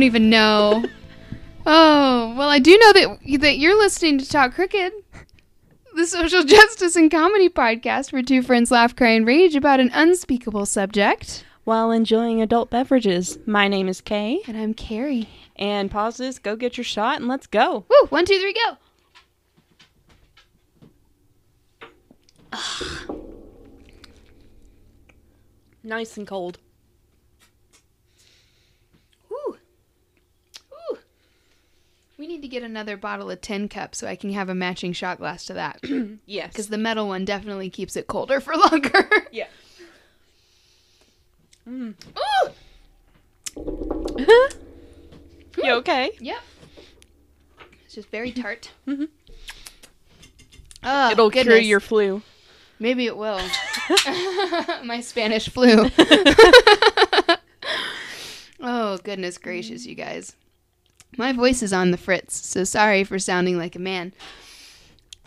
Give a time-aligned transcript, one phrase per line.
[0.00, 0.84] don't even know.
[1.66, 4.94] Oh, well, I do know that that you're listening to Talk Crooked,
[5.94, 9.90] the social justice and comedy podcast where two friends laugh, cry, and rage about an
[9.92, 11.44] unspeakable subject.
[11.64, 13.38] While enjoying adult beverages.
[13.44, 14.40] My name is Kay.
[14.48, 15.28] And I'm Carrie.
[15.56, 17.84] And pause this, go get your shot, and let's go.
[17.90, 18.06] Woo!
[18.08, 18.78] One, two, three, go.
[25.84, 26.58] Nice and cold.
[29.30, 29.56] Ooh.
[30.72, 30.98] Ooh.
[32.20, 35.16] We need to get another bottle of Tincup so I can have a matching shot
[35.16, 35.80] glass to that.
[36.26, 36.52] Yes.
[36.52, 39.08] Because the metal one definitely keeps it colder for longer.
[39.32, 39.46] yeah.
[41.66, 41.94] Ooh!
[45.64, 46.10] You okay?
[46.20, 46.38] Yep.
[47.86, 48.70] It's just very tart.
[48.86, 49.08] Mhm.
[50.84, 52.20] Oh, It'll cure your flu.
[52.78, 53.40] Maybe it will.
[54.84, 55.88] My Spanish flu.
[58.60, 60.36] oh, goodness gracious, you guys.
[61.16, 64.12] My voice is on the fritz, so sorry for sounding like a man.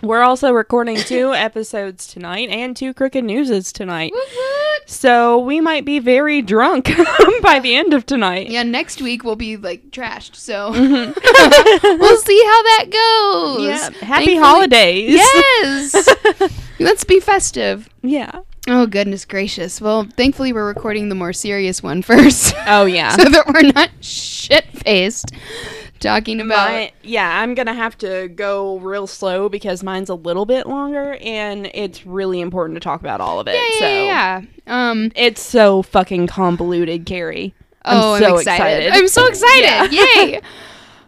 [0.01, 4.11] We're also recording two episodes tonight and two Crooked Newses tonight.
[4.13, 4.89] Woot woot.
[4.89, 6.85] So we might be very drunk
[7.41, 8.49] by the end of tonight.
[8.49, 11.15] Yeah, next week we'll be like trashed, so Mhm.
[11.99, 13.65] we'll see how that goes.
[13.65, 13.89] Yeah.
[14.05, 15.13] Happy Thankfully- holidays.
[15.15, 16.51] Yes.
[16.79, 17.87] Let's be festive.
[18.01, 18.39] yeah.
[18.67, 19.81] Oh goodness gracious.
[19.81, 22.55] Well, thankfully we're recording the more serious one first.
[22.67, 23.09] Oh yeah.
[23.15, 25.31] so that we're not shit faced
[25.99, 30.45] talking about My, yeah, I'm gonna have to go real slow because mine's a little
[30.45, 33.55] bit longer, and it's really important to talk about all of it.
[33.55, 34.89] yeah, so yeah, yeah.
[34.89, 37.53] Um it's so fucking convoluted, Carrie.
[37.85, 38.85] I'm oh, so I'm excited.
[38.85, 38.93] excited.
[38.93, 39.93] I'm so excited.
[39.93, 40.23] Yeah.
[40.23, 40.41] Yay.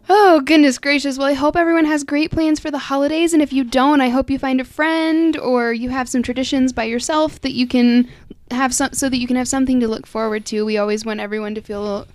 [0.07, 1.17] Oh, goodness gracious.
[1.17, 3.33] Well, I hope everyone has great plans for the holidays.
[3.33, 6.73] And if you don't, I hope you find a friend or you have some traditions
[6.73, 8.07] by yourself that you can
[8.51, 10.63] have some, so that you can have something to look forward to.
[10.63, 12.07] We always want everyone to feel.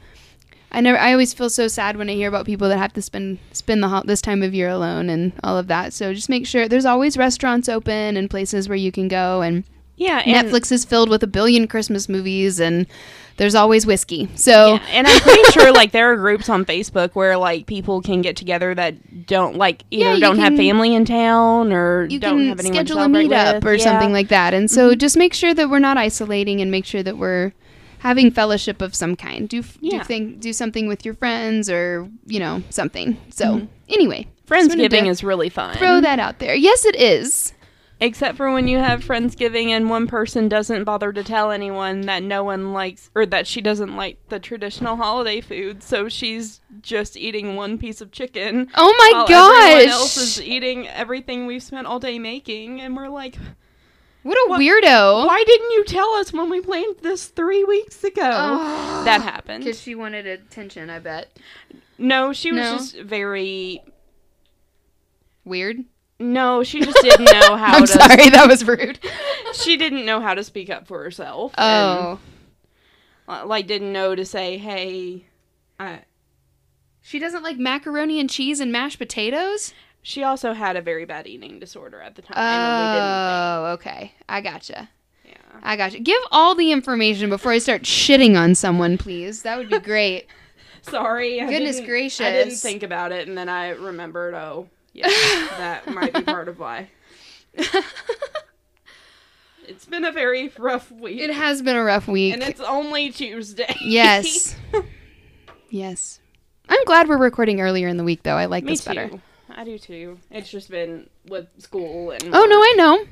[0.71, 0.99] I never.
[0.99, 3.83] I always feel so sad when I hear about people that have to spend spend
[3.83, 5.93] the hol- this time of year alone and all of that.
[5.93, 9.43] So just make sure there's always restaurants open and places where you can go.
[9.43, 9.65] And
[9.97, 12.87] Yeah, and, Netflix is filled with a billion Christmas movies, and
[13.41, 14.29] there's always whiskey.
[14.35, 18.03] So Yeah, and I'm pretty sure like there are groups on Facebook where like people
[18.03, 22.19] can get together that don't like either Yeah, don't have family in town or you
[22.21, 23.85] don't can have anyone to schedule a meetup or Yeah.
[23.85, 24.53] something like that.
[24.53, 24.99] And so mm-hmm.
[24.99, 27.53] just make sure that we're not isolating and make sure that we're
[28.01, 29.49] having fellowship of some kind.
[29.49, 30.03] Do f- do Yeah.
[30.03, 33.17] think do something with your friends or you know something.
[33.31, 33.67] So mm-hmm.
[33.89, 35.79] anyway, just wanted Friendsgiving is really fun.
[35.79, 36.55] throw that out there.
[36.55, 37.55] Yes, it is.
[38.03, 42.23] Except for when you have Friendsgiving and one person doesn't bother to tell anyone that
[42.23, 47.15] no one likes or that she doesn't like the traditional holiday food, so she's just
[47.17, 48.71] eating one piece of chicken.
[48.75, 49.73] Oh my while gosh!
[49.73, 53.37] Everyone else is eating everything we've spent all day making, and we're like,
[54.23, 55.27] what a What- weirdo!
[55.27, 59.03] "Why didn't you tell us when we planned this three weeks ago?" Oh.
[59.05, 59.65] that happened.
[59.65, 61.37] Because she wanted attention, I bet.
[61.99, 62.77] No, she was No?
[62.79, 63.83] just very.
[65.45, 65.85] Weird.
[66.21, 67.87] No, she just didn't know how I'm to.
[67.89, 68.99] sorry, that was rude.
[69.53, 71.53] She didn't know how to speak up for herself.
[71.59, 72.21] Oh,
[73.29, 75.27] uh, like didn't know to say, "Hey."
[75.81, 76.03] I,
[77.03, 79.73] she doesn't like macaroni and cheese and mashed potatoes.
[80.03, 82.37] she also had a very bad eating disorder at the time.
[82.37, 84.13] and Oh, okay.
[84.29, 84.89] I gotcha.
[85.25, 85.61] we didn't think, yeah.
[85.69, 85.99] I gotcha.
[85.99, 89.43] Give all the information before I start shitting on someone, please.
[89.43, 90.27] That would be great.
[90.83, 91.41] Sorry.
[91.41, 92.21] Goodness didn't- gracious.
[92.21, 94.35] I didn't think about it, and then I remembered.
[94.35, 95.07] Oh, yeah,
[95.59, 96.89] that might be part of why.
[99.67, 102.33] It's been a very rough week, it has been a rough week.
[102.35, 103.73] and it's only Tuesday.
[103.81, 104.57] yes.
[105.71, 106.19] yes.
[106.69, 108.35] I'm glad we're recording earlier in the week, though.
[108.37, 108.95] I like Me this too.
[108.95, 109.11] better.
[109.49, 110.19] I do too.
[110.31, 112.23] It's just been with school and.
[112.35, 113.05] Oh, no, I know.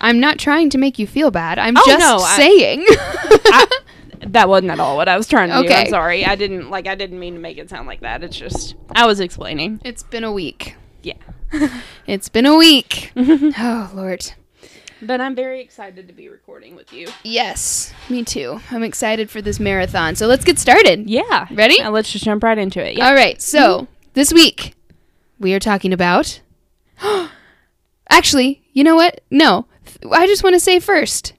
[0.00, 1.58] I'm not trying to make you feel bad.
[1.60, 2.86] I'm Oh, just no, I- saying.
[4.32, 5.72] That wasn't at all what I was trying to do.
[5.72, 6.24] I'm sorry.
[6.24, 6.86] I didn't like.
[6.88, 8.24] I didn't mean to make it sound like that.
[8.24, 9.80] It's just I was explaining.
[9.84, 10.76] it's been a week.
[11.04, 11.14] Yeah.
[12.06, 13.12] It's been a week.
[13.16, 14.32] oh, Lord.
[15.00, 17.08] But I'm very excited to be recording with you.
[17.22, 18.60] Yes, me too.
[18.70, 20.14] I'm excited for this marathon.
[20.14, 21.08] So let's get started.
[21.08, 21.46] Yeah.
[21.50, 21.78] Ready?
[21.80, 22.98] Now let's just jump right into it.
[22.98, 23.08] Yeah.
[23.08, 23.40] All right.
[23.40, 24.74] So this week
[25.38, 26.40] we are talking about.
[28.10, 29.22] Actually, you know what?
[29.30, 29.66] No,
[30.12, 31.32] I just want to say first.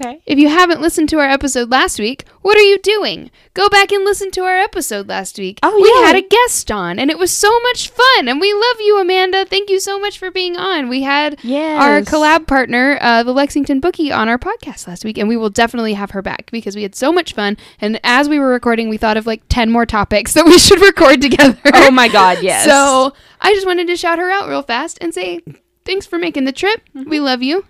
[0.00, 0.22] Okay.
[0.24, 3.30] If you haven't listened to our episode last week, what are you doing?
[3.52, 5.58] Go back and listen to our episode last week.
[5.62, 6.06] Oh, we yeah.
[6.06, 8.26] had a guest on, and it was so much fun.
[8.28, 9.44] And we love you, Amanda.
[9.44, 10.88] Thank you so much for being on.
[10.88, 11.82] We had Yes.
[11.82, 15.50] our collab partner, uh, the Lexington Bookie, on our podcast last week, and we will
[15.50, 17.58] definitely have her back because we had so much fun.
[17.80, 20.80] And as we were recording, we thought of like ten more topics that we should
[20.80, 21.58] record together.
[21.74, 22.38] Oh my God!
[22.42, 22.64] Yes.
[22.64, 25.40] So I just wanted to shout her out real fast and say
[25.84, 26.80] thanks for making the trip.
[26.96, 27.10] Mm-hmm.
[27.10, 27.66] We love you.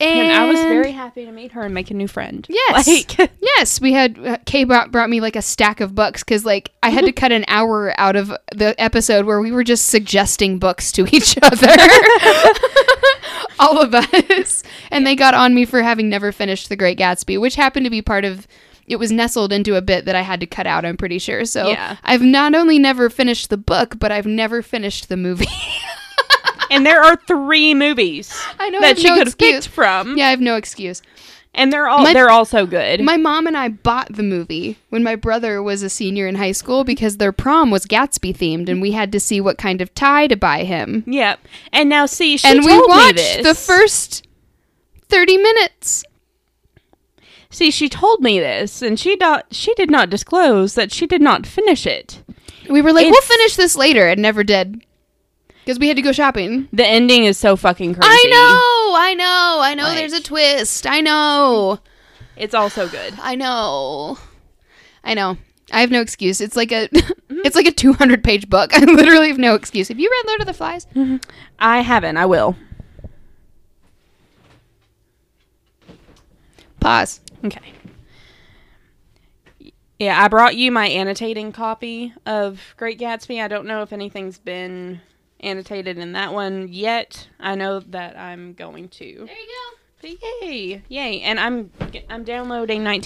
[0.00, 2.44] And, And I was very happy to meet her and make a new friend.
[2.48, 2.86] Yes.
[3.18, 6.44] Like, Yes, we had uh, Kay brought, brought me like a stack of books because
[6.44, 9.86] like I had to cut an hour out of the episode where we were just
[9.86, 11.68] suggesting books to each other,
[13.58, 17.40] all of us, and they got on me for having never finished The Great Gatsby,
[17.40, 18.46] which happened to be part of.
[18.86, 20.84] It was nestled into a bit that I had to cut out.
[20.84, 21.46] I'm pretty sure.
[21.46, 21.96] So Yeah.
[22.04, 25.46] I've not only never finished the book, but I've never finished the movie.
[26.74, 30.16] And there are three movies I know that have she no could have picked from.
[30.16, 31.02] yeah, I have no excuse.
[31.56, 33.00] And they're all My- they're all so good.
[33.00, 36.50] My mom and I bought the movie when my brother was a senior in high
[36.52, 39.94] school because their prom was Gatsby themed and we had to see what kind of
[39.94, 41.04] tie to buy him.
[41.06, 41.38] yep.
[41.72, 43.46] And now see, she and we watched this.
[43.46, 44.26] the first
[45.08, 46.02] 30 minutes.
[47.50, 51.22] See, she told me this, and she not she did not disclose that she did
[51.22, 52.20] not finish it.
[52.68, 54.84] We were like, we'll finish this later and never did.
[55.64, 56.68] Because we had to go shopping.
[56.74, 58.06] The ending is so fucking crazy.
[58.06, 60.86] I know, I know, I know Like- there's a twist.
[60.86, 61.80] I know.
[62.36, 63.14] It's all so good.
[63.22, 64.18] I know.
[65.02, 65.38] I know.
[65.72, 66.40] I have no excuse.
[66.42, 67.40] It's like a mm-hmm.
[67.44, 68.74] it's like a 200 page book.
[68.76, 69.88] I literally have no excuse.
[69.88, 70.86] Have you read Lord of the Flies?
[70.94, 71.16] Mm-hmm.
[71.58, 72.16] I haven't.
[72.18, 72.56] I will.
[76.80, 77.20] Pause.
[77.44, 77.72] Okay.
[79.98, 83.40] Yeah, I brought you my annotating copy of Great Gatsby.
[83.40, 85.00] I don't know if anything's been
[85.44, 87.28] annotated in that one yet.
[87.38, 89.04] I know that I'm going to.
[89.04, 89.78] There you go.
[90.00, 90.10] But
[90.42, 91.20] yay, yay!
[91.22, 91.70] And I'm
[92.10, 92.96] I'm downloading Yeah, I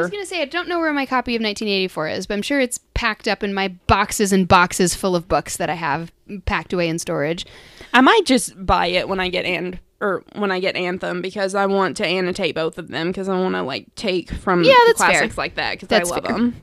[0.00, 2.60] was gonna say I don't know where my copy of 1984 is, but I'm sure
[2.60, 6.10] it's packed up in my boxes and boxes full of books that I have
[6.46, 7.44] packed away in storage.
[7.92, 11.54] I might just buy it when I get and or when I get Anthem because
[11.54, 14.72] I want to annotate both of them because I want to like take from Yeah,
[14.86, 15.10] that's fair.
[15.10, 16.32] classics like that because I love fair.
[16.34, 16.56] them.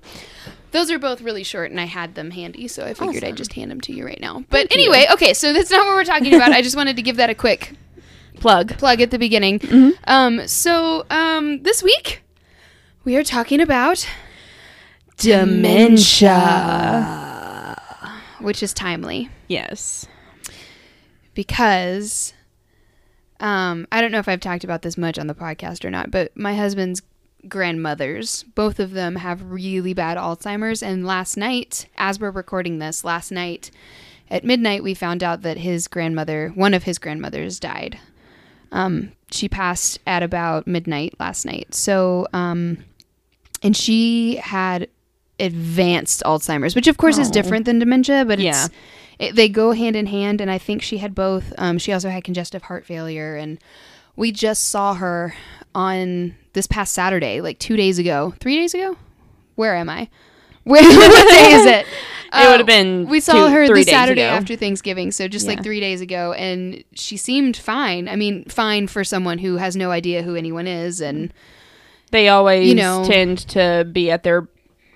[0.72, 3.54] Those are both really short, and I had them handy, so I figured I'd just
[3.54, 4.46] hand them to you right now.
[4.50, 4.92] But Thank you.
[4.92, 6.52] anyway, okay, so that's not what we're talking about.
[6.52, 7.74] I just wanted to give that a quick
[8.40, 8.78] Plug.
[8.78, 9.60] plug at the beginning.
[9.60, 9.90] Mm-hmm.
[10.06, 12.24] Um, so um, this week
[13.04, 14.08] we are talking about
[16.82, 17.78] dementia,
[18.40, 19.30] which is timely.
[19.48, 20.08] Yes.
[21.34, 22.34] because
[23.40, 26.12] um, I don't know if I've talked about this much on the podcast or not,
[26.12, 27.02] but my husband's
[27.48, 30.82] grandmothers, both of them have really bad Alzheimer's.
[30.84, 33.72] And last night, as we're recording this, last night
[34.30, 38.00] at midnight, we found out that his grandmother, one of his grandmothers, died.
[38.72, 41.74] Um, she passed at about midnight last night.
[41.76, 42.84] So, um,
[43.64, 44.88] and she had
[45.40, 47.32] advanced Alzheimer's, which of course is Oh.
[47.32, 48.66] different than dementia, but Yeah.
[48.66, 48.74] it's
[49.20, 50.42] it, they go hand in hand.
[50.42, 51.54] And I think she had both.
[51.58, 53.60] Um, she also had congestive heart failure, and
[54.16, 55.36] we just saw her
[55.76, 58.98] on this past Saturday, like two days ago, three days ago.
[59.56, 60.10] Where am I?
[60.64, 61.86] Where what day is it?
[62.34, 64.30] It would have oh, been We saw two- her the Saturday ago.
[64.32, 68.08] after Thanksgiving, so just like three days ago, and she seemed fine.
[68.08, 71.34] I mean, fine for someone who has no idea who anyone is, and
[72.12, 73.04] They always You know.
[73.06, 74.48] tend to be at their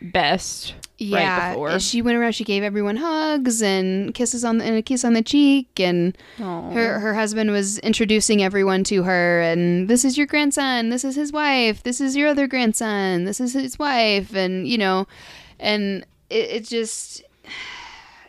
[0.01, 1.79] best yeah, right before.
[1.79, 2.33] she went around.
[2.33, 6.17] She gave everyone hugs and kisses on the, and a kiss on the cheek, and
[6.41, 6.71] Aw.
[6.71, 11.15] her her husband was introducing everyone to her, and this is your grandson, this is
[11.15, 15.07] his wife, this is your other grandson, this is his wife, and you know,
[15.59, 17.23] and it, it just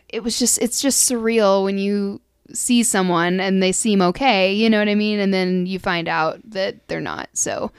[0.09, 2.21] it was just it's just surreal when you
[2.53, 6.07] see someone and they seem okay, you know what I mean, and then you find
[6.07, 7.29] out that they're not.
[7.33, 7.71] So,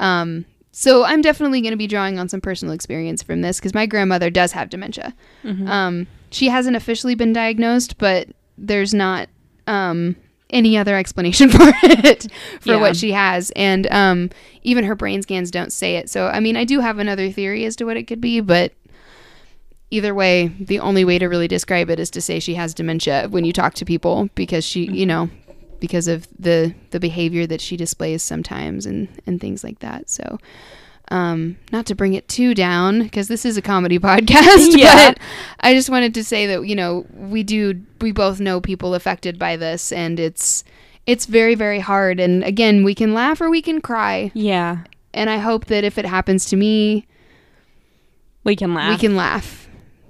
[0.00, 0.44] um,
[0.80, 3.84] so I'm definitely going to be drawing on some personal experience from this because my
[3.86, 5.12] grandmother does have dementia.
[5.44, 9.28] Um, she hasn't officially been diagnosed, but there's not
[9.66, 10.14] um,
[10.50, 12.30] any other explanation for it
[12.60, 12.80] for Yeah.
[12.80, 14.30] what she has, and um,
[14.62, 16.08] even her brain scans don't say it.
[16.08, 18.72] So, I mean, I do have another theory as to what it could be, but
[19.90, 23.26] either way, the only way to really describe it is to say she has dementia
[23.30, 25.28] when you talk to people because she, you know,
[25.80, 30.08] because of the the behavior that she displays sometimes and and things like that.
[30.10, 30.38] So,
[31.10, 35.10] um, not to bring it too down because this is a comedy podcast, Yeah.
[35.12, 35.18] but
[35.60, 39.38] I just wanted to say that you know we do we both know people affected
[39.38, 40.64] by this, and it's
[41.06, 42.20] it's very very hard.
[42.20, 45.96] And again, we can laugh or we can cry, yeah, and I hope that if
[45.98, 47.06] it happens to me,
[48.44, 48.90] we can laugh.
[48.90, 49.67] we can laugh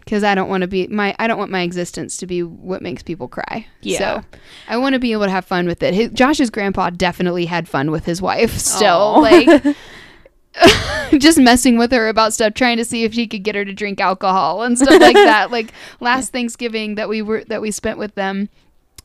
[0.08, 2.80] because I don't want to be my I don't want my existence to be what
[2.80, 3.66] makes people cry.
[3.82, 3.98] Yeah.
[3.98, 4.24] So
[4.66, 5.92] I want to be able to have fun with it.
[5.92, 9.18] His, Josh's grandpa definitely had fun with his wife still, Aw.
[9.20, 9.76] like
[11.18, 13.74] just messing with her about stuff, trying to see if she could get her to
[13.74, 15.50] drink alcohol and stuff like that.
[15.58, 18.48] Like last Thanksgiving that we were that we spent with them.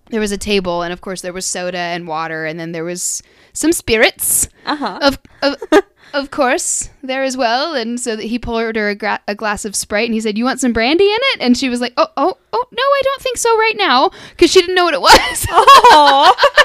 [0.10, 2.86] There was a table, and of course there was soda and water, and then there
[2.86, 5.00] was some spirits uh huh.
[5.02, 5.84] of of,
[6.14, 9.66] of course there as well and so that he poured her a, gra- a glass
[9.66, 11.94] of sprite and he said you want some brandy in it and she was like
[11.98, 14.94] oh oh oh no i don't think so right now because she didn't know what
[14.94, 16.36] it was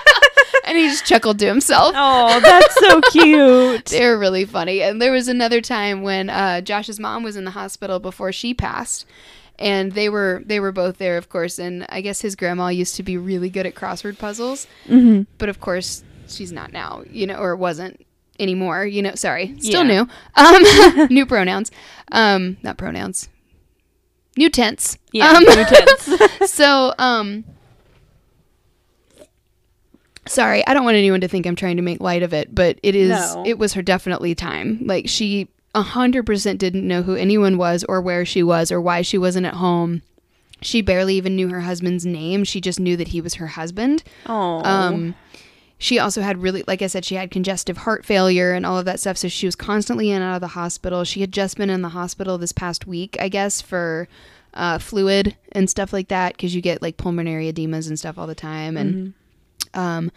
[0.64, 1.94] and he just chuckled to himself.
[1.96, 3.86] Oh, that's so cute.
[3.86, 4.82] They're really funny.
[4.82, 8.54] And there was another time when uh, Josh's mom was in the hospital before she
[8.54, 9.06] passed.
[9.58, 11.58] And they were they were both there, of course.
[11.58, 15.48] And I guess his grandma used to be really good at crossword puzzles, hmm but
[15.48, 18.06] of course she's not now, you know, or wasn't
[18.38, 18.84] anymore.
[18.86, 20.04] You know, sorry, still Yeah.
[20.04, 20.08] new.
[20.36, 21.70] Um, new pronouns,
[22.12, 23.28] um, not pronouns,
[24.36, 24.96] new tense.
[25.12, 26.50] Yeah, Um, new tense.
[26.52, 27.44] so um
[30.26, 32.78] sorry i don't want anyone to think i'm trying to make light of it but
[32.82, 33.42] it is No.
[33.46, 38.24] it was her definitely time like she 100% didn't know who anyone was or where
[38.26, 40.02] she was or why she wasn't at home
[40.60, 44.02] she barely even knew her husband's name she just knew that he was her husband
[44.26, 45.14] Oh, um
[45.78, 48.84] she also had really like i said she had congestive heart failure and all of
[48.84, 51.56] that stuff so she was constantly in and out of the hospital she had just
[51.56, 54.08] been in the hospital this past week i guess for
[54.54, 58.26] uh, fluid and stuff like that because you get like pulmonary edemas and stuff all
[58.26, 59.12] the time and
[59.74, 60.10] um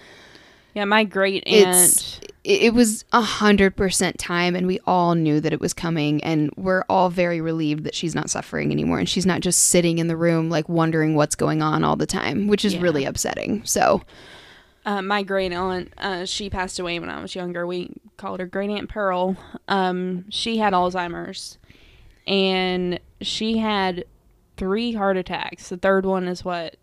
[0.73, 0.85] yeah.
[0.85, 2.21] My great aunt.
[2.45, 6.23] it, it was a hundred percent time and we all knew that it was coming
[6.23, 9.97] and we're all very relieved that she's not suffering anymore and she's not just sitting
[9.97, 12.81] in the room like wondering what's going on all the time which is Yeah.
[12.83, 14.01] really upsetting so
[14.85, 17.67] Uh, my great aunt, uh, she passed away when I was younger.
[17.67, 19.37] We called her Great Aunt Pearl.
[19.67, 21.59] Um, she had Alzheimer's,
[22.25, 24.05] and she had
[24.57, 25.69] three heart attacks.
[25.69, 26.77] The third one is what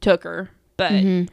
[0.00, 1.28] took her, but mhm.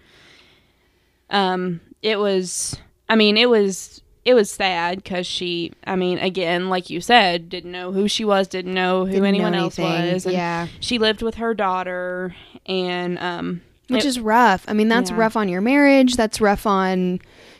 [1.29, 2.77] um, it was.
[3.07, 4.01] I mean, it was.
[4.25, 8.23] It was sad because she, I mean, again, like you said, didn't know who she
[8.23, 10.25] was, didn't know who Didn't know anyone else was.
[10.25, 12.33] and yeah She lived with her daughter,
[12.65, 14.65] and um, which it- is rough.
[14.67, 15.17] I mean, that's Yeah.
[15.17, 16.15] rough on your marriage.
[16.15, 17.19] That's rough on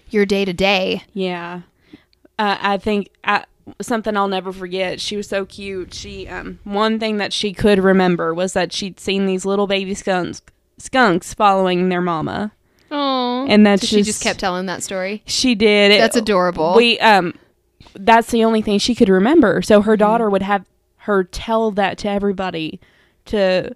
[0.09, 1.03] your day to day.
[1.13, 1.61] Yeah.
[2.39, 3.45] Uh, I think I,
[3.81, 4.99] something I'll never forget.
[4.99, 5.93] She was so cute.
[5.93, 9.93] She um one thing that she could remember was that she'd seen these little baby
[9.93, 10.41] skunks
[10.77, 12.51] skunks following their mama.
[12.91, 15.23] Oh, And that so she just kept telling that story.
[15.25, 15.91] She did.
[15.91, 16.73] It- That's adorable.
[16.75, 17.33] We um
[17.95, 19.61] that's the only thing she could remember.
[19.61, 20.65] So her daughter would have
[20.97, 22.79] her tell that to everybody
[23.25, 23.75] to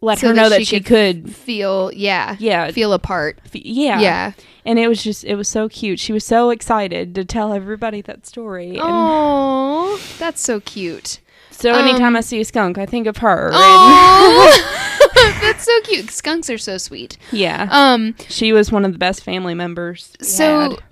[0.00, 4.00] let So her know that she she could, Feel yeah, yeah, feel apart f- yeah.
[4.00, 4.32] Yeah.
[4.64, 5.98] And it was just it was so cute.
[5.98, 8.76] She was so excited to tell everybody that story.
[8.80, 11.20] Oh, that's so cute.
[11.50, 13.50] So anytime Um, I see a skunk, I think of her.
[15.40, 16.10] That's so cute.
[16.10, 17.16] Skunks are so sweet.
[17.32, 20.12] yeah, Um, she was one of the best family members.
[20.22, 20.82] so had.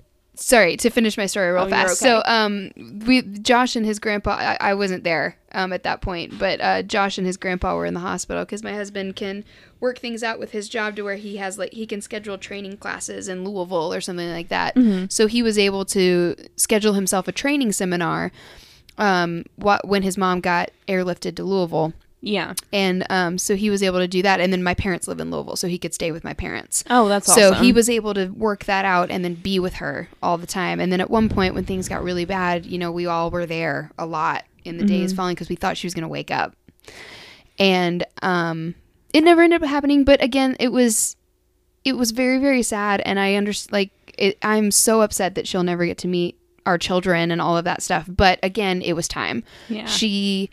[0.41, 2.01] Sorry to finish my story real Oh, fast.
[2.01, 2.09] okay.
[2.09, 2.71] So, um,
[3.05, 4.31] we Josh and his grandpa.
[4.31, 7.85] I, I wasn't there um at that point, but uh, Josh and his grandpa were
[7.85, 9.43] in the hospital because my husband can
[9.79, 12.77] work things out with his job to where he has like he can schedule training
[12.77, 14.75] classes in Louisville or something like that.
[14.75, 15.05] Mm-hmm.
[15.09, 18.31] So he was able to schedule himself a training seminar.
[18.97, 21.93] Um, what when his mom got airlifted to Louisville.
[22.21, 22.53] Yeah.
[22.73, 24.39] And um, so he was able to do that.
[24.39, 26.83] And then my parents live in Louisville, so he could stay with my parents.
[26.89, 27.53] Oh, that's awesome.
[27.55, 30.47] so he was able to work that out and then be with her all the
[30.47, 30.79] time.
[30.79, 33.45] And then at one point, when things got really bad, you know, we all were
[33.45, 36.29] there a lot in the days following because we thought she was going to wake
[36.31, 36.53] up.
[37.57, 38.75] And um,
[39.13, 40.03] it never ended up happening.
[40.03, 41.15] But again, it was
[41.85, 43.01] it was very very sad.
[43.05, 46.77] And I understand like it, I'm so upset that she'll never get to meet our
[46.77, 48.05] children and all of that stuff.
[48.07, 49.85] But again, it was time Yeah.
[49.85, 50.49] she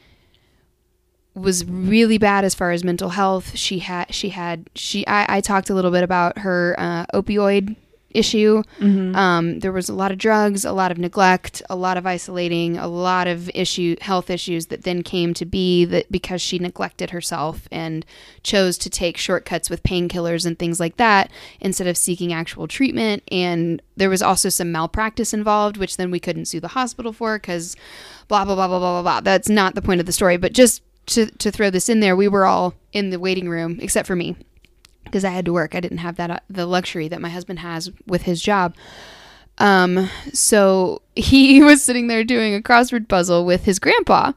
[1.37, 3.57] was really bad as far as mental health.
[3.57, 7.77] She had she had she I, I talked a little bit about her uh, opioid
[8.17, 8.63] issue.
[8.81, 9.15] Mm-hmm.
[9.15, 12.79] Um, there was a lot of drugs, a lot of neglect, a lot of isolating,
[12.79, 17.11] a lot of issue health issues that then came to be that because she neglected
[17.11, 18.07] herself and
[18.43, 23.23] chose to take shortcuts with painkillers and things like that instead of seeking actual treatment.
[23.31, 27.39] And there was also some malpractice involved, which then we couldn't sue the hospital for
[27.39, 27.77] because
[28.29, 29.21] blah blah blah blah blah blah blah.
[29.21, 32.17] That's not the point of the story, but just to to throw this in there,
[32.17, 34.37] we were all in the waiting room except for me
[35.05, 35.75] because I had to work.
[35.75, 38.75] I didn't have that uh, the luxury that my husband has with his job.
[39.59, 44.33] Um, so he was sitting there doing a crossword puzzle with his grandpa,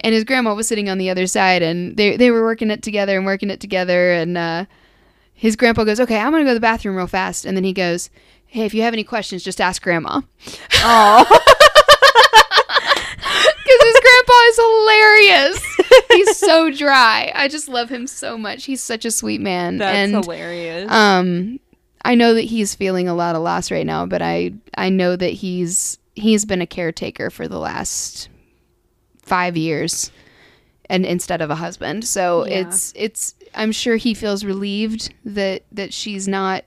[0.00, 2.82] and his grandma was sitting on the other side, and they they were working it
[2.82, 4.64] together and working it together, and uh,
[5.32, 7.72] his grandpa goes, "Okay, I'm gonna go to the bathroom real fast," and then he
[7.72, 8.10] goes,
[8.46, 10.22] "Hey, if you have any questions, just ask grandma."
[10.76, 11.38] Oh,
[14.24, 15.76] grandpa is hilarious.
[16.12, 17.32] He's so dry.
[17.34, 18.64] I just love him so much.
[18.64, 19.78] He's such a sweet man.
[19.78, 20.90] that's and hilarious.
[20.90, 21.60] um
[22.04, 25.16] I know that he's feeling a lot of loss right now, but I I know
[25.16, 28.28] that he's he's been a caretaker for the last
[29.22, 30.10] 5 years
[30.90, 32.04] and instead of a husband.
[32.04, 32.68] So Yeah.
[32.68, 36.64] it's it's I'm sure he feels relieved that that she's not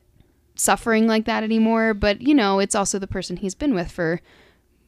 [0.55, 4.21] suffering like that anymore, but you know, it's also the person he's been with for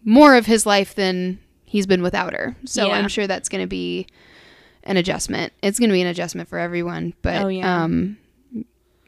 [0.03, 1.37] more of his life than
[1.69, 2.55] he's been without her.
[2.65, 2.93] So Yeah.
[2.93, 4.07] I'm sure that's going to be
[4.83, 5.53] an adjustment.
[5.61, 7.83] It's going to be an adjustment for everyone, but Oh, yeah.
[7.83, 8.17] um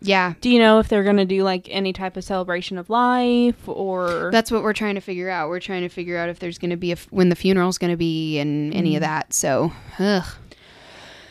[0.01, 0.33] Yeah.
[0.41, 3.67] Do you know if they're going to do like any type of celebration of life
[3.67, 5.49] or That's what we're trying to figure out.
[5.49, 7.77] We're trying to figure out if there's going to be a f- when the funeral's
[7.77, 9.33] going to be and any of that.
[9.33, 10.25] So, ugh.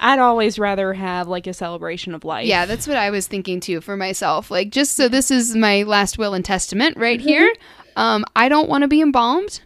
[0.02, 2.46] I'd always rather have like a celebration of life.
[2.46, 4.50] Yeah, that's what I was thinking too for myself.
[4.50, 7.52] Like, just so this is my last will and testament right here.
[7.96, 9.60] Um, I don't want to be embalmed.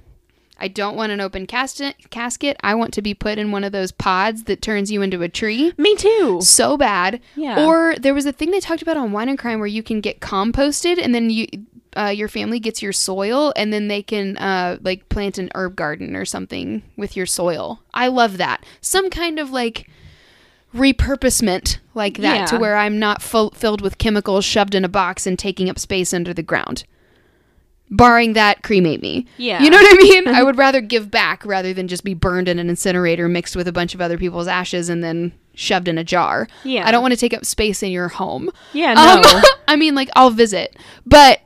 [0.65, 1.95] I don't want an open casket.
[2.09, 2.57] Casket.
[2.63, 5.29] I want to be put in one of those pods that turns you into a
[5.29, 5.75] tree.
[5.77, 6.41] Me too.
[6.41, 7.21] So bad.
[7.37, 7.67] Yeah.
[7.67, 10.01] Or there was a thing they talked about on Wine and Crime where you can
[10.01, 11.47] get composted, and then you.
[11.97, 15.77] Uh, your family gets your soil and then they can uh, like plant an herb
[15.77, 17.85] garden or something with your soil.
[17.95, 18.65] I love that.
[18.81, 19.89] Some kind of like
[20.75, 25.25] repurposement like that to where I'm not full, filled with chemicals shoved in a box
[25.25, 26.83] and taking up space under the ground.
[27.97, 29.27] Barring that, cremate me.
[29.37, 29.63] Yeah.
[29.63, 30.29] You know what I mean?
[30.29, 33.69] I would rather give back rather than just be burned in an incinerator mixed with
[33.69, 36.49] a bunch of other people's ashes and then shoved in a jar.
[36.65, 36.87] Yeah.
[36.87, 38.51] I don't want to take up space in your home.
[38.73, 39.23] Yeah, no.
[39.39, 41.41] Um, I mean, like, I'll visit, but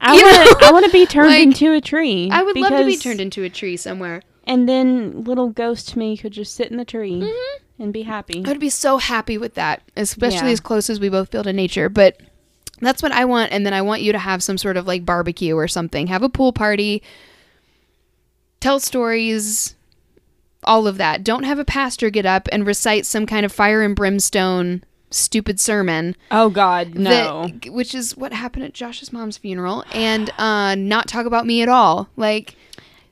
[0.00, 2.28] I want know, I want to be turned like, into a tree.
[2.30, 4.22] I would love to be turned into a tree somewhere.
[4.46, 7.82] And then little ghost me could just sit in the tree Mm-hmm.
[7.82, 8.42] and be happy.
[8.44, 10.52] I would be so happy with that, especially Yeah.
[10.52, 11.88] as close as we both feel to nature.
[11.88, 12.20] But
[12.80, 13.52] that's what I want.
[13.52, 16.06] And then I want you to have some sort of like barbecue or something.
[16.08, 17.02] Have a pool party,
[18.60, 19.74] tell stories,
[20.64, 21.22] all of that.
[21.24, 25.60] Don't have a pastor get up and recite some kind of fire and brimstone stupid
[25.60, 27.46] sermon Oh God, no.
[27.48, 31.62] that, which is what happened at Josh's mom's funeral and uh not talk about me
[31.62, 32.56] at all like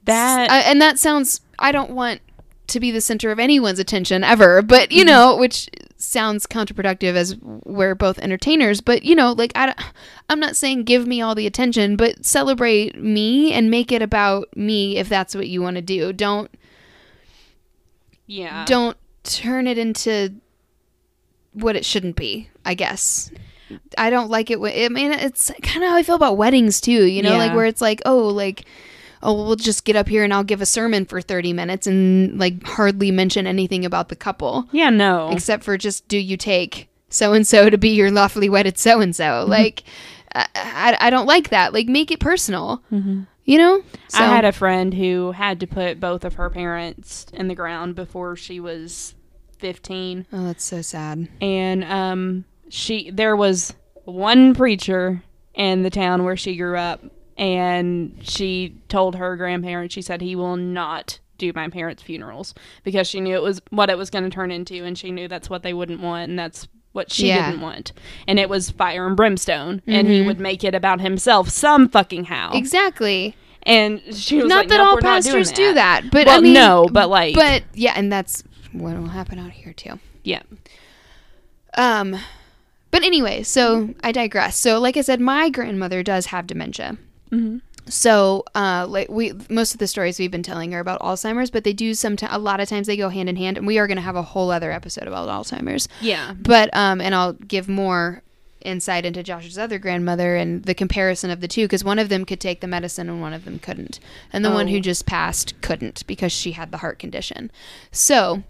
[0.07, 2.21] That- I- and that sounds i don't want
[2.67, 5.69] to be the center of anyone's attention ever but you know which
[6.03, 9.75] sounds counterproductive as we're both entertainers but you know like I,
[10.29, 14.55] i'm not saying give me all the attention but celebrate me and make it about
[14.57, 16.13] me if that's what you want to do.
[16.13, 16.51] Don't
[18.27, 18.65] yeah.
[18.67, 20.35] don't turn it into
[21.53, 23.31] what it shouldn't be i guess.
[23.97, 26.81] I don't like it wh- i mean it's kind of how i feel about weddings
[26.81, 28.67] too you know like where it's like oh like
[29.23, 32.39] oh we'll just get up here and i'll give a sermon for 30 minutes and
[32.39, 34.69] like hardly mention anything about the couple.
[34.73, 35.31] Yeah, no.
[35.31, 39.01] except for just do you take so and so to be your lawfully wedded so
[39.01, 39.85] and so like
[40.35, 41.73] I, I, don't like that.
[41.73, 42.83] Like make it personal.
[43.45, 43.83] You know?
[44.15, 47.95] I had a friend who had to put both of her parents in the ground
[47.95, 49.15] before she was
[49.59, 51.29] 15 oh that's so sad.
[51.41, 55.23] And um she there was one preacher
[55.55, 57.05] in the town where she grew up
[57.39, 63.07] and she told her grandparents she said he will not do my parents funerals because
[63.09, 65.49] she knew it was what it was going to turn into and she knew that's
[65.51, 67.51] what they wouldn't want and that's what she Yeah.
[67.51, 67.93] didn't want
[68.29, 72.25] and it was fire and brimstone and he would make it about himself some fucking
[72.25, 75.73] how exactly and she was not like, that "Nope, all we're not doing pastors do
[75.75, 78.43] that, but well, I mean, no, but like, but yeah, and that's
[78.73, 80.01] what will happen out here too.
[80.25, 80.43] yeah,
[81.77, 82.17] Um,
[82.91, 84.57] but anyway, so I digress.
[84.57, 86.99] So, like I said, my grandmother does have dementia.
[87.33, 87.61] Mhm.
[87.89, 91.65] So, uh, like we, most of the stories we've been telling are about Alzheimer's, but
[91.65, 92.33] they do sometimes.
[92.33, 94.15] A lot of times they go hand in hand, and we are going to have
[94.15, 95.89] a whole other episode about Alzheimer's.
[96.01, 98.23] yeah, But um, and I'll give more
[98.65, 102.25] insight into Josh's other grandmother and the comparison of the two because one of them
[102.25, 103.99] could take the medicine and one of them couldn't,
[104.33, 104.81] and the one who Oh.
[104.81, 107.51] just passed couldn't because she had the heart condition.
[107.91, 108.45] So.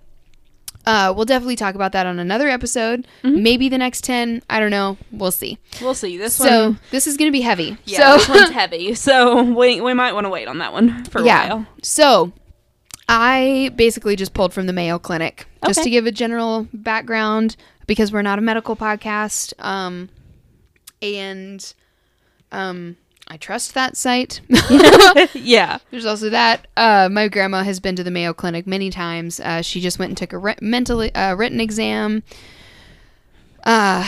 [0.85, 3.07] Uh, we'll definitely talk about that on another episode.
[3.23, 4.43] Maybe the next ten.
[4.51, 4.97] I don't know.
[5.11, 5.59] We'll see.
[5.81, 6.17] we'll see.
[6.17, 7.79] This one so one, this is gonna be heavy.
[7.85, 11.05] yeah, so this one's heavy, so we we might want to wait on that one
[11.05, 11.49] for a yeah.
[11.55, 11.67] while.
[11.83, 12.33] So
[13.09, 18.13] I basically just pulled from the Mayo Clinic just to give a general background because
[18.13, 19.53] we're not a medical podcast.
[19.63, 20.09] Um,
[21.03, 21.75] and
[22.53, 22.97] um,
[23.29, 24.41] I trust that site.
[25.35, 26.67] yeah, There's also that.
[26.77, 29.41] Uh, my grandma has been to the Mayo Clinic many times.
[29.41, 32.23] Uh, she just went and took a re- mental uh, written exam
[33.65, 34.07] uh,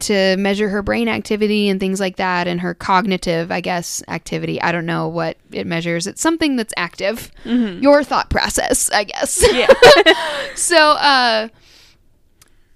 [0.00, 4.60] to measure her brain activity and things like that, and her cognitive, I guess, activity.
[4.60, 6.06] I don't know what it measures.
[6.06, 7.30] It's something that's active.
[7.44, 9.42] Your thought process, I guess.
[9.52, 9.72] yeah,
[10.54, 11.48] so, uh,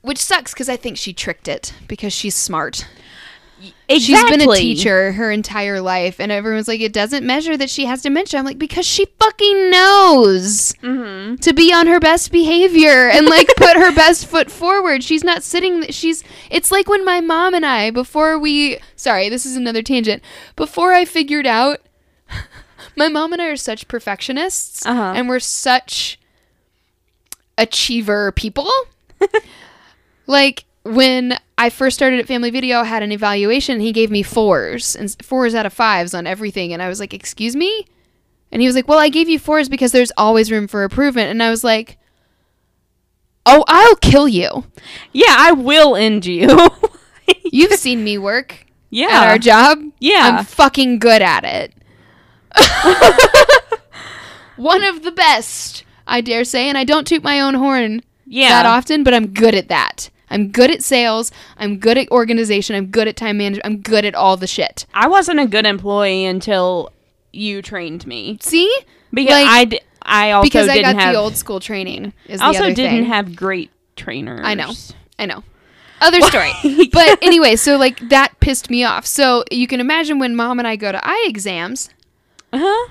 [0.01, 2.87] which sucks because I think she tricked it because she's smart.
[3.89, 3.99] Exactly.
[4.01, 7.85] She's been a teacher her entire life, and everyone's like, it doesn't measure that she
[7.87, 8.39] has dementia.
[8.39, 11.37] I'm like, because she fucking knows Mm-hmm.
[11.37, 15.03] to be on her best behavior and like put her best foot forward.
[15.05, 19.45] She's not sitting, she's, it's like when my mom and I, before we, sorry, this
[19.47, 20.23] is another tangent,
[20.57, 21.81] before I figured out,
[22.97, 25.13] my mom and I are such perfectionists Uh-huh.
[25.15, 26.19] and we're such
[27.59, 28.69] achiever people.
[30.27, 33.75] like when I first started at Family Video, I had an evaluation.
[33.75, 37.01] And he gave me fours and fours out of fives on everything, and I was
[37.01, 37.87] like, "Excuse me,"
[38.51, 41.31] and he was like, "Well, I gave you fours because there's always room for improvement."
[41.31, 41.99] And I was like,
[43.47, 44.65] "Oh, I'll kill you."
[45.13, 46.69] Yeah, I will end you.
[47.53, 49.09] You've seen me work Yeah.
[49.23, 49.79] at our job.
[50.01, 50.39] Yeah.
[50.39, 51.73] I'm fucking good at it.
[54.57, 58.49] One of the best, I dare say, and I don't toot my own horn yeah.
[58.51, 60.11] that often, but I'm good at that.
[60.31, 61.33] I'm good at sales.
[61.57, 62.77] I'm good at organization.
[62.77, 63.67] I'm good at time management.
[63.67, 64.87] I'm good at all the shit.
[64.95, 66.93] I wasn't a good employee until
[67.33, 68.39] you trained me.
[68.41, 68.73] See?
[69.13, 72.13] Because Like, I, d- I also because I got have the old school training.
[72.27, 73.05] Is also didn't thing.
[73.07, 74.41] have great trainers.
[74.45, 74.73] I know.
[75.19, 75.43] I know.
[76.01, 76.53] Other story.
[76.93, 79.05] but anyway, so like that pissed me off.
[79.05, 81.91] So you can imagine when mom and I go to eye exams,
[82.53, 82.89] Uh-huh.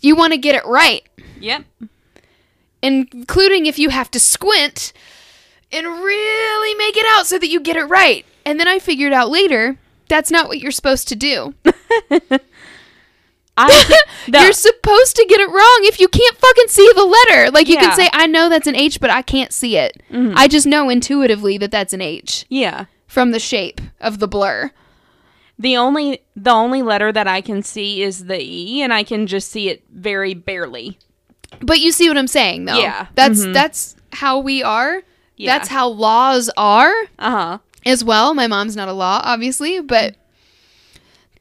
[0.00, 1.02] you want to get it right,
[1.40, 1.64] Yep.
[2.82, 4.92] including if you have to squint
[5.72, 8.24] and really make it out so that you get it right.
[8.44, 9.78] And then I figured out later
[10.08, 11.54] that's not what you're supposed to do.
[13.56, 17.50] I You're supposed to get it wrong if you can't fucking see the letter.
[17.50, 17.80] Like you Yeah.
[17.80, 20.02] can say, I know that's an H, but I can't see it.
[20.12, 22.86] I just know intuitively that that's an H yeah.
[23.06, 24.70] from the shape of the blur.
[25.58, 29.26] The only the only letter that I can see is the E and I can
[29.26, 30.98] just see it very barely.
[31.60, 32.78] But you see what I'm saying, though.
[32.78, 33.08] Yeah.
[33.14, 33.52] That's Mhm.
[33.52, 35.02] that's that's how we are.
[35.40, 35.56] Yeah.
[35.56, 37.58] That's how laws are Uh-huh.
[37.86, 38.34] as well.
[38.34, 40.16] My mom's not a law, obviously, but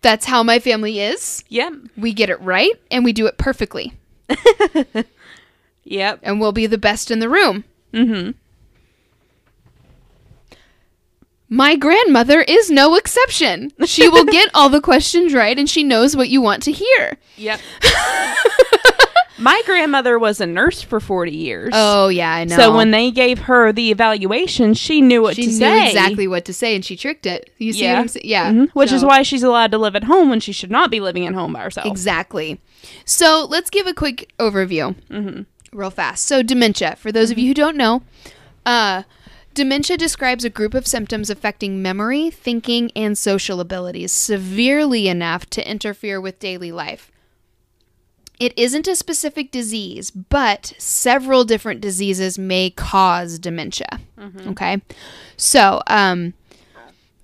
[0.01, 1.43] that's how my family is.
[1.49, 1.73] Yep.
[1.97, 3.93] We get it right and we do it perfectly,
[5.83, 6.19] Yep.
[6.23, 7.65] and we'll be the best in the room.
[7.93, 8.35] Mhm.
[11.49, 13.71] My grandmother is no exception.
[13.85, 17.17] She will get all the questions right and she knows what you want to hear.
[17.37, 17.59] Yep.
[19.39, 21.71] My grandmother was a nurse for 40 years.
[21.73, 22.55] Oh, yeah, I know.
[22.57, 25.47] So when they gave her the evaluation, she knew what to say.
[25.51, 25.87] she to knew say.
[25.87, 27.49] exactly what to say and she tricked it.
[27.57, 27.93] You see Yeah.
[27.93, 28.25] what I'm saying?
[28.27, 28.51] Yeah.
[28.51, 28.69] Mhm.
[28.73, 31.25] Which is why she's allowed to live at home when she should not be living
[31.25, 31.87] at home by herself.
[31.87, 32.59] Exactly.
[33.05, 35.45] So let's give a quick overview, Mhm.
[35.71, 36.25] real fast.
[36.25, 38.01] So dementia, for those of you who don't know,
[38.65, 39.03] uh,
[39.53, 45.69] dementia describes a group of symptoms affecting memory, thinking, and social abilities severely enough to
[45.69, 47.09] interfere with daily life.
[48.39, 53.99] It isn't a specific disease, but several different diseases may cause dementia.
[54.47, 54.81] Okay.
[55.35, 56.33] So, um,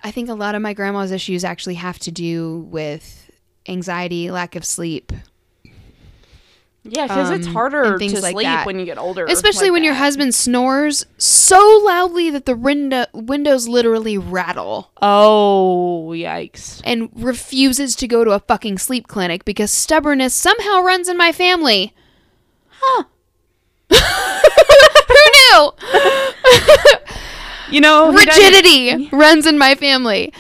[0.04, 3.32] I think a lot of my grandma's issues actually have to do with
[3.68, 5.12] anxiety, lack of sleep,
[6.88, 8.66] Yeah, because it's Um, harder to like sleep that.
[8.68, 9.26] when you get older.
[9.26, 16.12] especially like when your husband snores so loudly that the window- windows literally rattle Oh,
[16.14, 16.82] yikes.
[16.86, 21.32] and refuses to go to a fucking sleep clinic because stubbornness somehow runs in my
[21.32, 21.94] family.
[22.70, 23.04] Huh.
[25.08, 25.72] Who knew?
[27.72, 30.32] You know, rigidity runs in my family.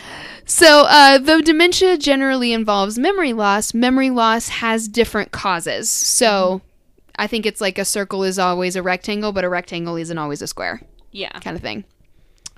[0.45, 5.89] So, uh, though dementia generally involves memory loss, memory loss has different causes.
[5.89, 6.61] So,
[7.17, 10.41] I think it's like a circle is always a rectangle, but a rectangle isn't always
[10.41, 10.81] a square,
[11.11, 11.31] Yeah.
[11.39, 11.83] kind of thing.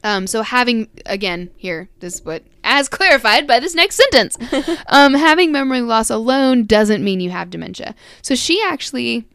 [0.04, 4.38] Um, so, having, again, here, this is what, as clarified by this next sentence,
[4.88, 7.96] um, having memory loss alone doesn't mean you have dementia.
[8.22, 9.26] So, she actually,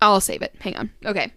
[0.00, 0.54] I'll save it.
[0.60, 0.90] Hang on.
[1.04, 1.32] Okay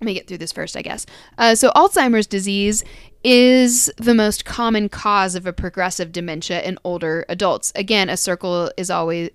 [0.00, 1.06] let me get through this first, I guess.
[1.38, 2.84] Uh, so, Alzheimer's disease
[3.24, 7.72] is the most common cause of a progressive dementia in older adults.
[7.74, 9.30] Again, a circle is always,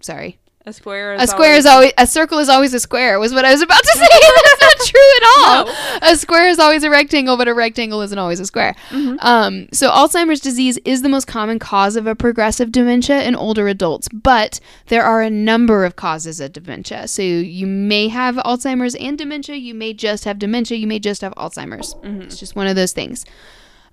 [0.00, 3.18] sorry, A square a square is always a circle is always a square.
[3.18, 4.06] Was what I was about to say.
[4.10, 5.64] That's not true at all.
[5.64, 6.12] No.
[6.12, 8.74] A square is always a rectangle, but a rectangle isn't always a square.
[9.20, 13.66] Um, so Alzheimer's disease is the most common cause of a progressive dementia in older
[13.66, 17.08] adults, but there are a number of causes of dementia.
[17.08, 19.56] So you may have Alzheimer's and dementia.
[19.56, 20.76] You may just have dementia.
[20.76, 21.94] You may just have Alzheimer's.
[22.02, 23.24] It's just one of those things.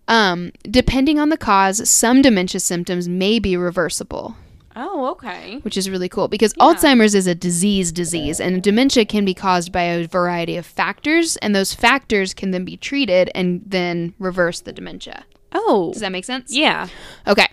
[0.10, 4.36] Um, depending on the cause, some dementia symptoms may be reversible
[4.76, 5.60] Oh, okay.
[5.62, 9.72] which is really cool because Alzheimer's is a disease disease and dementia can be caused
[9.72, 14.60] by a variety of factors and those factors can then be treated and then reverse
[14.60, 15.26] the dementia.
[15.54, 15.92] Oh.
[15.94, 16.54] Does that make sense?
[16.54, 16.88] Yeah.
[17.26, 17.48] Okay.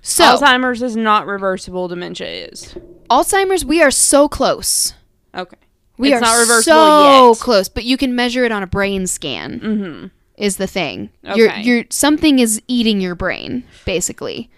[0.00, 2.74] So, Alzheimer's is not reversible, Dementia is.
[3.10, 4.94] Alzheimer's we are so close.
[5.34, 5.56] Okay.
[5.98, 7.40] We It's are not reversible so yet.
[7.40, 9.60] close, but you can measure it on a brain scan.
[9.60, 10.06] Mm-hmm.
[10.36, 11.10] Is the thing.
[11.24, 14.48] You're you're something is eating your brain basically.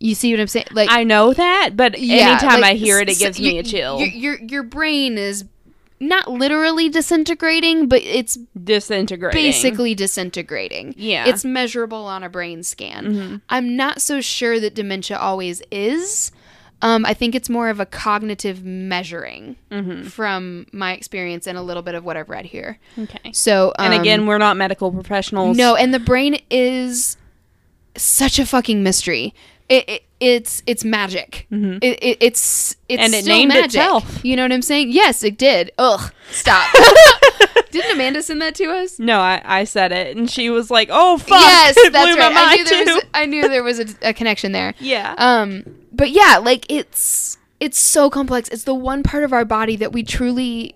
[0.00, 0.66] You see what I'm saying?
[0.72, 3.58] Like I know that, but Yeah, anytime like, I hear it, it gives you- me
[3.58, 3.98] a chill.
[4.00, 5.44] Your, your your brain is
[6.00, 9.42] not literally disintegrating, but it's Disintegrating.
[9.42, 10.94] basically disintegrating.
[10.96, 11.26] Yeah.
[11.26, 13.42] It's measurable on a brain scan.
[13.48, 16.30] I'm not so sure that dementia always is.
[16.82, 19.56] Um, I think it's more of a cognitive measuring
[20.08, 22.78] from my experience and a little bit of what I've read here.
[22.96, 23.32] Okay.
[23.32, 25.56] So, And um, again, we're not medical professionals.
[25.56, 27.16] no, and the brain is
[27.96, 29.34] such a fucking mystery.
[29.68, 31.46] It, it it's it's magic.
[31.50, 33.66] It, it, it's it's And it still named magic.
[33.66, 34.24] itself.
[34.24, 34.90] You know what I'm saying?
[34.90, 35.70] Yes, it did.
[35.78, 36.66] Ugh, stop.
[37.70, 38.98] Didn't Amanda send that to us?
[38.98, 42.32] No, I, I said it, and she was like, "Oh fuck!" Yes, It that's right.
[42.34, 43.02] I knew there was.
[43.02, 43.08] too.
[43.14, 44.74] I knew there was a, a connection there.
[44.80, 45.14] Yeah.
[45.18, 48.48] Um, but yeah, like it's it's so complex.
[48.48, 50.74] It's the one part of our body that we truly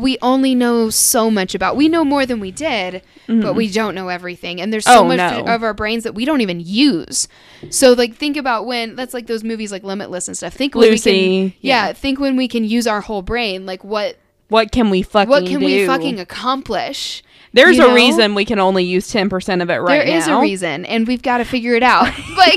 [0.00, 1.76] we only know so much about.
[1.76, 3.74] We know more than we did, but we mm-hmm.
[3.74, 4.60] don't know everything.
[4.60, 5.44] And there's so Oh, much no.
[5.52, 7.28] of our brains that we don't even use.
[7.70, 10.54] So like think about when that's like those movies like Limitless and stuff.
[10.54, 11.10] Think when we Lucy,
[11.50, 11.92] can yeah, yeah.
[11.92, 13.66] think when we can use our whole brain.
[13.66, 14.16] Like what
[14.48, 17.22] what can we fucking what can we fucking accomplish?
[17.52, 17.94] There's you a know?
[17.94, 20.38] reason we can only use ten percent of it right There is now.
[20.38, 22.04] a reason, and we've got to figure it out.
[22.36, 22.54] like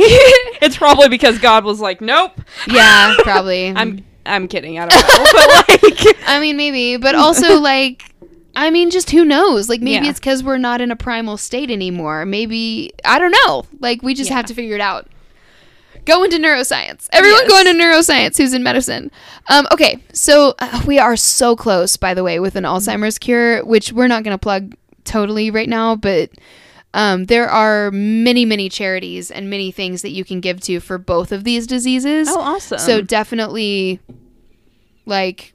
[0.62, 3.70] It's probably because God was like, "Nope." yeah, probably.
[3.76, 4.78] I'm I'm kidding.
[4.80, 5.26] I don't know,
[5.68, 8.04] but like, I mean, maybe, but also like,
[8.56, 9.70] I mean, just who knows?
[9.70, 10.12] Like, maybe Yeah.
[10.12, 12.26] it's because we're not in a primal state anymore.
[12.26, 13.66] Maybe I don't know.
[13.80, 14.38] Like, we just Yeah.
[14.38, 15.08] have to figure it out.
[16.06, 17.08] Go into neuroscience.
[17.14, 17.50] Everyone, Yes.
[17.50, 18.38] go into neuroscience.
[18.38, 19.12] Who's in medicine?
[19.50, 23.64] Um, okay, so uh, we are so close, by the way, with an Alzheimer's cure,
[23.66, 26.30] which we're not going to plug totally right now, but.
[26.94, 30.98] Um, there are many, many charities and many things that you can give to for
[30.98, 32.28] both of these diseases.
[32.30, 32.80] oh, awesome.
[32.80, 34.00] So definitely,
[35.06, 35.54] like,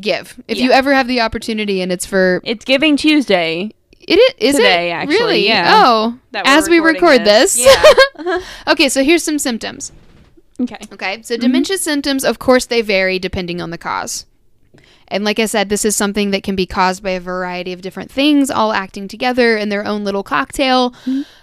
[0.00, 3.72] give if you ever have the opportunity, and it's for it's Giving Tuesday.
[4.00, 5.46] It is, Is Today, it actually, really?
[5.46, 5.82] yeah.
[5.84, 7.56] Oh, as we record this.
[7.56, 7.94] this.
[8.18, 8.38] Yeah.
[8.68, 9.92] okay, so here's some symptoms.
[10.60, 10.78] Okay.
[10.92, 14.24] Okay, so dementia symptoms, of course, they vary depending on the cause.
[15.10, 17.80] And like I said, this is something that can be caused by a variety of
[17.80, 20.94] different things, all acting together in their own little cocktail,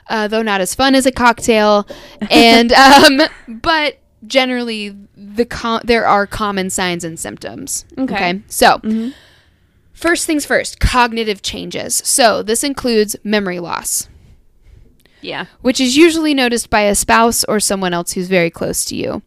[0.09, 1.87] uh, though not as fun as a cocktail.
[2.29, 3.97] And um, but
[4.27, 7.85] generally, the com- there are common signs and symptoms.
[7.97, 8.41] Okay.
[8.47, 9.13] so Mhm.
[9.93, 11.95] first things first, cognitive changes.
[12.05, 14.07] So this includes memory loss
[15.21, 15.45] Yeah.
[15.61, 19.21] which is usually noticed by a spouse or someone else who's very close to you.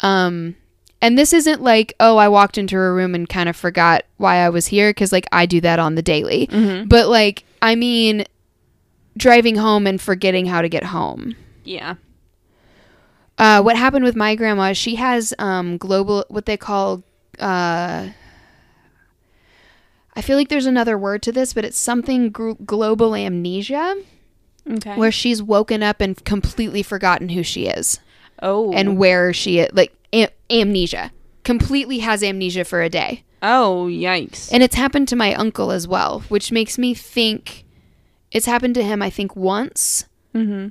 [0.00, 0.56] Um,
[1.04, 4.36] and this isn't like, oh, I walked into a room and kind of forgot why
[4.36, 6.46] I was here, because like I do that on the daily.
[6.48, 6.88] Mhm.
[6.88, 8.24] But like, I mean,
[9.16, 11.36] driving home and forgetting how to get home.
[11.64, 11.94] Yeah.
[13.36, 14.72] Uh, what happened with my grandma?
[14.72, 17.02] She has um, global, what they call.
[17.38, 18.08] Uh,
[20.16, 23.96] I feel like there's another word to this, but it's something gr- global amnesia,
[24.70, 24.96] Okay.
[24.96, 27.98] where she's woken up and completely forgotten who she is.
[28.42, 28.72] oh.
[28.72, 34.48] and where she is, like am- amnesia completely has amnesia for a day oh, yikes.
[34.52, 37.64] and it's happened to my uncle as well which makes me think
[38.30, 40.68] it's happened to him i think once mm-hmm.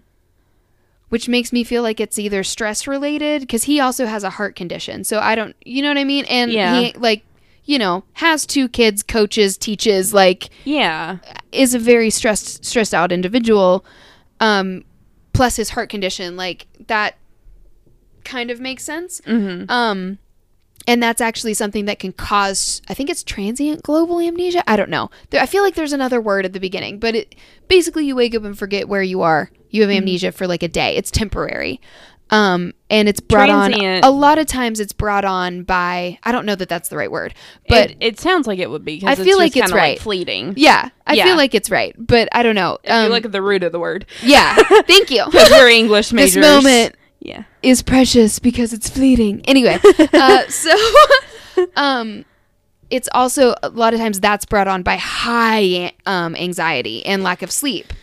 [1.09, 4.55] which makes me feel like it's either stress related because he also has a heart
[4.55, 6.79] condition so i don't you know what i mean and Yeah.
[6.79, 7.23] he like
[7.65, 11.19] you know has two kids coaches teaches like Yeah.
[11.51, 13.85] is a very stressed stressed out individual
[14.39, 14.83] um
[15.33, 17.15] plus his heart condition like that
[18.23, 19.69] kind of makes sense Mm-hmm.
[19.69, 20.19] Um,
[20.85, 24.69] and that's actually something that can cause, I think it's transient global amnesia.
[24.69, 25.09] I don't know.
[25.29, 27.35] There, I feel like there's another word at the beginning, but it
[27.69, 29.49] basically you wake up and forget where you are.
[29.69, 30.97] You have amnesia for like a day.
[30.97, 31.79] It's temporary.
[32.31, 34.03] Um, and it's brought Transient.
[34.03, 34.79] on a lot of times.
[34.81, 37.33] It's brought on by I don't know that that's the right word,
[37.69, 39.01] but it, it sounds like it would be.
[39.05, 39.91] I feel it's like it's right.
[39.95, 40.53] Like fleeting.
[40.57, 41.25] yeah, I Yeah.
[41.25, 42.79] feel like it's right, but I don't know.
[42.83, 44.55] If Um, you look at the root of the word, yeah,
[44.87, 45.25] thank you.
[45.33, 47.43] we're English majors this moment Yeah.
[47.61, 49.41] is precious because it's fleeting.
[49.45, 49.79] Anyway,
[50.13, 50.75] uh, so
[51.75, 52.25] um,
[52.89, 57.41] it's also a lot of times that's brought on by high um, anxiety and lack
[57.41, 57.93] of sleep.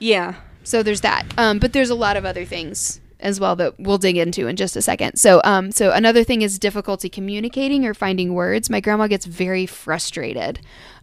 [0.00, 0.34] Yeah.
[0.64, 1.24] So there's that.
[1.38, 4.56] Um, but there's a lot of other things as well that we'll dig into in
[4.56, 5.16] just a second.
[5.16, 8.68] So um, so another thing is difficulty communicating or finding words.
[8.68, 10.60] My grandma gets very frustrated.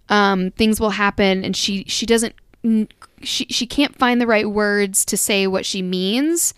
[0.09, 2.35] Um, things will happen and she she doesn't
[3.21, 6.53] she she can't find the right words to say what she means,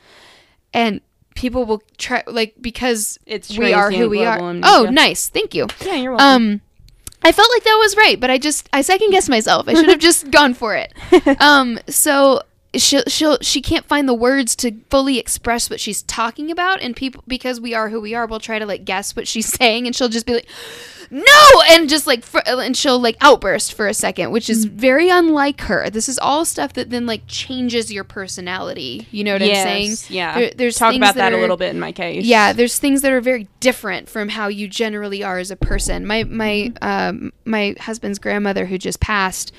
[0.76, 1.02] and
[1.36, 4.38] people will try like because It's we are who we are.
[4.38, 5.68] global Oh, nice, thank you.
[5.86, 6.28] Yeah, you're welcome.
[6.28, 6.62] Um,
[7.24, 9.68] I felt like that was right, but I just I second guessed myself.
[9.68, 10.94] I should have just gone for it.
[11.42, 12.42] Um, so
[12.78, 16.96] she'll she'll she can't find the words to fully express what she's talking about, and
[16.96, 19.86] people because we are who we are, we'll try to like guess what she's saying,
[19.86, 20.48] and she'll just be like,
[21.12, 21.24] "No!"
[21.70, 25.62] and just like fr- and she'll like outburst for a second, which is very unlike
[25.62, 25.90] her.
[25.90, 29.08] This is all stuff that then like changes your personality.
[29.12, 29.66] You know what yes.
[29.66, 30.16] I'm saying?
[30.16, 30.40] Yeah.
[30.40, 32.26] There- there's Talk about that that, a little bit in my case.
[32.26, 36.06] yeah, there's things that are very different from how you generally are as a person.
[36.06, 39.52] My my um my husband's grandmother who just passed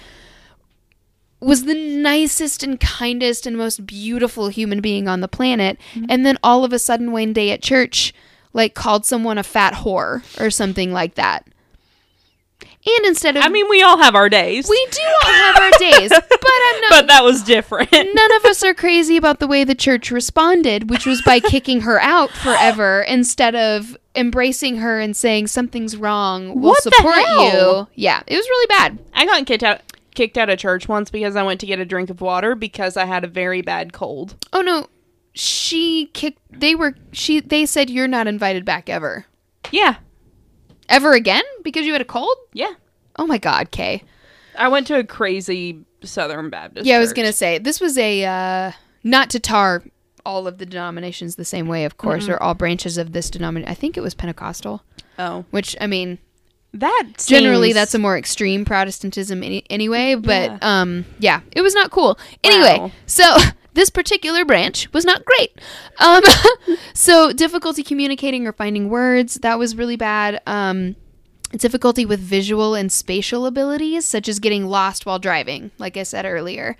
[1.46, 5.78] was the nicest and kindest and most beautiful human being on the planet.
[5.94, 6.06] Mm-hmm.
[6.09, 8.12] And then all of a sudden one day at church
[8.52, 11.46] like called someone a fat whore or something like that.
[12.88, 14.68] And instead of I mean, we all have our days.
[14.68, 17.90] we do all have our days, but I'm not but that was different.
[17.92, 21.80] None of us are crazy about the way the church responded, which was by kicking
[21.80, 26.61] her out forever instead of embracing her and saying something's wrong.
[26.61, 27.42] We'll What the support hell?
[27.44, 27.88] you.
[27.94, 28.98] Yeah, it was really bad.
[29.12, 29.80] I got kicked out
[30.16, 32.96] kicked out of church once because I went to get a drink of water because
[32.96, 34.35] I had a very bad cold.
[34.52, 34.88] Oh no,
[35.35, 36.40] she kicked.
[36.50, 37.38] They were she.
[37.40, 39.26] They said you're not invited back ever,
[39.70, 39.96] Yeah.
[40.88, 42.37] ever again because you had a cold.
[42.52, 42.72] Yeah.
[43.18, 44.02] Oh my God, Kay.
[44.59, 46.87] I went to a crazy Southern Baptist.
[46.87, 48.72] Yeah, I was gonna say this was a uh,
[49.05, 49.85] not to tar
[50.24, 53.70] all of the denominations the same way, of course, or all branches of this denomination.
[53.70, 54.83] I think it was Pentecostal,
[55.18, 56.18] Oh, which I mean,
[56.81, 60.15] that generally that's a more extreme Protestantism any- anyway.
[60.15, 60.59] But Yeah.
[60.62, 62.19] um, yeah, it was not cool.
[62.45, 62.91] Anyway, Wow.
[63.07, 63.37] so
[63.75, 65.61] this particular branch was not great.
[65.99, 66.23] Um,
[66.95, 70.41] so difficulty communicating or finding words that was really bad.
[70.47, 70.97] Um,
[71.57, 76.25] difficulty with visual and spatial abilities, such as getting lost while driving, like I said
[76.27, 76.77] earlier.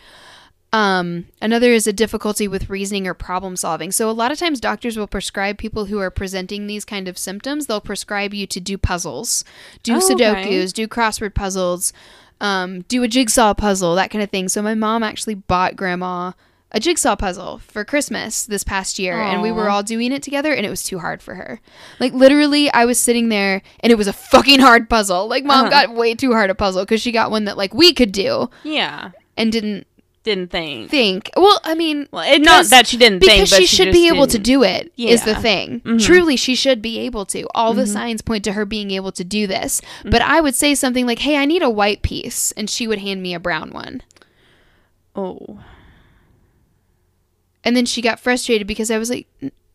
[0.77, 3.91] Um, another is a difficulty with reasoning or problem solving.
[3.93, 7.17] So a lot of times doctors will prescribe people who are presenting these kind of
[7.17, 9.43] symptoms, they'll prescribe you to do puzzles,
[9.83, 10.15] do Oh, okay.
[10.15, 11.95] sudokus, do crossword puzzles,
[12.43, 14.49] um, do a jigsaw puzzle, that kind of thing.
[14.51, 16.33] So my mom actually bought grandma
[16.73, 20.53] a jigsaw puzzle for Christmas this past year and we were all doing it together
[20.53, 21.59] and it was too hard for her.
[22.01, 25.27] Like literally I was sitting there and it was a fucking hard puzzle.
[25.29, 25.71] Like mom Uh-huh.
[25.87, 28.51] got way too hard a puzzle cuz she got one that like we could do
[28.65, 29.13] Yeah.
[29.39, 29.87] and didn't
[30.27, 30.91] Didn't think.
[30.91, 31.31] think.
[31.37, 33.95] Well, I mean, Well, it, not that she didn't think, because but she should just
[33.97, 34.45] be able to didn't.
[34.45, 34.93] do it.
[34.99, 35.41] Is the Yeah.
[35.41, 35.81] thing.
[35.85, 36.05] Mhm.
[36.05, 37.47] Truly, she should be able to.
[37.55, 39.81] All the signs point to her being able to do this.
[40.01, 40.11] Mm-hmm.
[40.11, 42.99] But I would say something like, "Hey, I need a white piece," and she would
[42.99, 44.03] hand me a brown one.
[45.15, 45.61] Oh.
[47.65, 49.27] And then she got frustrated because I was like,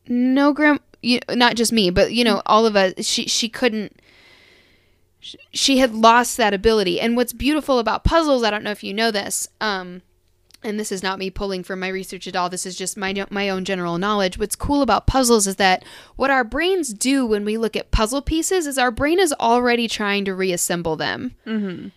[0.07, 2.93] "No, Graham, you, not just me, but you know, all of us.
[3.05, 3.95] She she couldn't."
[5.21, 6.99] sh- She had lost that ability.
[6.99, 10.01] And what's beautiful about puzzles, I don't know if you know this, um,
[10.63, 12.49] and this is not me pulling from my research at all.
[12.49, 14.37] This is just my my own general knowledge.
[14.37, 15.83] What's cool about puzzles is that
[16.15, 19.87] what our brains do when we look at puzzle pieces is our brain is already
[19.87, 21.35] trying to reassemble them.
[21.45, 21.89] Mm-hmm.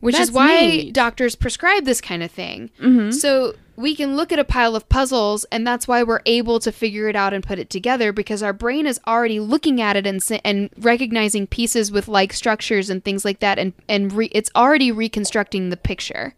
[0.00, 0.94] Which is why neat.
[0.94, 2.70] doctors prescribe this kind of thing.
[2.80, 3.12] Mm-hmm.
[3.12, 6.72] So we can look at a pile of puzzles, and that's why we're able to
[6.72, 10.06] figure it out and put it together because our brain is already looking at it
[10.06, 14.50] and and recognizing pieces with like structures and things like that, and and re- it's
[14.54, 16.34] already reconstructing the picture.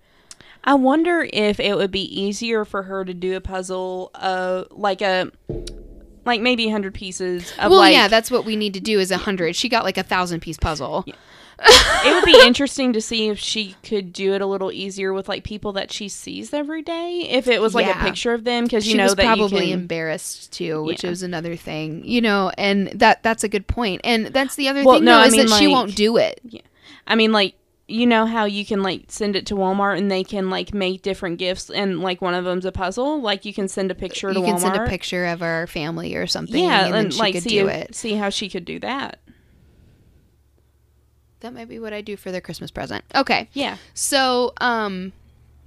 [0.69, 5.01] I wonder if it would be easier for her to do a puzzle, uh, like
[5.01, 5.33] a,
[6.27, 7.95] like maybe hundred pieces of well, like.
[7.95, 9.57] yeah, that's what we need to do is a hundred.
[9.57, 11.07] She got like a thousand piece puzzle.
[11.59, 15.27] it would be interesting to see if she could do it a little easier with
[15.27, 17.27] like people that she sees every day.
[17.31, 17.99] If it was like Yeah.
[18.03, 19.81] a picture of them, because you she know was that probably can.
[19.81, 21.11] embarrassed too, which Yeah.
[21.13, 22.53] is another thing, you know.
[22.59, 24.03] And that that's a good point.
[24.05, 26.19] And that's the other Well, thing, no, though, I is mean, that she won't do
[26.19, 26.43] it.
[27.07, 27.55] I mean, like
[27.91, 31.01] you know how you can like send it to Walmart and they can like make
[31.03, 33.21] different gifts, and like one of them's a puzzle.
[33.23, 36.15] Like you can send a picture to You can send a picture of our family
[36.15, 37.95] or something, Yeah, and, and, she like could see if- it.
[37.95, 39.19] see how she could do that.
[41.41, 43.05] That might be what I do for their Christmas present.
[43.15, 43.77] Okay, Yeah.
[43.95, 45.13] so um,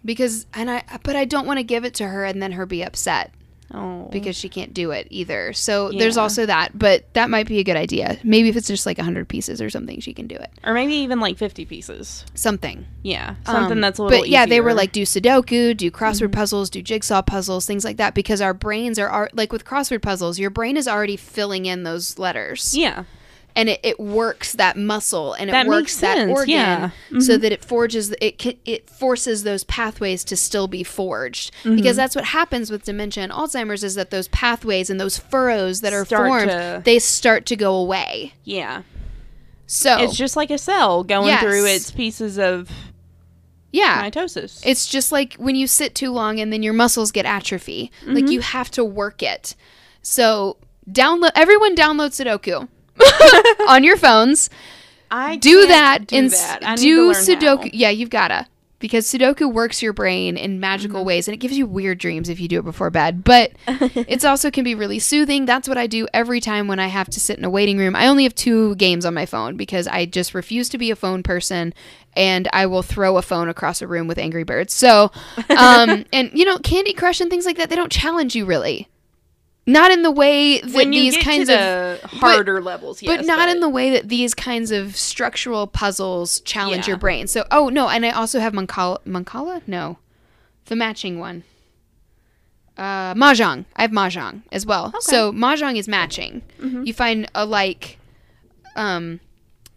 [0.03, 2.65] because and I but I don't want to give it to her and then her
[2.65, 3.33] be upset
[3.73, 4.09] Oh.
[4.11, 5.53] because she can't do it either.
[5.53, 8.17] So there's also that, but that might be a good idea.
[8.23, 10.51] Maybe if it's just like hundred pieces or something, she can do it.
[10.63, 12.25] or maybe even like fifty pieces.
[12.33, 12.85] Something.
[13.03, 14.19] Yeah, something Um, that's a little.
[14.19, 14.69] But yeah, they were.
[14.69, 14.77] Mm-hmm.
[14.77, 18.97] like do Sudoku, do crossword puzzles, do jigsaw puzzles, things like that, because our brains
[18.99, 23.03] are, are like with crossword puzzles, your brain is already filling in those letters, yeah,
[23.55, 26.89] and it, it works that muscle and it That works that organ, yeah.
[27.19, 27.41] so Mhm.
[27.41, 31.75] that it forges it it forces those pathways to still be forged Mm-hmm.
[31.75, 35.81] because that's what happens with dementia and Alzheimer's is that those pathways and those furrows
[35.81, 38.33] that are Start formed to- they start to go away.
[38.43, 38.83] yeah.
[39.67, 42.69] So It's just like a cell going through its pieces of
[43.71, 44.61] yeah, mitosis.
[44.65, 47.89] It's just like when you sit too long and then your muscles get atrophy.
[48.01, 48.13] Mm-hmm.
[48.13, 49.55] Like you have to work it.
[50.01, 50.57] So
[50.89, 52.67] download everyone download Sudoku
[53.67, 54.49] on your phones.
[55.09, 56.59] I Do that do and that.
[56.63, 57.63] I do Sudoku.
[57.63, 57.69] how.
[57.73, 58.47] Yeah, you've gotta
[58.79, 61.07] because Sudoku works your brain in magical Mm-hmm.
[61.07, 63.23] ways and it gives you weird dreams if you do it before bed.
[63.23, 65.45] But it's also can be really soothing.
[65.45, 67.95] That's what I do every time when I have to sit in a waiting room.
[67.95, 70.95] I only have two games on my phone because I just refuse to be a
[70.95, 71.73] phone person
[72.15, 74.73] and I will throw a phone across a room with Angry Birds.
[74.73, 75.11] So,
[75.49, 78.87] um, and you know, Candy Crush and things like that, they don't challenge you really.
[79.71, 83.59] Not in the way that when these kinds of harder levels, yes, but not in
[83.59, 86.91] the way that these kinds of structural puzzles challenge Yeah.
[86.91, 87.27] your brain.
[87.27, 88.99] So, oh no, and I also have Mancala.
[89.05, 89.61] Mancala?
[89.67, 89.97] No,
[90.65, 91.43] the matching one.
[92.77, 93.65] Uh, mahjong.
[93.75, 94.87] I have mahjong as well.
[94.87, 94.97] Okay.
[95.01, 96.41] So mahjong is matching.
[96.59, 96.83] Mm-hmm.
[96.85, 97.97] You find a like,
[98.75, 99.19] um,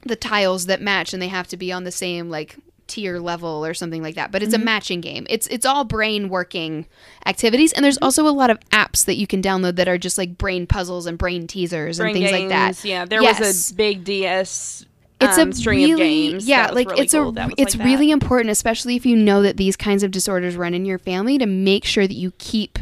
[0.02, 2.56] the tiles that match, and they have to be on the same like
[2.86, 5.26] tier level or something like that but it's a matching game.
[5.30, 6.86] It's it's all brain working
[7.26, 10.18] activities and there's also a lot of apps that you can download that are just
[10.18, 12.84] like brain puzzles and brain teasers and Brain things like that.
[12.84, 14.84] Yeah, there was a big DS.
[15.20, 16.48] it's um, a really of games.
[16.48, 19.16] yeah that was like really it's cool a it's like really important especially if you
[19.16, 22.32] know that these kinds of disorders run in your family to make sure that you
[22.38, 22.78] keep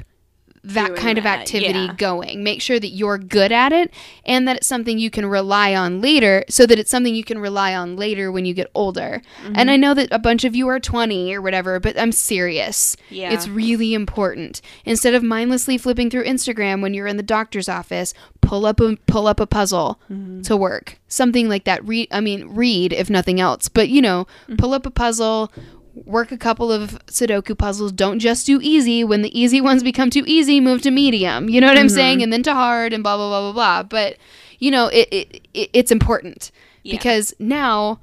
[0.65, 1.95] that kind of activity yeah.
[1.95, 3.93] going make sure that you're good at it
[4.25, 7.39] and that it's something you can rely on later so that it's something you can
[7.41, 9.55] rely on later when you get older Mm-hmm.
[9.57, 12.97] and i know that a bunch of you are 20 or whatever but i'm serious
[13.11, 13.33] Yeah.
[13.33, 18.15] it's really important instead of mindlessly flipping through instagram when you're in the doctor's office
[18.41, 20.43] pull up a pull up a puzzle Mm-hmm.
[20.43, 24.27] to work something like that read i mean read if nothing else but you know
[24.45, 24.57] Mm-hmm.
[24.57, 25.51] pull up a puzzle
[25.95, 30.09] work a couple of sudoku puzzles don't just do easy when the easy ones become
[30.11, 31.95] too easy move to medium you know what i'm Mm-hmm.
[31.95, 34.17] saying and then to hard and blah blah blah blah blah but
[34.59, 36.51] you know it, it, it it's important
[36.83, 36.95] Yeah.
[36.95, 38.01] because now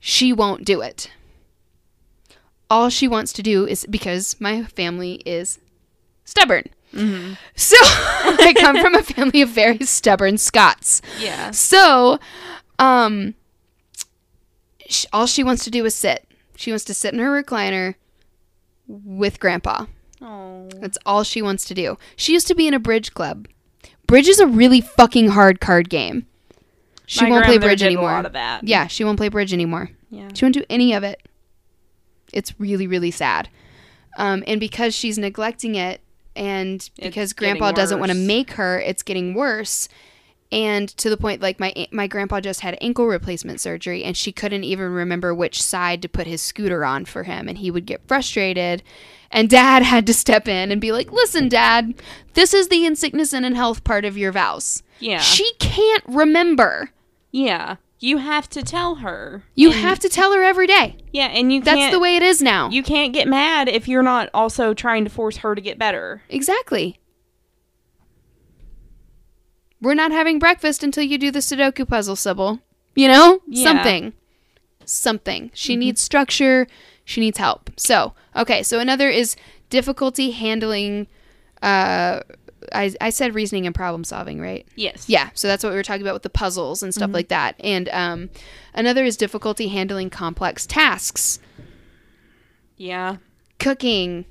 [0.00, 1.10] she won't do it
[2.70, 5.58] all she wants to do is because my family is
[6.24, 6.64] stubborn
[6.94, 7.34] Mm-hmm.
[7.54, 11.50] so i come from a family of very stubborn scots Yeah.
[11.50, 12.18] so,
[12.78, 13.34] um,
[14.88, 16.24] sh- all she wants to do is sit.
[16.58, 17.94] She wants to sit in her recliner
[18.88, 19.86] with grandpa.
[20.20, 20.68] Oh.
[20.74, 21.96] That's all she wants to do.
[22.16, 23.46] She used to be in a bridge club.
[24.08, 26.26] Bridge is a really fucking hard card game.
[27.06, 28.10] She My won't play bridge anymore.
[28.10, 28.64] lot of that.
[28.64, 29.90] Yeah, she won't play bridge anymore.
[30.10, 30.30] Yeah.
[30.34, 31.22] She won't do any of it.
[32.32, 33.48] It's really, really sad.
[34.16, 36.00] Um, and because she's neglecting it,
[36.34, 39.88] and because It's Grandpa doesn't want to make her, it's getting worse.
[40.50, 44.32] And to the point, like my my grandpa just had ankle replacement surgery, and she
[44.32, 47.84] couldn't even remember which side to put his scooter on for him, and he would
[47.84, 48.82] get frustrated.
[49.30, 51.94] And Dad had to step in and be like, "Listen, Dad,
[52.32, 54.82] this is the in sickness and in health part of your vows.
[55.00, 55.18] Yeah.
[55.20, 56.90] She can't remember.
[57.30, 57.76] yeah.
[58.00, 59.42] You have to tell her.
[59.56, 60.98] You And- have to tell her every day.
[61.12, 62.70] Yeah, and you That's the way it is now.
[62.70, 66.22] You can't get mad if you're not also trying to force her to get better.
[66.28, 67.00] Exactly.
[69.80, 72.60] We're not having breakfast until you do the Sudoku puzzle, Sybil.
[72.94, 73.40] You know?
[73.46, 73.64] Yeah.
[73.64, 74.12] Something.
[74.84, 75.50] Something.
[75.54, 76.66] She needs structure.
[77.04, 77.70] She needs help.
[77.76, 78.62] So, okay.
[78.62, 79.36] So, another is
[79.70, 81.06] difficulty handling.
[81.62, 82.20] Uh,
[82.72, 84.66] I, I said reasoning and problem solving, right?
[84.74, 85.08] Yes.
[85.08, 85.30] Yeah.
[85.34, 87.54] So, that's what we were talking about with the puzzles and stuff like that.
[87.60, 88.30] And um,
[88.74, 91.38] another is difficulty handling complex tasks,
[92.76, 93.18] Yeah.
[93.60, 94.24] cooking,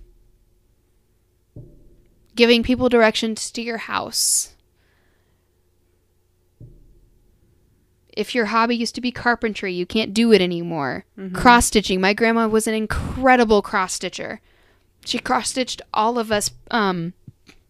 [2.36, 4.54] giving people directions to your house.
[8.18, 11.06] If your hobby used to be carpentry, you can't do it anymore.
[11.34, 12.02] Cross stitching.
[12.02, 14.42] My grandma was an incredible cross stitcher.
[15.06, 17.14] She cross stitched all of us um,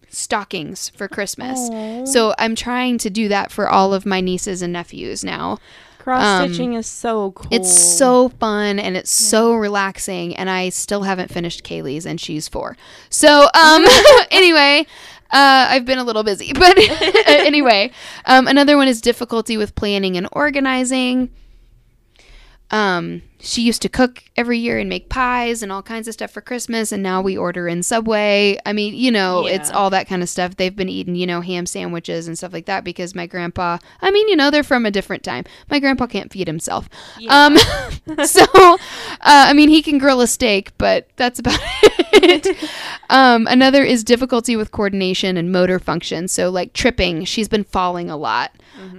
[0.09, 1.69] stockings for Christmas.
[1.71, 2.05] Aw.
[2.05, 5.59] So I'm trying to do that for all of my nieces and nephews now.
[5.99, 7.47] Cross stitching is so cool.
[7.47, 12.19] Um, It's so fun and it's so relaxing, and I still haven't finished Kaylee's, and
[12.19, 12.77] she's four.
[13.09, 13.85] So, um,
[14.31, 14.87] anyway,
[15.31, 16.77] uh, I've been a little busy, but
[17.27, 17.91] anyway,
[18.25, 21.29] um, another one is difficulty with planning and organizing.
[22.71, 26.31] Um, she used to cook every year and make pies and all kinds of stuff
[26.31, 28.57] for Christmas, and now we order in Subway.
[28.65, 30.55] I mean, you know, it's all that kind of stuff.
[30.55, 34.11] They've been eating, you know, ham sandwiches and stuff like that because my grandpa, I
[34.11, 35.43] mean, you know, they're from a different time.
[35.69, 36.89] My grandpa can't feed himself.
[37.29, 37.57] Um,
[38.25, 38.77] so, uh,
[39.21, 41.59] I mean, he can grill a steak, but that's about
[42.13, 42.69] it.
[43.09, 46.27] um, another is difficulty with coordination and motor function.
[46.27, 48.51] So, like tripping, she's been falling a lot.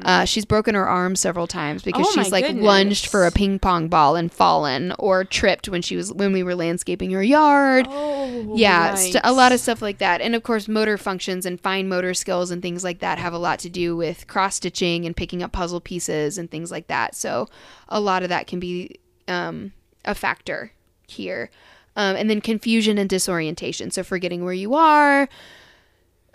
[0.03, 2.18] Uh, she's broken her arm several times because Mm-hmm.
[2.20, 2.64] Oh she's like goodness.
[2.64, 6.43] lunged for a ping pong ball and fallen, or tripped when she was when we
[6.43, 7.87] were landscaping her yard.
[7.89, 10.20] Oh, Yeah, st- a lot of stuff like that.
[10.20, 13.39] And of course, motor functions and fine motor skills and things like that have a
[13.39, 17.14] lot to do with cross stitching and picking up puzzle pieces and things like that.
[17.14, 17.49] So,
[17.89, 19.72] a lot of that can be um,
[20.05, 20.72] a factor
[21.07, 21.51] here.
[21.97, 23.91] Um, and then confusion and disorientation.
[23.91, 25.29] So, forgetting where you are.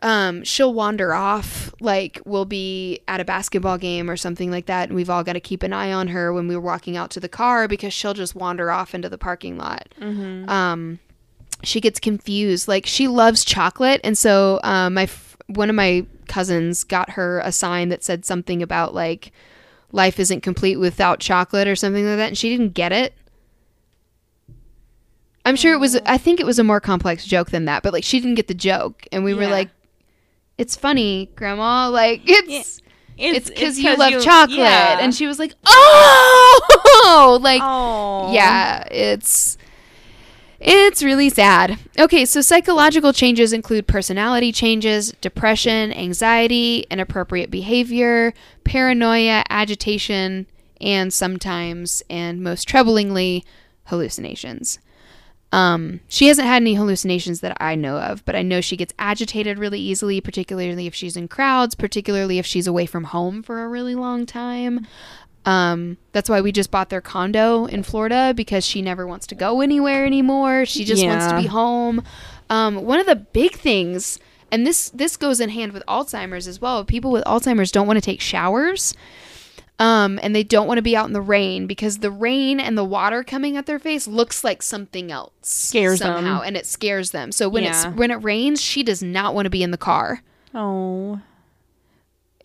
[0.03, 4.89] Um, she'll wander off, like we'll be at a basketball game or something like that,
[4.89, 7.19] and we've all got to keep an eye on her when we're walking out to
[7.21, 9.87] the car because she'll just wander off into the parking lot.
[10.49, 10.99] Um
[11.63, 12.67] she gets confused.
[12.67, 17.39] Like she loves chocolate and so um my f- one of my cousins got her
[17.39, 19.31] a sign that said something about like
[19.93, 23.13] life isn't complete without chocolate or something like that and she didn't get it.
[25.45, 27.93] I'm sure it was i think it was a more complex joke than that but
[27.93, 29.69] like she didn't get the joke and we were like
[30.63, 32.81] it's funny grandma like it's
[33.17, 34.97] it's because you love chocolate yeah.
[34.99, 39.57] and she was like oh like oh yeah, it's
[40.59, 41.77] it's really sad.
[41.99, 48.33] Okay, so psychological changes include personality changes, depression, anxiety, inappropriate behavior,
[48.63, 50.47] paranoia, agitation,
[50.79, 53.43] and sometimes and most troublingly,
[53.85, 54.79] hallucinations.
[55.53, 58.91] Um, she hasn't had any hallucinations that I know of, but I know she gets
[58.97, 63.63] agitated really easily, particularly if she's in crowds, particularly if she's away from home for
[63.63, 64.87] a really long time.
[65.45, 69.35] Um, that's why we just bought their condo in Florida because she never wants to
[69.35, 70.65] go anywhere anymore.
[70.65, 72.01] She just wants to be home.
[72.49, 74.19] Um, one of the big things,
[74.51, 76.83] and this this goes in hand with Alzheimer's as well.
[76.83, 78.95] People with Alzheimer's don't want to take showers.
[79.79, 82.77] Um, and they don't want to be out in the rain because the rain and
[82.77, 86.15] the water coming at their face looks like something else Scares them.
[86.23, 87.31] somehow, and it scares them.
[87.31, 90.21] So when it's when it rains, she does not want to be in the car.
[90.53, 91.19] Oh.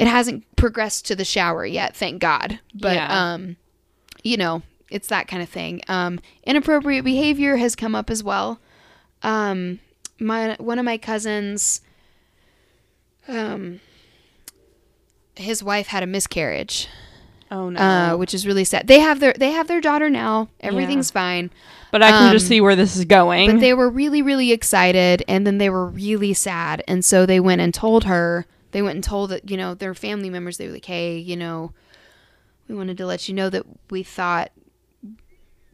[0.00, 2.60] It hasn't progressed to the shower yet, thank God.
[2.74, 3.32] But Yeah.
[3.34, 3.56] um,
[4.22, 5.82] you know, it's that kind of thing.
[5.86, 8.58] Um, inappropriate behavior has come up as well.
[9.22, 9.80] Um,
[10.18, 11.82] my one of my cousins,
[13.28, 13.80] um,
[15.36, 16.88] his wife had a miscarriage,
[17.50, 17.80] Oh no.
[17.80, 18.86] uh, which is really sad.
[18.86, 20.48] They have their they have their daughter now.
[20.60, 21.50] Everything's fine.
[21.90, 23.50] but I can just um, see where this is going.
[23.50, 27.40] But they were really, really excited, and then they were really sad, and so they
[27.40, 28.46] went and told her.
[28.72, 30.58] They went and told that you know their family members.
[30.58, 31.72] They were like, "Hey, you know,
[32.68, 34.52] we wanted to let you know that we thought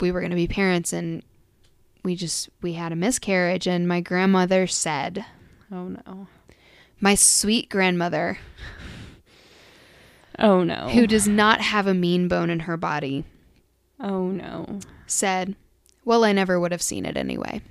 [0.01, 1.23] we were going to be parents, and
[2.05, 5.25] we just we had a miscarriage." And my grandmother said,
[5.73, 6.29] oh no.
[7.01, 8.39] "My sweet grandmother,
[10.39, 10.89] Oh no.
[10.89, 13.25] who does not have a mean bone in her body,
[14.01, 14.81] Oh no.
[15.07, 15.55] said,
[16.05, 17.63] "Well, I never would have seen it anyway,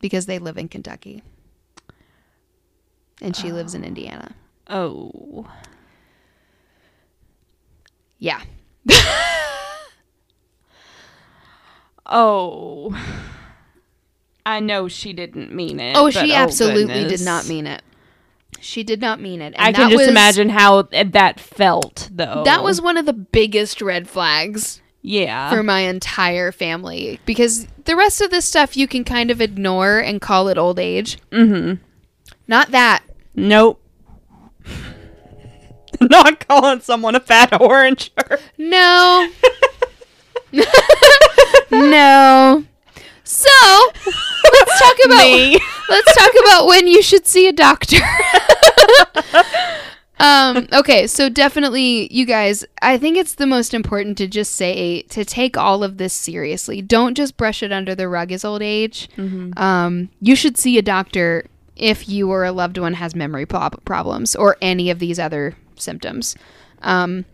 [0.00, 1.22] because they live in Kentucky."
[3.20, 3.86] And she lives in oh.
[3.86, 4.34] Indiana.
[4.68, 5.46] Oh.
[8.18, 8.42] Yeah.
[12.06, 12.94] Oh.
[14.46, 15.96] I know she didn't mean it.
[15.96, 17.20] Oh, she oh, absolutely goodness.
[17.20, 17.82] did not mean it.
[18.64, 19.54] She did not mean it.
[19.58, 22.44] I can just was- imagine how that felt, though.
[22.44, 25.50] That was one of the biggest red flags yeah.
[25.50, 29.98] for my entire family because the rest of this stuff you can kind of ignore
[29.98, 31.18] and call it old age.
[31.30, 31.74] mm-hmm.
[32.48, 33.02] Not that.
[33.34, 33.82] Nope.
[36.00, 38.12] Not calling someone a fat orange.
[38.56, 39.30] No.
[41.70, 42.64] no.
[43.26, 43.48] So,
[44.52, 47.96] let's talk about let's talk about when you should see a doctor.
[50.20, 55.02] Um, okay, so definitely, you guys, I think it's the most important to just say
[55.02, 56.80] to take all of this seriously.
[56.82, 59.08] Don't just brush it under the rug as old age.
[59.58, 61.46] Um, you should see a doctor
[61.76, 65.56] if you or a loved one has memory prob- problems or any of these other
[65.76, 66.36] symptoms.
[66.82, 67.24] Um,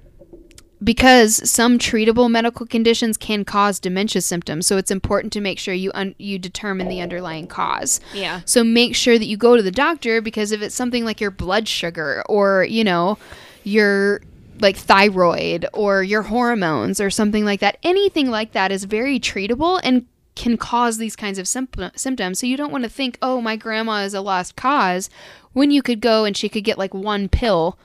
[0.83, 5.74] because some treatable medical conditions can cause dementia symptoms, so it's important to make sure
[5.74, 8.01] you un- you determine the underlying cause.
[8.14, 8.41] Yeah.
[8.47, 11.31] So make sure that you go to the doctor because if it's something like your
[11.31, 13.18] blood sugar or, you know,
[13.62, 14.22] your
[14.61, 19.81] like thyroid or your hormones or something like that, anything like that is very treatable
[19.83, 22.39] and can cause these kinds of symp- symptoms.
[22.39, 25.11] So you don't want to think, "Oh, my grandma is a lost cause,"
[25.53, 27.78] when you could go and she could get like one pill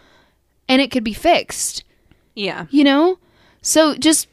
[0.70, 1.84] and it could be fixed
[2.36, 2.66] Yeah.
[2.70, 3.18] you know
[3.62, 4.28] so just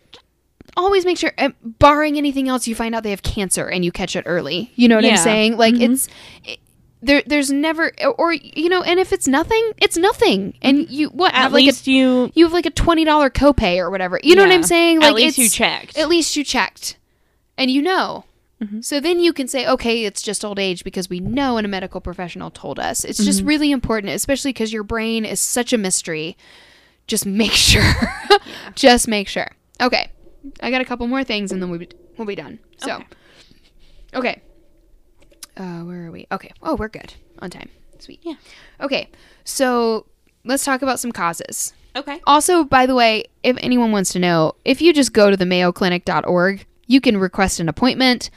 [0.77, 1.33] always make sure
[1.63, 4.89] barring anything else you find out they have cancer and you catch it early you
[4.89, 5.93] know what i'm saying like Mhm.
[5.95, 6.09] it's
[6.45, 6.59] it,
[7.03, 11.35] there there's never or you know and if it's nothing it's nothing and you what
[11.35, 12.31] At like least a, you.
[12.35, 15.15] you have like a $20 copay or whatever you know what i'm saying like At
[15.15, 15.97] least you checked.
[15.99, 16.97] at least you checked
[17.59, 18.25] and you know
[18.63, 18.85] Mhm.
[18.85, 21.69] so then you can say okay it's just old age because we know and a
[21.69, 23.27] medical professional told us it's Mm-hmm.
[23.27, 26.37] just really important especially because your brain is such a mystery
[27.07, 27.83] just make sure
[28.75, 29.49] just make sure
[29.81, 30.11] okay
[30.61, 33.07] i got a couple more things and then we'll be, we'll be done so Okay.
[34.15, 34.43] okay
[35.57, 38.35] uh where are we okay oh we're good on time sweet Yeah.
[38.81, 39.09] okay
[39.45, 40.07] so
[40.45, 42.23] let's talk about some causes Okay.
[42.27, 45.45] also, by the way, if anyone wants to know, if you just go to the
[45.45, 48.31] mayoclinic.org, you can request an appointment.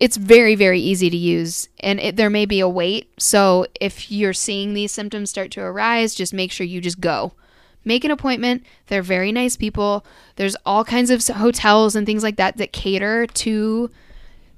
[0.00, 3.08] It's very, very easy to use, and it, there may be a wait.
[3.22, 7.32] So if you're seeing these symptoms start to arise, just make sure you just go.
[7.84, 8.64] Make an appointment.
[8.88, 10.04] They're very nice people.
[10.36, 13.90] There's all kinds of hotels and things like that that cater to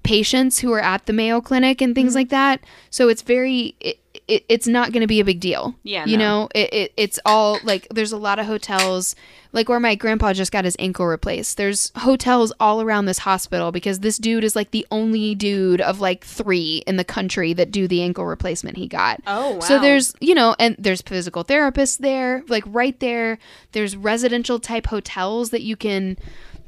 [0.03, 2.19] patients who are at the Mayo Clinic and things mm-hmm.
[2.19, 2.61] like that.
[2.91, 3.99] So it's very, it,
[4.29, 5.75] it, it's not going to be a big deal.
[5.83, 6.25] Yeah, You no.
[6.25, 9.15] know, it, it, it's all like there's a lot of hotels,
[9.53, 11.57] like where my grandpa just got his ankle replaced.
[11.57, 16.01] There's hotels all around this hospital because this dude is like the only dude of
[16.01, 19.21] like three in the country that do the ankle replacement he got.
[19.27, 19.61] Oh, wow.
[19.61, 23.39] So there's, you know, and there's physical therapists there, like right there.
[23.73, 26.17] There's residential type hotels that you can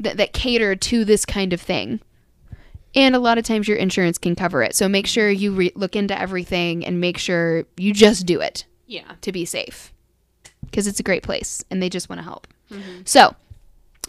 [0.00, 2.00] that, that cater to this kind of thing.
[2.94, 4.74] And a lot of times your insurance can cover it.
[4.76, 8.64] So make sure you re- look into everything and make sure you just do it
[8.86, 9.12] Yeah.
[9.22, 9.92] to be safe.
[10.72, 12.46] Cuz it's a great place and they just want to help.
[12.70, 13.00] Mm-hmm.
[13.04, 13.34] So,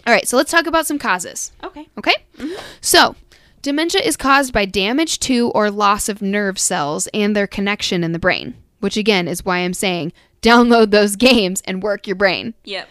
[0.07, 1.51] All right, so let's talk about some causes.
[1.63, 1.88] Okay.
[1.97, 2.13] Okay?
[2.38, 2.61] Mm-hmm.
[2.79, 3.15] So,
[3.63, 8.11] dementia is caused by damage to or loss of nerve cells and their connection in
[8.11, 10.13] the brain, which again is why I'm saying
[10.43, 12.53] download those games and work your brain.
[12.65, 12.88] Yep.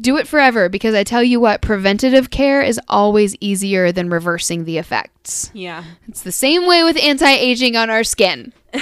[0.00, 4.64] Do it forever because I tell you what, preventative care is always easier than reversing
[4.64, 5.50] the effects.
[5.54, 5.84] Yeah.
[6.06, 8.52] It's the same way with anti aging on our skin.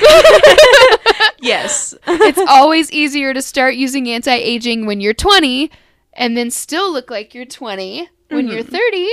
[1.47, 1.95] Yes.
[2.07, 5.71] It's always easier to start using anti aging when you're 20
[6.13, 8.55] and then still look like you're 20 when mm-hmm.
[8.55, 9.09] you're 30.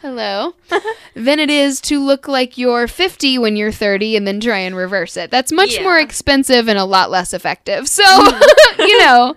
[0.00, 0.54] Hello.
[1.14, 4.76] than it is to look like you're 50 when you're 30 and then try and
[4.76, 5.30] reverse it.
[5.30, 5.82] That's much Yeah.
[5.82, 7.88] more expensive and a lot less effective.
[7.88, 8.80] So, mm-hmm.
[8.80, 9.36] you know,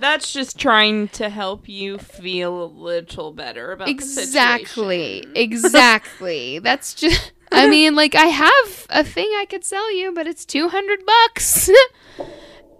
[0.00, 5.24] That's just trying to help you feel a little better about the exactly.
[5.34, 6.58] Exactly.
[6.62, 10.44] That's just I mean, like I have a thing I could sell you, but it's
[10.44, 11.70] 200 bucks.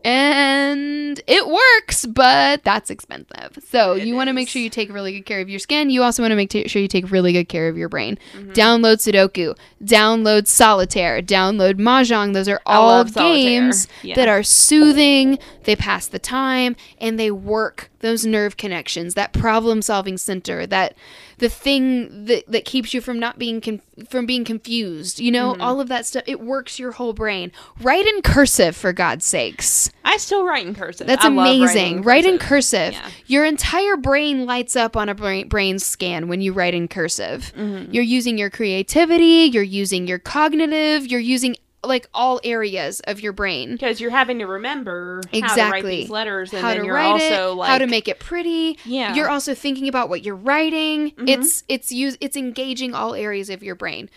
[0.04, 3.58] and it works, but that's expensive.
[3.68, 5.90] So, It you want to make sure you take really good care of your skin.
[5.90, 8.18] You also want to make t- sure you take really good care of your brain.
[8.34, 12.32] Download Sudoku, download Solitaire, download Mahjong.
[12.34, 14.14] Those are all games Yeah.
[14.14, 19.82] that are soothing, they pass the time, and they work those nerve connections, that problem
[19.82, 20.94] solving center, that
[21.38, 25.18] the thing that, that keeps you from not being conf- from being confused.
[25.18, 26.24] You know, all of that stuff.
[26.26, 27.52] It works your whole brain.
[27.80, 29.90] Write in cursive for God's sakes.
[30.04, 31.06] I still write in cursive.
[31.06, 32.02] That's I amazing.
[32.02, 32.92] Write in cursive.
[32.92, 32.92] cursive.
[32.94, 33.10] Yeah.
[33.26, 37.52] Your entire brain lights up on a brain, brain scan when you write in cursive.
[37.56, 37.92] Mm-hmm.
[37.92, 41.56] You're using your creativity, you're using your cognitive, you're using
[41.88, 43.72] like all areas of your brain.
[43.72, 45.96] Because you're having to remember how to write Exactly.
[46.02, 48.20] these letters, and how then to you're write also it, like how to make it
[48.20, 48.78] pretty.
[48.84, 49.08] Yeah.
[49.08, 49.16] Mm-hmm.
[49.16, 51.12] You're also thinking about what you're writing.
[51.18, 54.08] It's it's use it's engaging all areas of your brain.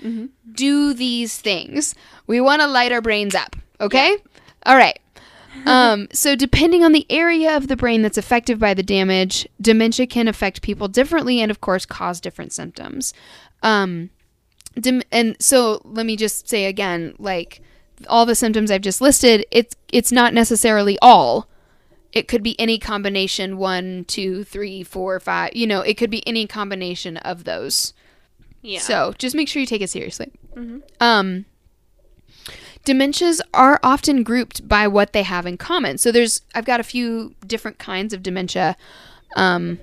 [0.52, 1.96] Do these things.
[2.28, 3.56] We want to light our brains up.
[3.80, 4.18] Okay.
[4.66, 5.00] All right.
[5.66, 10.08] um, so depending on the area of the brain that's affected by the damage, dementia
[10.08, 13.14] can affect people differently and of course cause different symptoms.
[13.64, 14.12] Um,
[15.12, 17.62] and so let me just say again like
[18.08, 21.48] all the symptoms i've just listed it's it's not necessarily all.
[22.14, 26.26] It could be any combination one two three four five you know it could be
[26.28, 27.94] any combination of those.
[28.62, 28.80] Yeah.
[28.80, 30.32] so just make sure you take it seriously.
[31.00, 31.46] Um
[32.86, 35.98] dementias are often grouped by what they have in common.
[35.98, 38.76] So there's i've got a few different kinds of dementia.
[39.36, 39.80] Um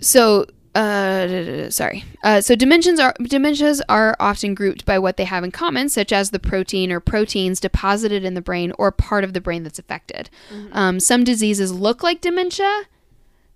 [0.00, 2.04] so uh, sorry.
[2.22, 6.12] Uh, so dimensions are dementias are often grouped by what they have in common, such
[6.12, 9.78] as the protein or proteins deposited in the brain or part of the brain that's
[9.78, 10.30] affected.
[10.72, 12.84] Um, some diseases look like dementia,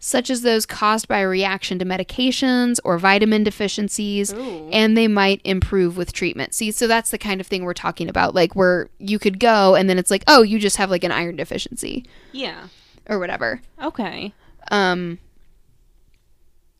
[0.00, 4.68] such as those caused by a reaction to medications or vitamin deficiencies, Ooh.
[4.72, 6.52] and they might improve with treatment.
[6.52, 9.74] See, so that's the kind of thing we're talking about, like where you could go
[9.76, 12.66] and then it's like, oh, you just have like an iron deficiency yeah.
[13.08, 13.62] or whatever.
[13.80, 14.34] Okay.
[14.70, 15.20] Um,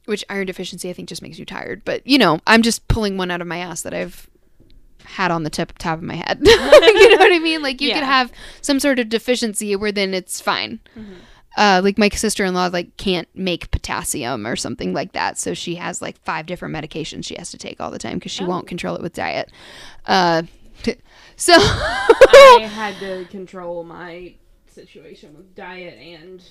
[0.06, 1.82] which iron deficiency I think just makes you tired.
[1.84, 4.28] But you know, I'm just pulling one out of my ass that I've
[5.04, 6.40] had on the tip top of my head.
[6.44, 7.62] you know what I mean?
[7.62, 8.32] Like you could have
[8.62, 10.80] some sort of deficiency where then it's fine.
[11.56, 16.02] Uh, like my sister-in-law like can't make potassium or something like that, so she has
[16.02, 18.96] like five different medications she has to take all the time because she won't control
[18.96, 19.52] it with diet.
[20.04, 20.42] Uh,
[21.36, 24.34] so I had to control my
[24.66, 26.42] situation with diet and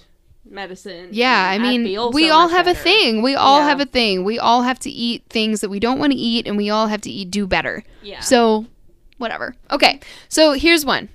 [0.50, 1.10] medicine.
[1.12, 3.22] Yeah, I mean, we so all have a thing.
[3.22, 3.70] We all Yeah.
[3.70, 4.24] have a thing.
[4.24, 6.88] We all have to eat things that we don't want to eat, and we all
[6.88, 7.84] have to eat do better.
[8.02, 8.20] Yeah.
[8.20, 8.66] So,
[9.18, 9.56] whatever.
[9.72, 10.00] Okay.
[10.30, 11.10] So here's one.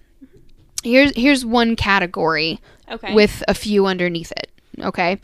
[0.83, 2.61] Here's here's one category
[2.91, 3.15] okay.
[3.15, 4.51] with a few underneath it.
[4.81, 5.19] Okay.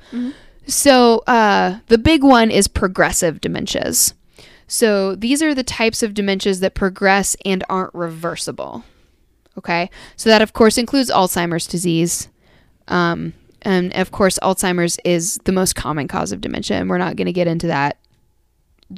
[0.67, 4.15] So uh, the big one is progressive dementias.
[4.67, 8.85] So these are the types of dementias that progress and aren't reversible.
[9.59, 9.91] Okay.
[10.17, 12.29] So that of course includes Alzheimer's disease.
[12.89, 13.35] Um,
[13.65, 17.27] and of course, Alzheimer's is the most common cause of dementia, and we're not going
[17.27, 17.99] to get into that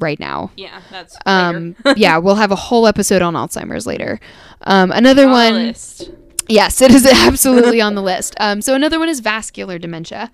[0.01, 0.51] right now.
[0.57, 4.21] yeah, that's Um, yeah, we'll have a whole episode on Alzheimer's later.
[4.63, 5.27] Um, another.
[5.27, 6.11] On one, list.
[6.49, 8.35] yes, it is absolutely on the list.
[8.41, 10.31] Um, so another one is vascular dementia.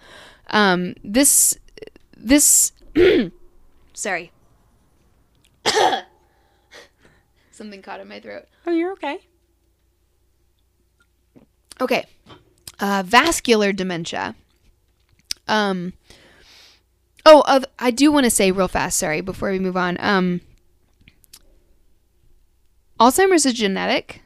[0.50, 1.56] Um, this,
[2.16, 2.72] this,
[3.94, 4.32] sorry,
[7.50, 8.46] something caught in my throat.
[8.66, 9.18] Oh, you're okay.
[11.80, 12.06] Okay.
[12.82, 14.34] Uh, vascular dementia.
[15.46, 15.92] Um.
[17.24, 18.98] Oh, uh, I do want to say real fast.
[18.98, 19.96] Sorry, before we move on.
[20.00, 20.40] Um.
[22.98, 24.22] Alzheimer's is genetic.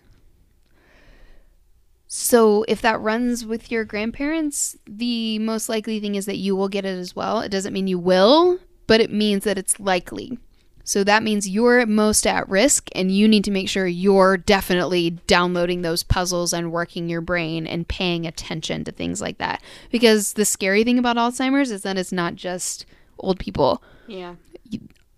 [2.07, 6.69] So if that runs with your grandparents, the most likely thing is that you will
[6.71, 7.41] get it as well.
[7.41, 10.39] It doesn't mean you will, but it means that it's likely.
[10.87, 15.11] So that means you're most at risk, and you need to make sure you're definitely
[15.27, 19.61] downloading those puzzles and working your brain and paying attention to things like that.
[19.91, 22.87] Because the scary thing about Alzheimer's is that it's not just
[23.19, 23.83] old people.
[24.07, 24.37] Yeah.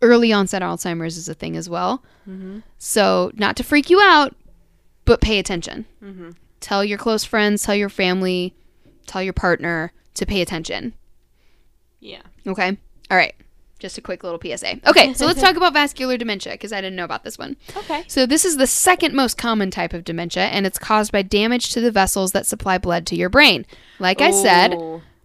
[0.00, 2.02] Early onset Alzheimer's is a thing as well.
[2.26, 2.60] Mm-hmm.
[2.78, 4.34] So, not to freak you out,
[5.04, 5.84] but pay attention.
[6.02, 6.30] Mm-hmm.
[6.60, 8.54] Tell your close friends, tell your family,
[9.06, 10.94] tell your partner to pay attention.
[12.00, 12.22] Yeah.
[12.46, 12.78] Okay?
[13.10, 13.34] All right.
[13.79, 14.81] Just a quick little PSA.
[14.89, 17.57] Okay, so let's talk about vascular dementia because I didn't know about this one.
[17.76, 18.05] Okay.
[18.09, 21.72] So, this is the second most common type of dementia, and it's caused by damage
[21.74, 23.66] to the vessels that supply blood to your brain.
[24.01, 24.76] Like I said,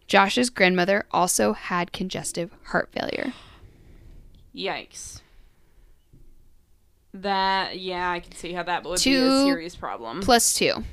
[0.08, 3.34] Josh's grandmother also had congestive heart failure.
[4.56, 5.22] Yikes.
[7.16, 10.22] That yeah, I can see how that would be Two a serious problem.
[10.22, 10.84] Plus two.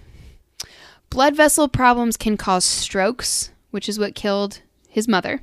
[1.09, 5.43] Blood vessel problems can cause strokes, which is what killed his mother.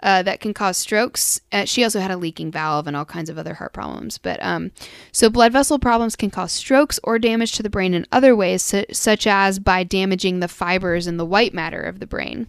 [0.00, 1.40] Uh, that can cause strokes.
[1.50, 4.16] Uh, she also had a leaking valve and all kinds of other heart problems.
[4.16, 4.70] But um,
[5.10, 8.62] so blood vessel problems can cause strokes or damage to the brain in other ways,
[8.62, 12.46] su- such as by damaging the fibers and the white matter of the brain.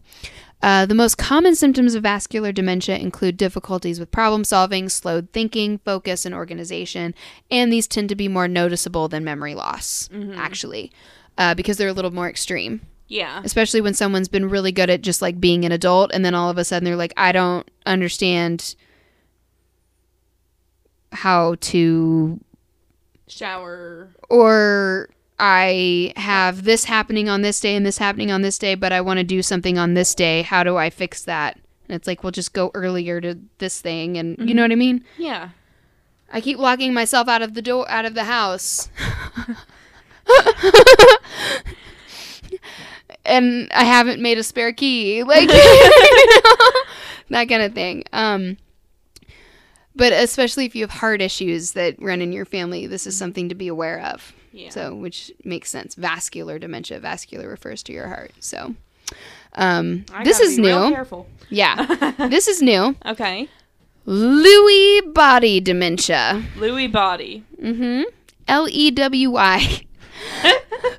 [0.61, 5.79] Uh, the most common symptoms of vascular dementia include difficulties with problem solving, slowed thinking,
[5.79, 7.15] focus, and organization.
[7.49, 10.91] And these tend to be more noticeable than memory loss, actually,
[11.37, 13.41] uh, because they're a little more extreme yeah.
[13.43, 16.49] especially when someone's been really good at just like being an adult and then all
[16.49, 18.75] of a sudden they're like i don't understand
[21.11, 22.39] how to
[23.27, 24.09] Shower.
[24.29, 28.93] or i have this happening on this day and this happening on this day but
[28.93, 32.07] i want to do something on this day how do i fix that and it's
[32.07, 34.61] like we'll just go earlier to this thing and you know mm-hmm.
[34.61, 35.49] what i mean Yeah.
[36.31, 38.89] i keep locking myself out of the door out of the house
[43.25, 46.71] and I haven't made a spare key, like you know,
[47.29, 48.03] that kind of thing.
[48.13, 48.57] Um,
[49.95, 53.49] but especially if you have heart issues that run in your family, this is something
[53.49, 54.33] to be aware of.
[54.51, 54.69] Yeah.
[54.69, 55.95] So, which makes sense.
[55.95, 56.99] Vascular dementia.
[56.99, 58.31] Vascular refers to your heart.
[58.39, 58.75] So,
[59.53, 60.89] um, this is new.
[60.89, 61.27] Careful.
[61.49, 62.95] Yeah, this is new.
[63.05, 63.47] Okay.
[64.07, 66.43] Lewy body dementia.
[66.55, 67.43] Lewy body.
[67.61, 68.03] Mm-hmm.
[68.47, 69.81] L E W Y.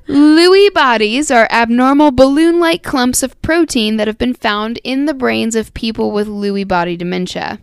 [0.07, 5.13] Lewy bodies are abnormal balloon like clumps of protein that have been found in the
[5.13, 7.59] brains of people with Lewy body dementia,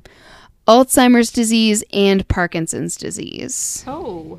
[0.66, 3.84] Alzheimer's disease, and Parkinson's disease.
[3.86, 4.38] Oh.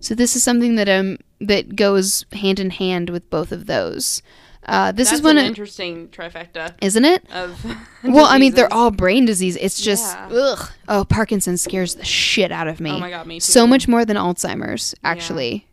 [0.00, 4.22] So, this is something that, um, that goes hand in hand with both of those.
[4.64, 7.24] Uh, this That's is one, an interesting trifecta isn't it?
[7.32, 7.64] of.
[8.04, 9.56] Well, I mean, they're all brain disease.
[9.60, 10.28] It's just, Yeah.
[10.32, 10.70] ugh.
[10.88, 12.90] Oh, Parkinson's scares the shit out of me.
[12.90, 13.40] Oh my god, me too.
[13.40, 15.66] so much more than Alzheimer's, actually.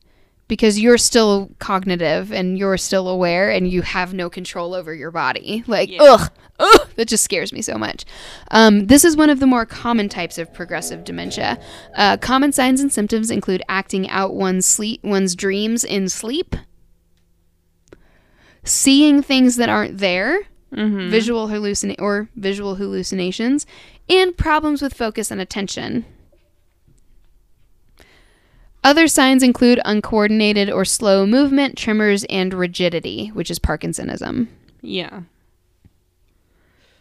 [0.50, 5.12] Because you're still cognitive and you're still aware and you have no control over your
[5.12, 5.64] body.
[5.68, 6.00] Like, Yeah.
[6.02, 8.04] ugh, ugh, that just scares me so much.
[8.52, 11.58] Um, this is one of the more common types of progressive dementia.
[11.96, 16.56] Uh, common signs and symptoms include acting out one's sleep, one's dreams in sleep,
[18.64, 20.44] seeing things that aren't there,
[20.74, 21.10] Mhm.
[21.10, 23.66] visual hallucina- or visual hallucinations,
[24.10, 26.06] and problems with focus and attention.
[28.84, 34.48] Other signs include uncoordinated or slow movement, tremors, and rigidity, which is Parkinsonism.
[34.82, 35.22] Yeah.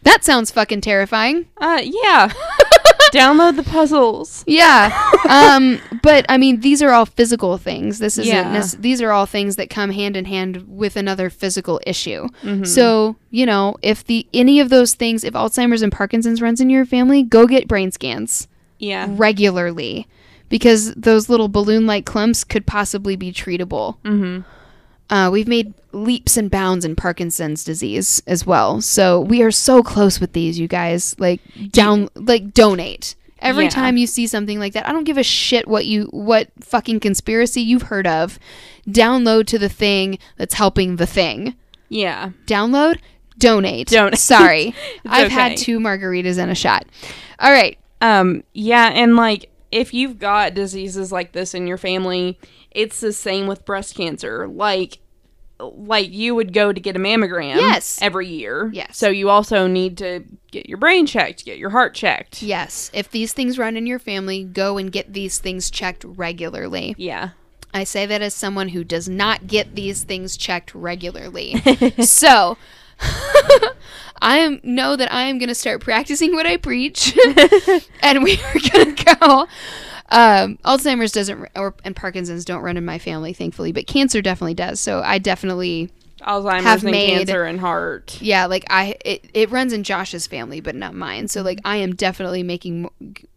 [0.03, 1.47] That sounds fucking terrifying.
[1.57, 2.31] Uh, yeah.
[3.13, 4.43] Download the puzzles.
[4.45, 4.91] Yeah.
[5.29, 7.99] um, but I mean, these are all physical things.
[7.99, 8.33] This isn't.
[8.33, 8.63] Yeah.
[8.77, 12.27] these are all things that come hand in hand with another physical issue.
[12.43, 12.67] Mhm.
[12.67, 16.69] So you know, if the any of those things, if Alzheimer's and Parkinson's runs in
[16.69, 19.07] your family, go get brain scans Yeah.
[19.09, 20.07] regularly,
[20.49, 23.97] because those little balloon-like clumps could possibly be treatable.
[24.03, 24.41] Mm-hmm.
[25.13, 28.79] Uh, we've made leaps and bounds in Parkinson's disease as well.
[28.81, 31.15] So we are so close with these, you guys.
[31.17, 31.41] Like
[31.71, 33.69] down, like donate every Yeah.
[33.71, 34.87] time you see something like that.
[34.87, 38.37] I don't give a shit what you what fucking conspiracy you've heard of.
[38.87, 41.55] Download to the thing that's helping the thing.
[41.89, 42.31] Yeah.
[42.45, 42.99] Download,
[43.39, 43.87] donate.
[43.87, 44.19] Donate.
[44.19, 44.75] Sorry,
[45.07, 45.33] I've okay.
[45.33, 46.85] had two margaritas and a shot.
[47.39, 47.79] All right.
[48.01, 52.39] Um, yeah, and like if you've got diseases like this in your family,
[52.71, 54.47] it's the same with breast cancer.
[54.47, 54.99] Like
[55.61, 57.99] like you would go to get a mammogram Yes.
[58.01, 58.69] every year.
[58.73, 58.97] Yes.
[58.97, 62.41] So you also need to get your brain checked, get your heart checked.
[62.41, 66.95] Yes, if these things run in your family, go and get these things checked regularly.
[66.97, 67.31] Yeah.
[67.73, 71.55] I say that as someone who does not get these things checked regularly.
[72.03, 72.57] so,
[74.21, 77.17] I am know that I am going to start practicing what I preach,
[78.01, 79.47] and we are going to go.
[80.11, 84.55] Um, Alzheimer's doesn't, or and Parkinson's don't run in my family, thankfully, but cancer definitely
[84.55, 84.79] does.
[84.79, 85.89] So I definitely,
[86.21, 88.21] Alzheimer's Have and made- cancer and heart.
[88.21, 91.27] yeah, like I, it, it runs in Josh's family, but not mine.
[91.27, 92.89] So like I am definitely making,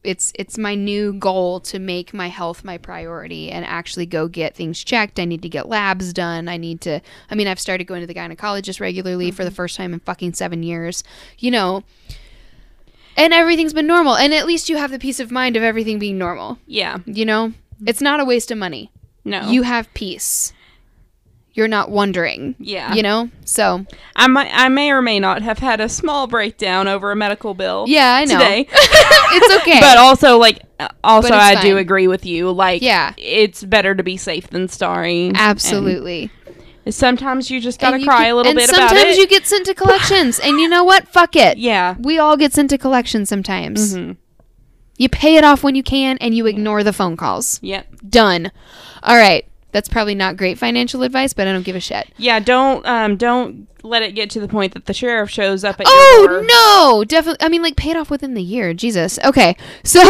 [0.04, 4.54] it's it's my new goal to make my health my priority and actually go get
[4.54, 5.18] things checked.
[5.18, 6.48] I need to get labs done.
[6.48, 7.00] I need to.
[7.30, 9.56] I mean, I've started going to the gynecologist regularly for the mm-hmm.
[9.56, 11.04] first time in fucking seven years.
[11.38, 11.84] You know,
[13.16, 14.16] and everything's been normal.
[14.16, 16.58] And at least you have the peace of mind of everything being normal.
[16.66, 16.98] Yeah.
[17.06, 17.88] You know, mm-hmm.
[17.88, 18.90] it's not a waste of money.
[19.24, 19.48] No.
[19.50, 20.52] You have peace.
[21.54, 22.54] You're not wondering.
[22.58, 22.94] Yeah.
[22.94, 23.28] You know?
[23.44, 23.84] So,
[24.16, 27.52] I might, I may or may not have had a small breakdown over a medical
[27.52, 27.84] bill.
[27.88, 28.38] yeah, I know.
[28.38, 28.60] Today.
[28.72, 29.78] it's okay.
[29.80, 32.50] but also, like, uh, also, I do agree with you.
[32.50, 33.12] Like, Yeah.
[33.18, 35.26] it's better to be safe than sorry.
[35.28, 36.30] And Absolutely.
[36.88, 39.46] sometimes you just gotta you cry can- a little and bit about sometimes you get
[39.46, 40.38] sent to collections.
[40.38, 41.06] and you know what?
[41.08, 41.58] Fuck it.
[41.58, 41.96] yeah.
[41.98, 43.94] We all get sent to collections sometimes.
[43.94, 44.16] Mhm.
[44.98, 47.58] You pay it off when you can and you ignore the phone calls.
[47.62, 47.86] Yep.
[48.08, 48.52] Done.
[49.02, 49.44] All right.
[49.72, 52.08] That's probably not great financial advice, but I don't give a shit.
[52.18, 52.38] Yeah.
[52.40, 55.86] Don't um don't let it get to the point that the sheriff shows up at
[55.86, 56.44] your Oh
[57.00, 57.44] no, definitely.
[57.44, 58.74] I mean, like, paid off within the year.
[58.74, 59.18] Jesus.
[59.24, 60.00] Okay, so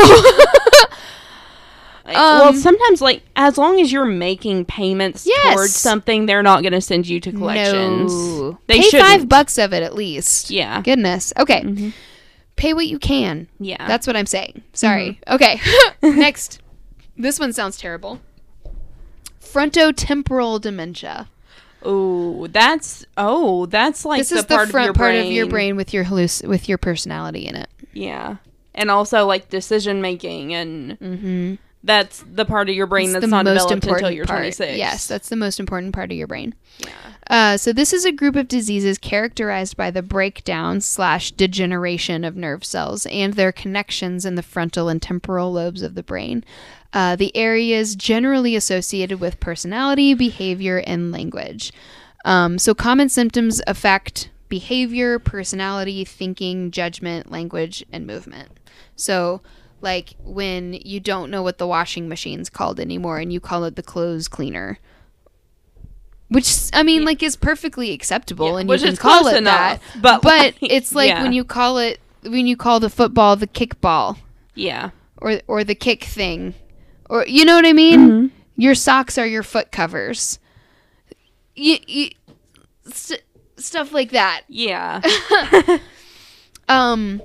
[2.07, 5.55] well, Um, sometimes like as long as you're making payments Yes.
[5.55, 8.13] towards something, they're not going to send you to collections.
[8.13, 9.09] no, They pay shouldn't.
[9.09, 10.51] five bucks of it at least.
[10.51, 10.83] Yeah.
[10.83, 11.33] Goodness.
[11.39, 11.93] Okay, Mhm.
[12.57, 13.47] pay what you can.
[13.61, 13.87] Yeah.
[13.87, 14.63] That's what I'm saying.
[14.73, 15.21] Sorry.
[15.29, 15.35] Mm-hmm.
[15.35, 15.61] Okay.
[16.21, 16.61] Next,
[17.17, 18.21] this one sounds terrible.
[19.53, 21.29] Frontotemporal dementia.
[21.83, 25.27] oh, that's oh, that's like this the is the part front of part brain.
[25.27, 27.69] of your brain with your halluc- with your personality in it.
[27.93, 28.37] Yeah.
[28.75, 31.55] And also like decision making and Mm-hmm.
[31.85, 34.39] that's the part of your brain that's not developed until you're part.
[34.39, 34.79] 26.
[34.79, 36.55] Yes, that's the most important part of your brain.
[36.79, 36.89] Yeah.
[37.29, 42.37] Uh, so this is a group of diseases characterized by the breakdown slash degeneration of
[42.37, 46.45] nerve cells and their connections in the frontal and temporal lobes of the brain.
[46.93, 51.73] Uh, the areas generally associated with personality, behavior, and language.
[52.25, 58.51] Um, so common symptoms affect behavior, personality, thinking, judgment, language, and movement.
[58.95, 59.41] So
[59.81, 63.75] like when you don't know what the washing machine's called anymore and you call it
[63.75, 64.79] the clothes cleaner
[66.29, 69.83] which I mean, like, is perfectly acceptable, Yeah, and which you can call it enough,
[69.93, 70.01] that.
[70.01, 71.23] but, like, it's like yeah.
[71.23, 74.17] when you call it when you call the football the kickball
[74.55, 74.91] Yeah.
[75.19, 76.55] or or the kick thing,
[77.11, 78.01] or you know what I mean.
[78.01, 78.27] Mm-hmm.
[78.57, 80.39] Your socks are your foot covers.
[81.55, 82.11] You, you
[82.93, 83.23] st-
[83.57, 84.43] stuff like that.
[84.49, 85.01] Yeah.
[86.69, 87.21] Um.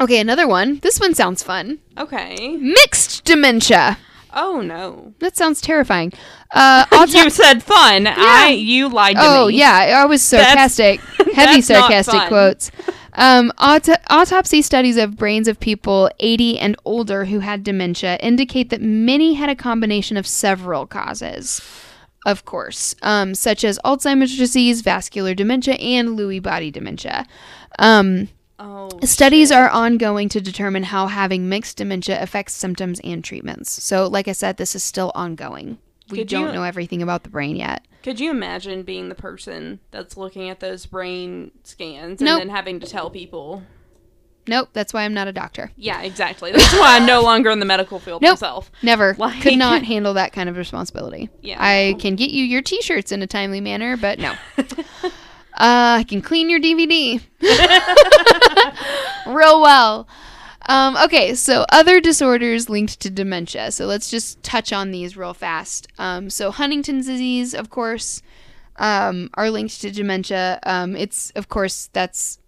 [0.00, 0.80] Okay, another one.
[0.80, 1.78] This one sounds fun.
[1.96, 2.56] okay.
[2.56, 3.96] Mixed dementia.
[4.34, 5.14] Oh no.
[5.20, 6.12] That sounds terrifying.
[6.50, 8.06] Uh, you said fun.
[8.08, 9.38] I you lied to Oh me.
[9.38, 11.00] Oh yeah, I was That's- sarcastic.
[11.34, 12.70] Heavy that's sarcastic quotes.
[13.14, 18.70] Um, auto- autopsy studies of brains of people 80 and older who had dementia indicate
[18.70, 21.60] that many had a combination of several causes.
[22.24, 27.26] Of course, um, such as Alzheimer's disease, vascular dementia, and Lewy body dementia.
[27.78, 28.28] Um,
[28.64, 28.90] Oh.
[29.02, 29.56] Studies shit.
[29.58, 33.82] are ongoing to determine how having mixed dementia affects symptoms and treatments.
[33.82, 35.78] So, like I said, this is still ongoing.
[36.12, 37.84] We Could don't you- know everything about the brain yet.
[38.02, 42.40] Could you imagine being the person that's looking at those brain scans and Nope.
[42.40, 43.62] then having to tell people?
[44.48, 45.70] Nope, that's why I'm not a doctor.
[45.76, 46.50] Yeah, exactly.
[46.50, 48.32] That's why I'm no longer in the medical field Nope.
[48.32, 48.72] myself.
[48.82, 49.14] Never.
[49.16, 51.30] Like- Could not handle that kind of responsibility.
[51.42, 51.98] Yeah, I no.
[51.98, 54.32] can get you your t shirts in a timely manner, but no.
[54.58, 55.12] uh,
[55.54, 57.20] I can clean your DVD
[59.26, 60.08] real well.
[60.68, 63.72] Um, okay, so other disorders linked to dementia.
[63.72, 65.88] So let's just touch on these real fast.
[65.98, 68.22] Um, so Huntington's disease, of course,
[68.76, 70.60] um, are linked to dementia.
[70.64, 72.38] Um, it's, of course, that's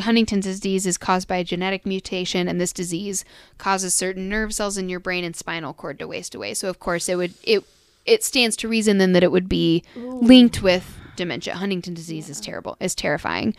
[0.00, 3.24] Huntington's disease is caused by a genetic mutation, and this disease
[3.58, 6.54] causes certain nerve cells in your brain and spinal cord to waste away.
[6.54, 7.64] So, of course, it would it
[8.06, 11.54] it stands to reason then that it would be linked with dementia.
[11.56, 13.54] Huntington disease is terrible, is terrifying.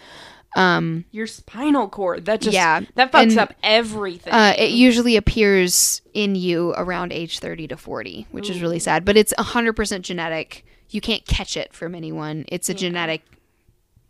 [0.56, 2.26] Um, Your spinal cord.
[2.26, 4.32] That just Yeah, that fucks and, up everything.
[4.34, 9.04] uh, it usually appears in you around age 30 to 40, which is really sad,
[9.06, 10.66] but it's 100% genetic.
[10.90, 12.46] You can't catch it from anyone.
[12.50, 13.24] It's a genetic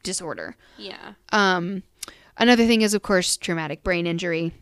[0.04, 0.56] disorder.
[0.78, 1.14] yeah.
[1.32, 1.84] Um,
[2.38, 4.54] another thing is, of course, traumatic brain injury,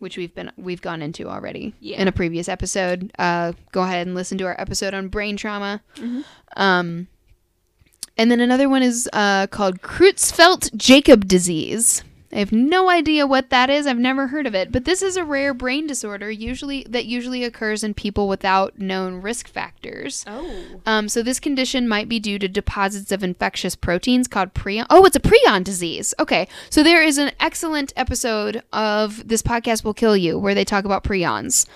[0.00, 2.00] which we've been we've gone into already Yeah.
[2.02, 3.10] in a previous episode.
[3.18, 5.80] Uh, go ahead and listen to our episode on brain trauma.
[6.56, 7.08] Um,
[8.16, 12.02] and then another one is uh, called Creutzfeldt Jakob disease.
[12.34, 13.86] I have no idea what that is.
[13.86, 17.44] I've never heard of it, but this is a rare brain disorder usually that usually
[17.44, 20.24] occurs in people without known risk factors.
[20.26, 20.80] Oh.
[20.86, 24.86] Um, so this condition might be due to deposits of infectious proteins called prion.
[24.88, 26.14] Oh, it's a prion disease.
[26.18, 30.64] Okay, so there is an excellent episode of this podcast will kill you where they
[30.64, 31.66] talk about prions.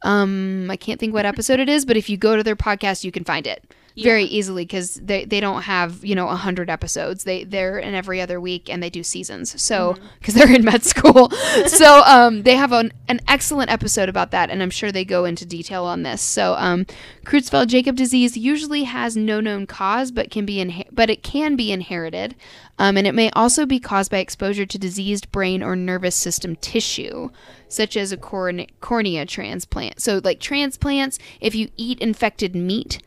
[0.00, 3.04] Um, I can't think what episode it is, but if you go to their podcast,
[3.04, 3.62] you can find it.
[4.04, 7.24] Very easily because they, they don't have you know 100 episodes.
[7.24, 9.60] They they're in every other week and they do seasons.
[9.60, 11.30] So because they're in med school.
[11.66, 15.24] So um, they have an, an excellent episode about that and i'm sure they go
[15.24, 16.20] into detail on this.
[16.20, 16.86] So um,
[17.24, 21.56] creutzfeldt jakob disease usually has no known cause but can be inhe- but it can
[21.56, 22.34] be inherited
[22.78, 26.56] um, and it may also be caused by exposure to diseased brain or nervous system
[26.56, 27.30] tissue
[27.68, 30.00] such as a corne- cornea transplant.
[30.00, 33.02] So like transplants if you eat infected meat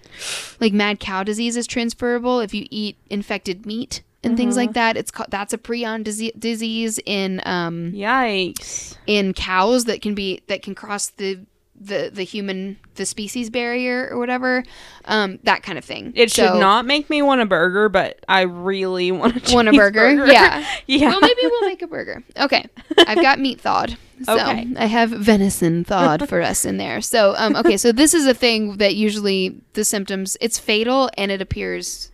[0.59, 2.39] like mad cow disease is transferable.
[2.39, 6.33] If you eat infected meat and things like that it's called that's a prion dise-
[6.37, 8.97] disease in um Yikes.
[9.07, 11.39] in cows that can be that can cross the
[11.81, 14.63] the the human the species barrier or whatever
[15.05, 18.41] um that kind of thing It should not make me want a burger, but I
[18.41, 20.01] really want a Want a burger?
[20.01, 20.27] cheeseburger.
[20.31, 20.65] Yeah.
[20.87, 21.07] yeah.
[21.09, 22.65] well maybe we'll make a burger okay
[23.07, 24.67] i've got meat thawed so Okay.
[24.77, 28.33] i have venison thawed for us in there so um okay so this is a
[28.33, 32.11] thing that usually the symptoms it's fatal and it appears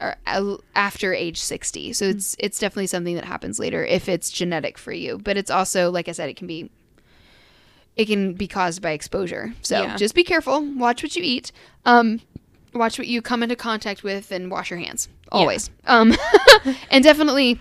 [0.00, 4.78] uh, after age 60 so it's it's definitely something that happens later if it's genetic
[4.78, 6.70] for you but it's also like i said it can be
[7.96, 9.52] it can be caused by exposure.
[9.62, 9.96] So Yeah.
[9.96, 10.62] just be careful.
[10.76, 11.52] Watch what you eat.
[11.84, 12.20] Um
[12.74, 15.08] watch what you come into contact with and wash your hands.
[15.30, 15.70] Always.
[15.86, 16.14] Um
[16.90, 17.60] and definitely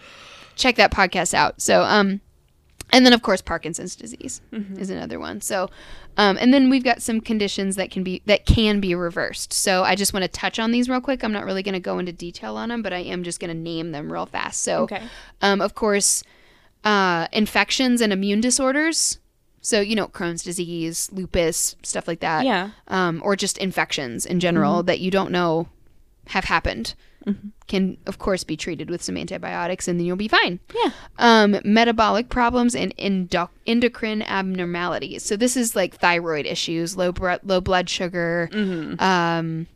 [0.55, 1.61] check that podcast out.
[1.61, 2.21] So um
[2.93, 4.41] and then of course parkinson's disease
[4.77, 5.41] is another one.
[5.41, 5.69] So
[6.17, 9.53] um, and then we've got some conditions that can be that can be reversed.
[9.53, 11.23] So i just want to touch on these real quick.
[11.23, 13.49] I'm not really going to go into detail on them but i am just going
[13.53, 14.61] to name them real fast.
[14.63, 15.01] So Okay.
[15.41, 16.23] um, of course
[16.83, 19.19] uh, infections and immune disorders
[19.61, 22.43] so you know crohn's disease lupus stuff like that.
[22.45, 22.71] Yeah.
[22.87, 25.67] um, or just infections in general that you don't know
[26.27, 26.93] have happened
[27.67, 30.59] can of course be treated with some antibiotics and then you'll be fine.
[30.73, 30.89] Yeah.
[31.19, 35.21] um, metabolic problems and endo- endocrine abnormalities.
[35.23, 38.49] So this is like thyroid issues low, br- low blood sugar
[38.99, 39.67] um,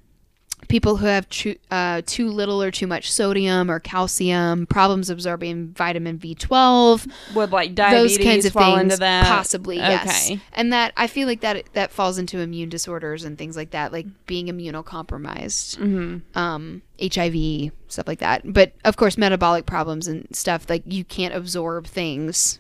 [0.67, 5.69] people who have too, uh, too little or too much sodium or calcium problems absorbing
[5.69, 9.25] vitamin b12 Would like diabetes those kinds of fall things into that?
[9.27, 10.39] possibly yes Okay.
[10.53, 13.91] and that i feel like that that falls into immune disorders and things like that
[13.91, 16.37] like being immunocompromised Mm-hmm.
[16.37, 21.33] um hiv stuff like that but of course metabolic problems and stuff like you can't
[21.33, 22.59] absorb things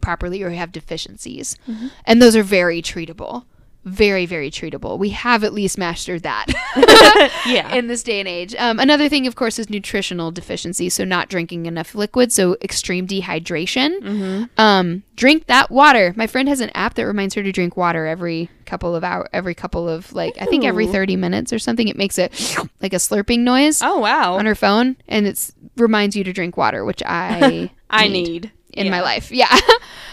[0.00, 1.88] properly or have deficiencies Mm-hmm.
[2.04, 3.44] and those are very treatable
[3.86, 6.46] very very treatable we have at least mastered that
[7.46, 7.74] Yeah.
[7.74, 8.54] in this day and age.
[8.58, 10.88] Um, another thing, of course, is nutritional deficiency.
[10.88, 12.32] So not drinking enough liquid.
[12.32, 14.00] So extreme dehydration.
[14.00, 14.60] Mm-hmm.
[14.60, 16.12] Um, drink that water.
[16.16, 19.28] My friend has an app that reminds her to drink water every couple of hour,
[19.32, 21.88] every couple of like I think every thirty minutes or something.
[21.88, 22.32] It makes it
[22.82, 24.34] like a slurping noise oh wow.
[24.34, 28.90] on her phone, and it's reminds you to drink water, which I I need in
[28.90, 29.30] my life.
[29.30, 29.56] Yeah.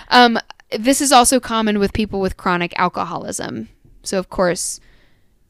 [0.09, 0.39] um,
[0.77, 3.69] this is also common with people with chronic alcoholism.
[4.03, 4.79] So of course,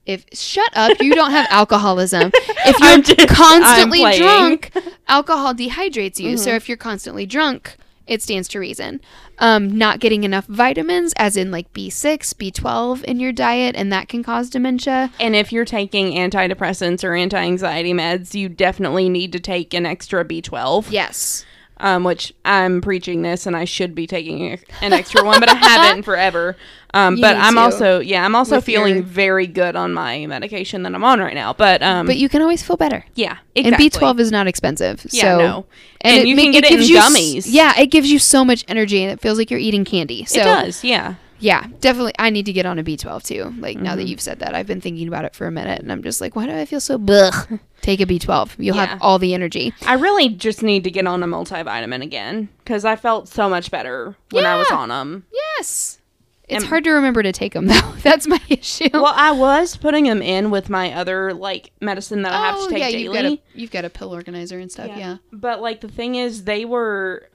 [0.05, 2.31] if shut up, you don't have alcoholism.
[2.33, 4.71] If you're just- constantly drunk,
[5.07, 6.37] alcohol dehydrates you.
[6.37, 6.55] So Mhm.
[6.57, 8.99] if you're constantly drunk, it stands to reason.
[9.39, 14.09] Um, not getting enough vitamins, as in like B6, B12 in your diet, and that
[14.09, 15.09] can cause dementia.
[15.21, 20.23] And if you're taking antidepressants or anti-anxiety meds, you definitely need to take an extra
[20.25, 20.87] B12.
[20.91, 21.45] Yes.
[21.83, 25.53] Um, which I'm preaching this and I should be taking an extra one, but I
[25.55, 26.55] haven't forever.
[26.95, 27.59] Um, but I'm to.
[27.59, 31.19] also, yeah, I'm also With feeling your- very good on my medication that I'm on
[31.19, 31.51] right now.
[31.53, 33.03] But, um, But you can always feel better.
[33.15, 33.85] yeah, exactly.
[33.85, 35.05] And B12 is not expensive.
[35.11, 35.65] Yeah, so no.
[36.01, 37.45] And you can get it in gives you s- gummies.
[37.47, 40.25] yeah, it gives you so much energy and it feels like you're eating candy.
[40.25, 41.15] So it does, yeah.
[41.43, 43.53] Yeah, definitely I need to get on a B12 too.
[43.59, 43.97] Like now Mm-hmm.
[43.97, 46.21] that you've said that, I've been thinking about it for a minute and I'm just
[46.21, 47.59] like, why do I feel so blech?
[47.81, 48.55] Take a B12.
[48.59, 48.85] You'll Yeah.
[48.85, 49.73] have all the energy.
[49.85, 53.69] I really just need to get on a multivitamin again because I felt so much
[53.71, 55.25] better when I was on them.
[55.57, 55.99] Yes.
[56.47, 57.93] It's Am- hard to remember to take them though.
[58.03, 58.89] That's my issue.
[58.93, 62.69] Well, I was putting them in with my other like medicine that I have to
[62.69, 63.03] take Oh, yeah, daily.
[63.03, 64.91] you've got a you've got a pill organizer and stuff.
[64.95, 65.17] Yeah.
[65.33, 67.27] But like the thing is, they were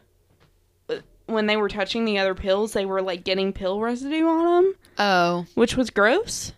[1.29, 4.74] when they were touching the other pills, they were like getting pill residue on them,
[4.99, 5.47] Oh.
[5.55, 6.53] which was gross.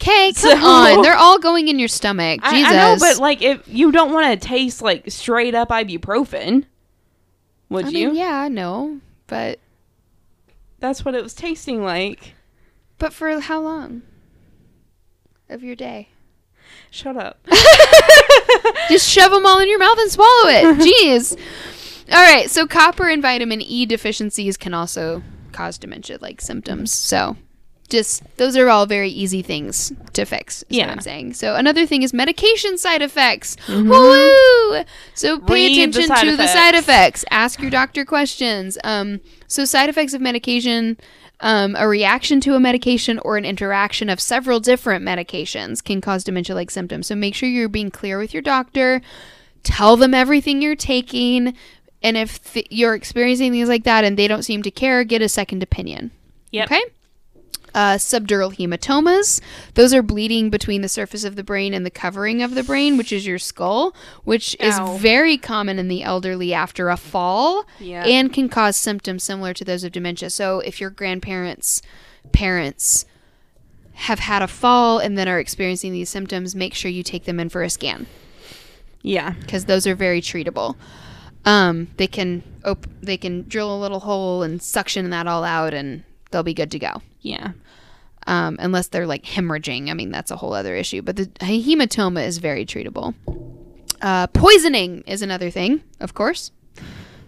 [0.00, 1.02] Okay, So- come on.
[1.02, 2.40] They're all going in your stomach.
[2.42, 2.72] I, Jesus.
[2.72, 6.64] I know, but like if you don't want to taste like straight up ibuprofen,
[7.68, 8.08] would I you?
[8.08, 9.00] mean, yeah, I know.
[9.26, 9.58] But
[10.78, 12.34] That's what it was tasting like.
[12.98, 14.02] but for how long?
[15.48, 16.08] Of your day.
[16.90, 17.38] Shut up.
[18.88, 20.78] Just shove them all in your mouth and swallow it.
[21.04, 21.38] Jeez.
[22.10, 22.50] All right.
[22.50, 26.92] So copper and vitamin E deficiencies can also cause dementia-like symptoms.
[26.92, 27.36] So
[27.88, 30.62] just those are all very easy things to fix.
[30.68, 30.86] Is Yeah.
[30.86, 31.34] what I'm saying.
[31.34, 33.56] So another thing is medication side effects.
[33.66, 33.88] Mhm.
[33.90, 34.84] Woo!
[35.14, 37.22] So pay Read attention side to the side effects.
[37.22, 37.24] effects.
[37.30, 38.78] Ask your doctor questions.
[38.84, 40.96] Um, so side effects of medication.
[41.42, 46.22] Um, a reaction to a medication or an interaction of several different medications can cause
[46.22, 47.06] dementia like symptoms.
[47.06, 49.00] So make sure you're being clear with your doctor.
[49.62, 51.54] Tell them everything you're taking.
[52.02, 55.22] And if th- you're experiencing things like that and they don't seem to care, get
[55.22, 56.10] a second opinion.
[56.50, 56.66] Yep.
[56.66, 56.82] Okay?
[57.72, 59.40] Uh, subdural hematomas.
[59.74, 62.96] Those are bleeding between the surface of the brain and the covering of the brain,
[62.96, 63.94] which is your skull,
[64.24, 64.94] which Ow.
[64.94, 68.04] is very common in the elderly after a fall Yeah.
[68.04, 70.30] and can cause symptoms similar to those of dementia.
[70.30, 71.80] So if your grandparents,
[72.32, 73.04] parents
[73.92, 77.38] have had a fall and then are experiencing these symptoms, make sure you take them
[77.38, 78.06] in for a scan
[79.02, 79.34] yeah.
[79.40, 80.74] because those are very treatable.
[81.44, 85.74] Um, they can op- they can drill a little hole and suction that all out,
[85.74, 87.02] and they'll be good to go.
[87.20, 87.52] Yeah.
[88.26, 91.02] Um, unless they're like hemorrhaging, I mean that's a whole other issue.
[91.02, 93.14] But the hematoma is very treatable.
[94.00, 96.52] Uh, poisoning is another thing, of course.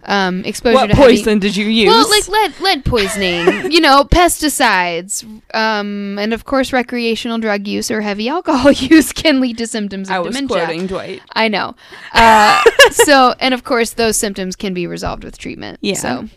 [0.05, 1.87] Um, exposure What to heavy- poison did you use?
[1.87, 5.23] well, like lead, lead poisoning, you know, pesticides,
[5.53, 10.09] um, and of course, recreational drug use or heavy alcohol use can lead to symptoms
[10.09, 10.65] of I was dementia.
[10.65, 11.21] quoting Dwight.
[11.33, 11.75] I know.
[12.13, 15.79] Uh, so, and of course, those symptoms can be resolved with treatment.
[15.81, 15.95] Yeah.
[15.95, 16.27] So,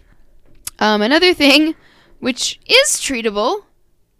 [0.78, 1.74] um, another thing,
[2.20, 3.62] which is treatable,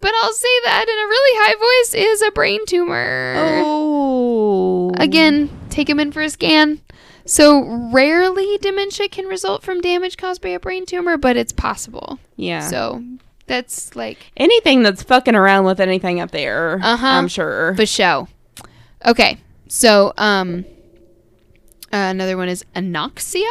[0.01, 3.35] but I'll say that in a really high voice, is a brain tumor.
[3.39, 4.93] Oh.
[4.97, 6.81] Again, take him in for a scan.
[7.27, 7.63] So,
[7.93, 12.19] rarely dementia can result from damage caused by a brain tumor, but it's possible.
[12.37, 12.61] Yeah.
[12.61, 13.03] So,
[13.47, 17.07] that's like anything that's fucking around with anything up there, Uh-huh.
[17.07, 17.75] I'm sure.
[17.77, 18.29] for show.
[19.05, 19.39] Okay.
[19.69, 20.65] So, um,
[21.93, 23.51] uh, another one is anoxia.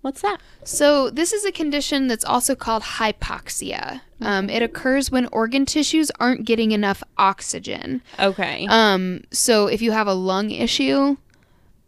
[0.00, 0.38] What's that?
[0.64, 4.00] So, this is a condition that's also called hypoxia.
[4.20, 8.00] Um, it occurs when organ tissues aren't getting enough oxygen.
[8.18, 8.66] Okay.
[8.70, 11.16] Um, so, if you have a lung issue,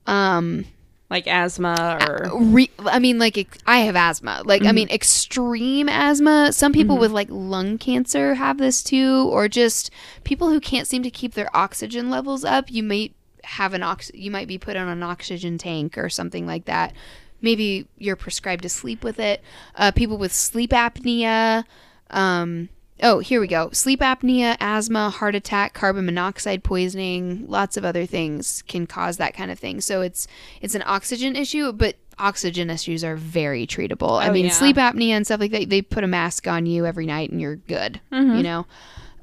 [0.06, 0.64] um,
[1.10, 4.42] like asthma or re- I mean, like ex- I have asthma.
[4.44, 6.52] Like, I mean, extreme asthma.
[6.52, 9.90] Some people with like lung cancer have this too, or just
[10.22, 12.70] people who can't seem to keep their oxygen levels up.
[12.70, 14.10] You might have an ox.
[14.14, 16.94] You might be put on an oxygen tank or something like that.
[17.42, 19.42] Maybe you're prescribed to sleep with it.
[19.74, 21.64] Uh, people with sleep apnea.
[22.10, 22.68] Um,
[23.02, 23.70] oh, here we go.
[23.72, 29.34] Sleep apnea, asthma, heart attack, carbon monoxide poisoning, lots of other things can cause that
[29.34, 29.80] kind of thing.
[29.80, 30.26] So it's
[30.60, 34.20] it's an oxygen issue, but oxygen issues are very treatable.
[34.20, 34.50] I Oh, mean, yeah.
[34.52, 37.40] sleep apnea and stuff like that, they put a mask on you every night and
[37.40, 38.00] you're good.
[38.12, 38.36] Mm-hmm.
[38.36, 38.66] You know.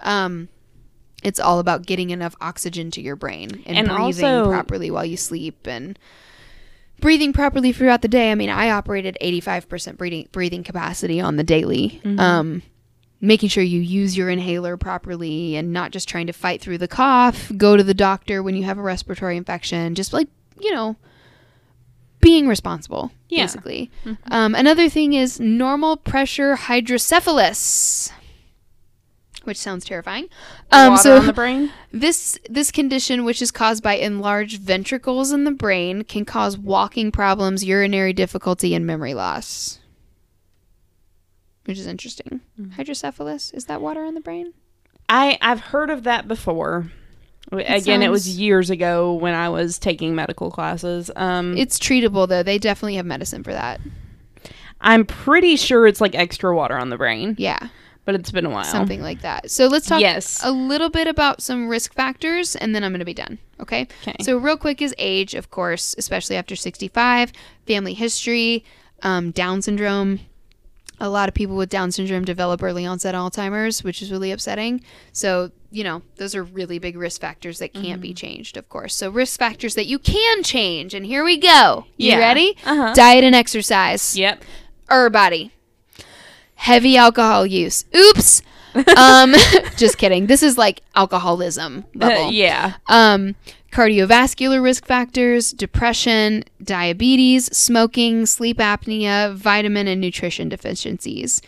[0.02, 0.50] Um
[1.24, 5.06] it's all about getting enough oxygen to your brain and, And breathing also- properly while
[5.06, 5.98] you sleep and
[7.02, 8.32] breathing properly throughout the day.
[8.32, 12.02] I mean, I operated 85% breathing breathing capacity on the daily.
[12.04, 12.20] Mm-hmm.
[12.20, 12.62] Um
[13.20, 16.88] making sure you use your inhaler properly and not just trying to fight through the
[16.88, 20.28] cough, go to the doctor when you have a respiratory infection, just like,
[20.60, 20.96] you know,
[22.22, 23.44] being responsible, Yeah.
[23.44, 23.90] basically.
[24.30, 28.12] Um, another thing is normal pressure hydrocephalus,
[29.44, 30.28] which sounds terrifying.
[30.72, 31.72] Um, water so on the brain.
[31.92, 37.12] this this condition, which is caused by enlarged ventricles in the brain, can cause walking
[37.12, 39.77] problems, urinary difficulty, and memory loss.
[41.68, 42.42] Which is interesting.
[42.76, 44.54] Hydrocephalus is that water on the brain?
[45.10, 46.92] I I've heard of that before.
[47.52, 51.10] Again, it was years ago when I was taking medical classes.
[51.16, 52.44] Um, It's treatable though.
[52.44, 53.80] They definitely have medicine for that.
[54.82, 57.70] I'm pretty sure it's like extra water on the brain, Yeah,
[58.06, 58.64] but it's been a while.
[58.66, 59.50] something like that.
[59.50, 60.40] So let's talk Yes.
[60.44, 63.40] a little bit about some risk factors, and then I'm going to be done.
[63.60, 63.88] Okay.
[64.04, 64.16] Okay.
[64.22, 67.32] So real quick is age, of course, especially after 65.
[67.66, 68.64] Family history,
[69.04, 70.20] um, Down syndrome.
[71.00, 74.82] A lot of people with Down syndrome develop early onset Alzheimer's, which is really upsetting.
[75.12, 78.02] So, you know, those are really big risk factors that can't Mm-hmm.
[78.02, 78.96] be changed, of course.
[78.96, 80.96] So, risk factors that you can change.
[80.96, 81.86] And here we go.
[81.98, 82.18] You Yeah.
[82.20, 82.58] ready?
[82.66, 82.94] Uh-huh.
[82.96, 84.18] Diet and exercise.
[84.18, 84.44] Yep.
[84.90, 85.52] Our body.
[86.56, 87.86] Heavy alcohol use.
[87.96, 88.42] Oops.
[88.98, 89.34] um,
[89.78, 90.26] just kidding.
[90.28, 92.26] This is like alcoholism level.
[92.26, 92.74] Uh, yeah.
[92.88, 93.36] Um,
[93.72, 101.42] cardiovascular risk factors, depression, diabetes, smoking, sleep apnea, vitamin and nutrition deficiencies.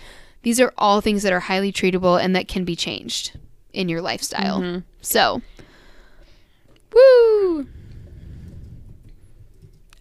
[0.44, 3.38] These are all things that are highly treatable and that can be changed
[3.74, 4.62] in your lifestyle.
[5.02, 5.42] So,
[6.94, 7.68] woo!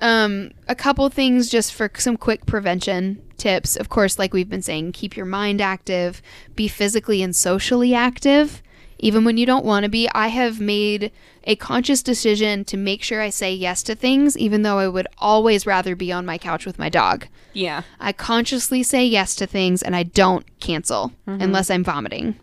[0.01, 3.77] Um, a couple things just for some quick prevention tips.
[3.77, 6.23] Of course, like we've been saying, keep your mind active,
[6.55, 8.63] be physically and socially active,
[8.99, 10.09] even when you don't want to be.
[10.15, 11.13] I have made
[11.45, 15.07] a conscious decision to make sure I say yes to things, even though I would
[15.19, 17.27] always rather be on my couch with my dog.
[17.53, 17.83] Yeah.
[18.01, 22.37] I consciously say yes to things and I don't cancel unless I'm vomiting.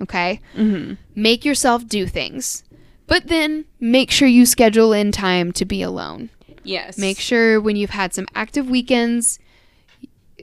[0.00, 0.40] Okay?
[0.54, 0.94] Mm-hmm.
[1.14, 2.64] Make yourself do things.
[3.06, 6.30] But then make sure you schedule in time to be alone.
[6.64, 6.98] Yes.
[6.98, 9.38] Make sure when you've had some active weekends,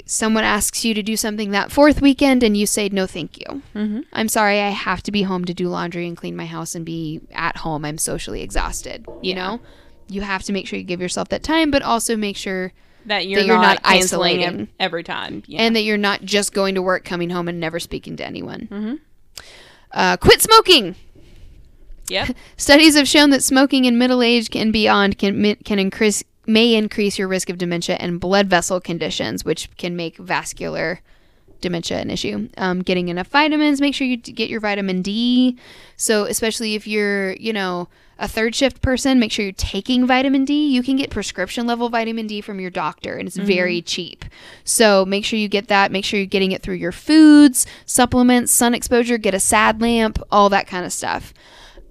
[0.06, 3.62] someone asks you to do something that fourth weekend and you say no thank you
[3.76, 4.02] Mm-hmm.
[4.14, 6.84] i'm sorry i have to be home to do laundry and clean my house and
[6.86, 9.36] be at home i'm socially exhausted you Yeah.
[9.36, 9.60] know
[10.08, 12.74] you have to make sure you give yourself that time but also make sure
[13.06, 14.62] That you're, you're not, not isolating.
[14.62, 15.44] ev- every time.
[15.46, 15.62] Yeah.
[15.62, 18.68] and that you're not just going to work coming home and never speaking to anyone
[18.72, 19.00] Mhm.
[19.92, 20.96] uh, quit smoking
[22.10, 22.36] yep.
[22.58, 27.18] Studies have shown that smoking in middle age and beyond can can increase may increase
[27.18, 31.02] your risk of dementia and blood vessel conditions, which can make vascular
[31.64, 32.50] dementia an issue.
[32.58, 35.58] Um, getting enough vitamins, make sure you get your vitamin D.
[35.96, 37.88] So, especially if you're, you know,
[38.20, 40.70] a third shift person, make sure you're taking vitamin D.
[40.70, 44.26] You can get prescription level vitamin D from your doctor, and it's very cheap.
[44.64, 45.92] So, make sure you get that.
[45.92, 50.20] Make sure you're getting it through your foods, supplements, sun exposure, get a SAD lamp,
[50.30, 51.34] all that kind of stuff.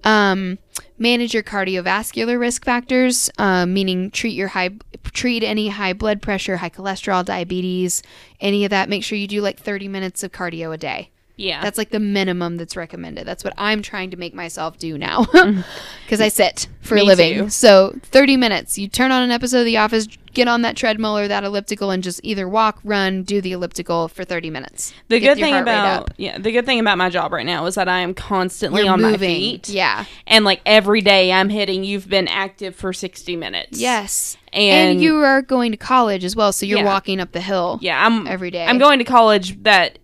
[0.03, 0.59] Um,
[0.97, 4.71] manage your cardiovascular risk factors, uh, meaning treat your high,
[5.11, 8.03] treat any high blood pressure, high cholesterol, diabetes,
[8.39, 8.89] any of that.
[8.89, 11.09] Make sure you do like 30 minutes of cardio a day.
[11.35, 11.61] Yeah.
[11.61, 13.25] That's like the minimum that's recommended.
[13.25, 15.61] That's what I'm trying to make myself do now mm-hmm.
[16.05, 17.33] because I sit for a living.
[17.45, 17.49] too.
[17.49, 18.77] So 30 minutes.
[18.77, 21.89] You turn on an episode of The Office, get on that treadmill or that elliptical,
[21.89, 24.93] and just either walk, run, do the elliptical for 30 minutes.
[25.07, 27.87] the good thing about yeah, the good thing about my job right now is that
[27.89, 29.69] I am constantly You're on my feet.
[29.69, 30.05] Yeah.
[30.27, 33.79] And like every day I'm hitting you've been active for 60 minutes.
[33.79, 34.37] Yes.
[34.51, 36.85] And, And, you are going to college as well, so you're Yeah.
[36.85, 37.79] walking up the hill.
[37.81, 38.65] yeah, I'm every day.
[38.67, 39.97] I'm going to college that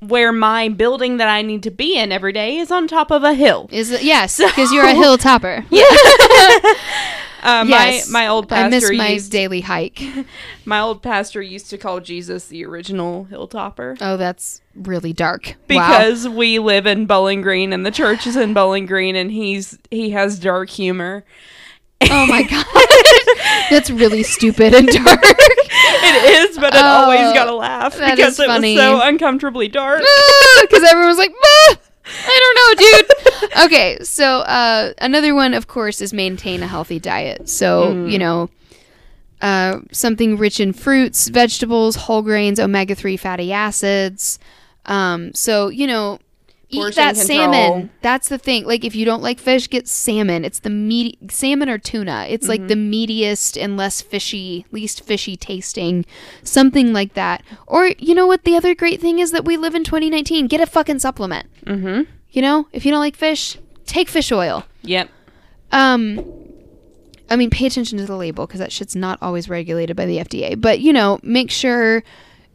[0.00, 3.24] where my building that I need to be in every day is on top of
[3.24, 3.68] a hill.
[3.72, 5.64] Is it, yes, because you're a hill topper.
[7.42, 8.10] Uh, Yes.
[8.10, 10.02] my my old I pastor miss my used daily hike.
[10.64, 13.96] my old pastor used to call Jesus the original hilltopper.
[14.00, 15.54] Oh, that's really dark.
[15.70, 15.86] wow.
[15.86, 19.78] because we live in Bowling Green and the church is in Bowling Green and he's
[19.92, 21.24] he has dark humor.
[22.10, 22.66] Oh my god,
[23.70, 25.22] that's really stupid and dark.
[26.14, 30.02] It is, but it Oh, always got to laugh because it was so uncomfortably dark.
[30.62, 31.76] Because everyone was like, "Ah,
[32.26, 33.50] I don't know, dude.
[33.66, 37.48] okay, so uh, another one, of course, is maintain a healthy diet.
[37.48, 38.10] So Mm.
[38.10, 38.50] you know,
[39.42, 44.38] uh, something rich in fruits, vegetables, whole grains, omega three fatty acids.
[44.86, 46.18] Um, so you know.
[46.68, 47.52] Eat that control.
[47.52, 47.90] salmon.
[48.02, 48.64] That's the thing.
[48.64, 50.44] Like, if you don't like fish, get salmon.
[50.44, 52.26] It's the meat salmon or tuna.
[52.28, 56.04] It's like the meatiest and less fishy, least fishy tasting,
[56.42, 57.44] something like that.
[57.68, 58.42] Or you know what?
[58.44, 60.48] The other great thing is that we live in 2019.
[60.48, 61.46] Get a fucking supplement.
[61.64, 62.10] Mm-hmm.
[62.30, 64.64] You know, if you don't like fish, take fish oil.
[64.82, 65.08] Yep.
[65.70, 66.24] Um,
[67.30, 70.18] I mean, pay attention to the label because that shit's not always regulated by the
[70.18, 70.60] FDA.
[70.60, 72.02] But you know, make sure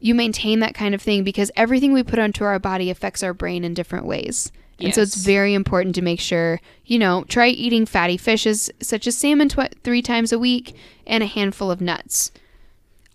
[0.01, 3.33] you maintain that kind of thing because everything we put onto our body affects our
[3.33, 4.51] brain in different ways.
[4.79, 9.05] And so it's very important to make sure, you know, try eating fatty fishes such
[9.05, 10.73] as salmon tw- three times a week
[11.05, 12.31] and a handful of nuts.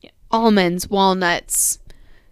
[0.00, 0.10] Yeah.
[0.30, 1.80] Almonds, walnuts,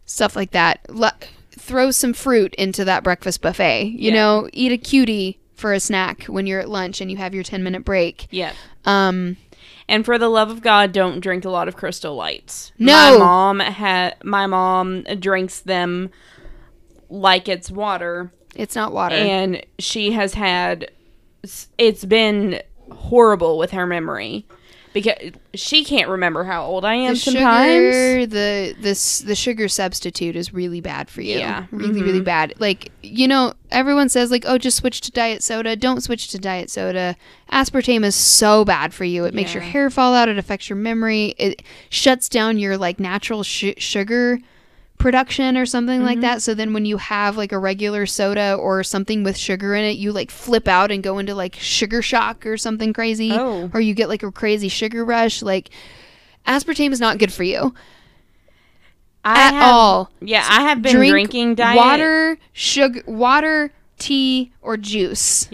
[0.06, 0.89] stuff like that.
[0.89, 1.12] Le-
[1.51, 3.86] throw some fruit into that breakfast buffet.
[3.86, 4.14] You Yeah.
[4.14, 7.43] know, eat a cutie for a snack when you're at lunch and you have your
[7.43, 8.28] 10 minute break.
[8.31, 8.52] Yeah.
[8.85, 9.36] Um,
[9.89, 12.73] And for the love of God, don't drink a lot of Crystal Lights.
[12.78, 12.93] No.
[12.94, 16.11] My mom had my mom drinks them
[17.11, 19.15] like it's water, it's not water.
[19.15, 20.90] and she has had
[21.77, 24.47] it's been horrible with her memory
[24.95, 27.75] because she can't remember how old I am the sometimes.
[27.75, 31.37] sugar, the this the sugar substitute is really bad for you.
[31.39, 31.66] Yeah.
[31.71, 32.25] really, really Mhm.
[32.25, 32.55] bad.
[32.59, 35.77] Like you know, everyone says like, oh, just switch to diet soda.
[35.77, 37.16] Don't switch to diet soda.
[37.53, 39.27] Aspartame is so bad for you.
[39.27, 40.31] It makes your hair fall out.
[40.31, 41.35] It affects your memory.
[41.37, 44.39] It shuts down your like natural sh- sugar
[44.99, 46.07] production or something Mm-hmm.
[46.07, 46.43] like that.
[46.43, 49.97] So then when you have like a regular soda or something with sugar in it,
[49.97, 53.33] you like flip out and go into like sugar shock or something crazy.
[53.33, 53.71] Oh.
[53.75, 55.43] Or you get like a crazy sugar rush.
[55.43, 55.71] Like
[56.47, 57.75] aspartame is not good for you
[59.25, 60.11] I at have- all.
[60.21, 65.49] Yeah, I have been Drink drinking diet water, sugar, water, tea, or juice.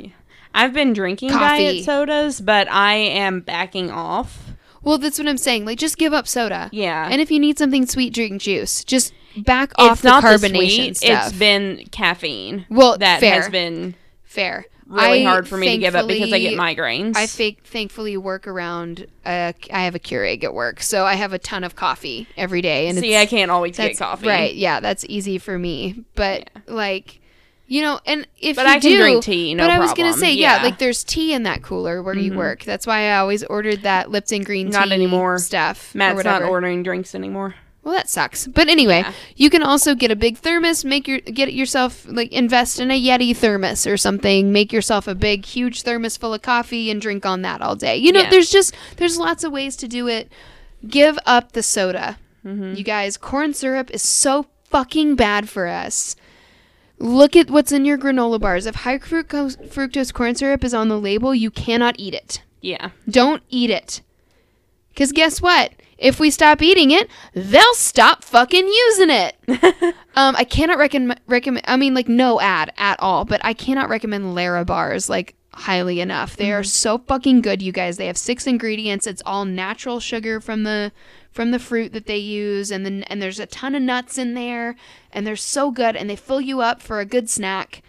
[0.52, 1.40] I've been drinking Coffee.
[1.64, 4.46] diet sodas, but I am backing off.
[4.82, 5.64] Well, that's what I'm saying.
[5.66, 6.68] Like, just give up soda.
[6.72, 7.06] Yeah.
[7.08, 8.82] And if you need something sweet, drink juice.
[8.82, 11.28] Just back off it's the not the carbonation sweet, stuff.
[11.28, 12.66] It's been caffeine.
[12.70, 13.42] Well, that fair.
[13.42, 13.94] has been
[14.24, 14.66] fair.
[14.86, 17.16] really I hard for me to give up because I get migraines.
[17.16, 19.06] I fake, thankfully work around.
[19.24, 22.60] Uh, I have a Keurig at work, so I have a ton of coffee every
[22.62, 22.88] day.
[22.88, 24.26] And See, I can't always get coffee.
[24.26, 24.54] right.
[24.54, 26.04] Yeah, that's easy for me.
[26.16, 27.20] But like,
[27.68, 29.94] you know, and if But you I can do, drink tea, no But I was
[29.94, 30.56] gonna say, yeah.
[30.56, 30.62] Yeah.
[30.64, 32.36] like there's tea in that cooler where you Mhm.
[32.36, 32.64] work.
[32.64, 34.72] That's why I always ordered that Lipton green tea.
[34.72, 35.38] Not anymore.
[35.38, 35.94] Stuff.
[35.94, 37.54] or Matt's not ordering drinks anymore.
[37.82, 38.46] Well, that sucks.
[38.46, 39.12] But anyway, Yeah.
[39.36, 40.84] you can also get a big thermos.
[40.84, 44.52] Make your get yourself like invest in a Yeti thermos or something.
[44.52, 47.96] Make yourself a big, huge thermos full of coffee and drink on that all day.
[47.96, 48.30] You know, Yeah.
[48.30, 50.30] there's just there's lots of ways to do it.
[50.86, 52.18] Give up the soda.
[52.44, 52.74] Mm-hmm.
[52.74, 56.16] You guys, corn syrup is so fucking bad for us.
[56.98, 58.66] Look at what's in your granola bars.
[58.66, 62.42] If high fructose, fructose corn syrup is on the label, you cannot eat it.
[62.60, 62.90] Yeah.
[63.08, 64.02] Don't eat it.
[64.90, 65.72] Because guess what?
[66.00, 69.36] If we stop eating it, they'll stop fucking using it.
[70.16, 73.90] um, I cannot recommend, recommend, I mean, like, no ad at all, but I cannot
[73.90, 76.36] recommend Lara bars, like, highly enough.
[76.36, 77.98] They are so fucking good, you guys.
[77.98, 79.06] They have six ingredients.
[79.06, 80.90] It's all natural sugar from the
[81.30, 84.34] from the fruit that they use and then and there's a ton of nuts in
[84.34, 84.74] there
[85.12, 87.82] and they're so good and they fill you up for a good snack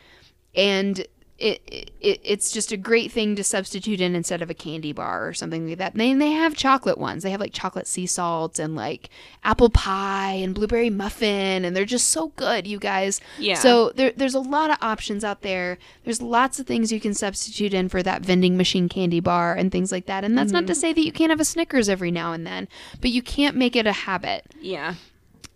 [0.54, 1.08] and
[1.42, 5.28] it, it it's just a great thing to substitute in instead of a candy bar
[5.28, 5.94] or something like that.
[5.94, 7.24] And they, they have chocolate ones.
[7.24, 9.10] They have like chocolate sea salt and like
[9.44, 13.20] apple pie and blueberry muffin, and they're just so good, you guys.
[13.40, 13.56] Yeah.
[13.56, 15.80] So there, there's a lot of options out there.
[16.04, 19.72] There's lots of things you can substitute in for that vending machine candy bar and
[19.72, 20.24] things like that.
[20.24, 20.80] And that's not to mm-hmm.
[20.80, 22.68] say that you can't have a Snickers every now and then,
[23.02, 24.96] but you can't make it a habit Yeah.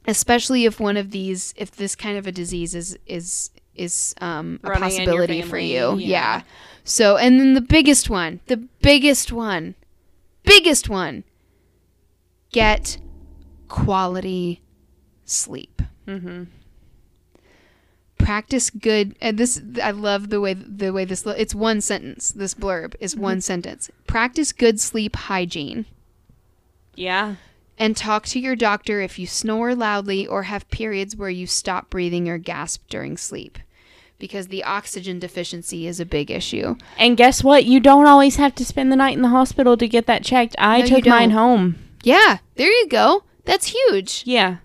[0.07, 4.59] especially if one of these if this kind of a disease is is is um,
[4.63, 6.37] a Running in your possibility for you yeah.
[6.37, 6.41] yeah.
[6.83, 9.75] so and then the biggest one the biggest one
[10.43, 11.23] biggest one
[12.51, 12.97] get
[13.67, 14.61] quality
[15.25, 16.43] sleep Mm-hmm.
[18.17, 22.53] practice good and this i love the way the way this it's one sentence this
[22.53, 25.85] blurb is one sentence practice good sleep hygiene
[26.95, 27.35] Yeah.
[27.77, 31.89] and talk to your doctor if you snore loudly or have periods where you stop
[31.89, 33.57] breathing or gasp during sleep
[34.25, 36.75] because the oxygen deficiency is a big issue.
[36.97, 37.65] And guess what?
[37.65, 40.55] You don't always have to spend the night in the hospital to get that checked.
[40.57, 41.75] I No, took mine home.
[42.03, 43.23] Yeah, there you go.
[43.45, 44.23] That's huge.
[44.25, 44.57] Yeah.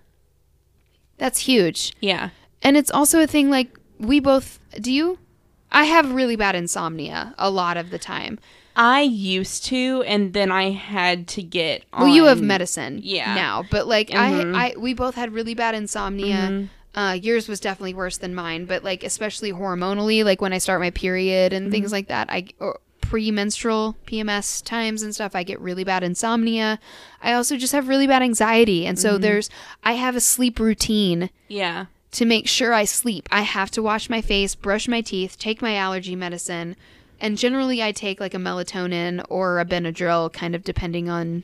[1.19, 1.93] That's huge.
[2.01, 2.29] Yeah.
[2.63, 5.19] And it's also a thing like we both do you
[5.71, 8.39] I have really bad insomnia a lot of the time.
[8.75, 11.83] I used to, and then I had to get.
[11.97, 13.35] Well, you have medicine yeah.
[13.35, 14.55] now, but like Mhm.
[14.55, 16.47] I I we both had really bad insomnia.
[16.49, 16.69] Mhm.
[16.93, 20.81] Uh, yours was definitely worse than mine, but like especially hormonally, like when I start
[20.81, 21.71] my period and Mm-hmm.
[21.71, 26.79] things like that, I or premenstrual PMS times and stuff, I get really bad insomnia.
[27.21, 29.01] I also just have really bad anxiety, and Mm-hmm.
[29.01, 29.49] so there's
[29.83, 31.85] I have a sleep routine Yeah.
[32.13, 33.27] to make sure I sleep.
[33.31, 36.75] I have to wash my face, brush my teeth, take my allergy medicine,
[37.19, 41.43] and generally I take like a melatonin or a Benadryl, kind of depending on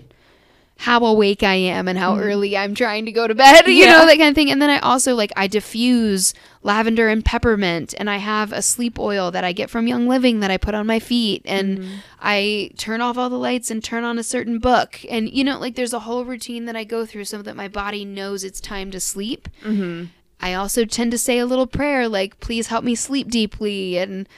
[0.80, 3.92] how awake I am and how early I'm trying to go to bed, you Yeah.
[3.94, 4.52] know, that kind of thing.
[4.52, 6.34] And then I also like I diffuse
[6.64, 10.40] lavender and peppermint and I have a sleep oil that I get from Young Living
[10.42, 11.84] that I put on my feet and
[12.22, 15.00] I turn off all the lights and turn on a certain book.
[15.10, 17.68] And you know, like there's a whole routine that I go through so that my
[17.68, 19.50] body knows it's time to sleep.
[19.64, 20.06] Mm-hmm.
[20.40, 23.98] I also tend to say a little prayer like, please help me sleep deeply.
[23.98, 24.30] And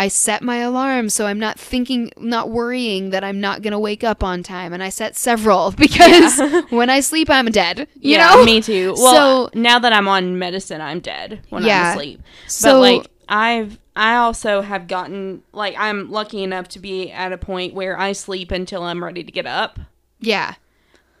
[0.00, 3.78] I set my alarm so I'm not thinking, not worrying that I'm not going to
[3.78, 4.72] wake up on time.
[4.72, 6.40] And I set several because
[6.70, 7.80] when I sleep, I'm dead.
[7.96, 8.42] You yeah, know?
[8.44, 8.94] me too.
[8.98, 11.90] Well, So- now that I'm on medicine, I'm dead when Yeah.
[11.90, 12.22] I'm asleep.
[12.46, 17.32] So- but like I've I also have gotten like I'm lucky enough to be at
[17.32, 19.78] a point where I sleep until I'm ready to get up.
[20.18, 20.54] Yeah.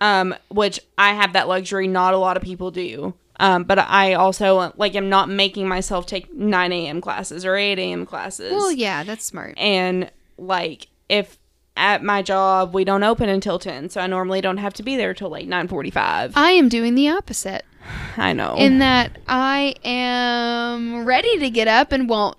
[0.00, 1.86] Um, which I have that luxury.
[1.86, 3.12] Not a lot of people do.
[3.40, 7.00] Um, but I also like am not making myself take 9 a.m.
[7.00, 8.04] classes or 8 a.m.
[8.06, 8.52] classes.
[8.52, 9.54] Well, yeah, that's smart.
[9.58, 11.38] and like if
[11.76, 14.96] at my job we don't open until 10 so i normally don't have to be
[14.96, 17.64] there till like 9.45 I am doing the opposite
[18.16, 22.36] i know in that I am ready to get up and won't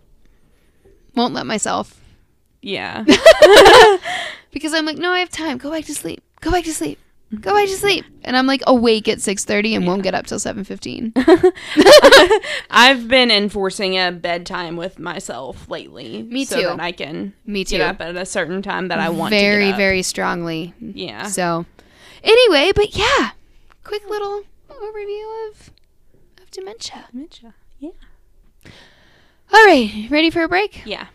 [1.16, 2.00] won't let myself
[2.62, 3.04] yeah
[4.52, 5.58] because I'm like, no, I have time.
[5.58, 6.22] Go back to sleep.
[6.42, 7.00] Go back to sleep.
[7.40, 8.04] Go back to sleep.
[8.24, 11.14] And I'm like awake at 6:30 and won't get up till 7:15.
[12.70, 16.68] i've been enforcing a bedtime with myself lately Me so too.
[16.68, 20.02] that i can Me get up at a certain time that i want very very
[20.04, 20.74] strongly.
[20.80, 21.66] yeah So,
[22.24, 23.32] anyway, but yeah,
[23.84, 25.72] quick little overview of
[26.42, 27.06] of dementia.
[27.12, 27.54] Dementia.
[27.80, 27.92] yeah
[29.54, 30.82] All right, ready for a break?
[30.86, 31.08] yeah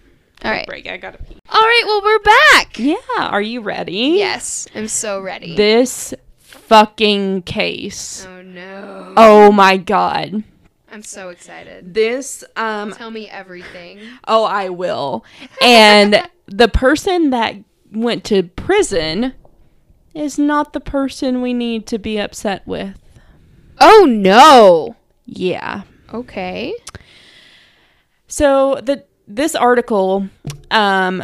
[0.46, 0.66] All right.
[0.66, 2.78] break i gotta pee All right, well, we're back.
[2.78, 2.96] yeah
[3.30, 5.56] are you ready Yes, I'm so ready.
[5.56, 9.12] this fucking case oh no.
[9.16, 10.42] oh my god
[10.90, 11.92] I'm so excited.
[11.94, 14.00] this um Tell me everything.
[14.26, 15.24] Oh, I will.
[15.60, 17.56] And the person that
[17.92, 19.34] went to prison
[20.14, 22.96] is not the person we need to be upset with.
[23.78, 24.96] Oh no.
[25.26, 25.82] Yeah.
[26.14, 26.72] Okay.
[28.26, 30.28] So the this article
[30.70, 31.22] um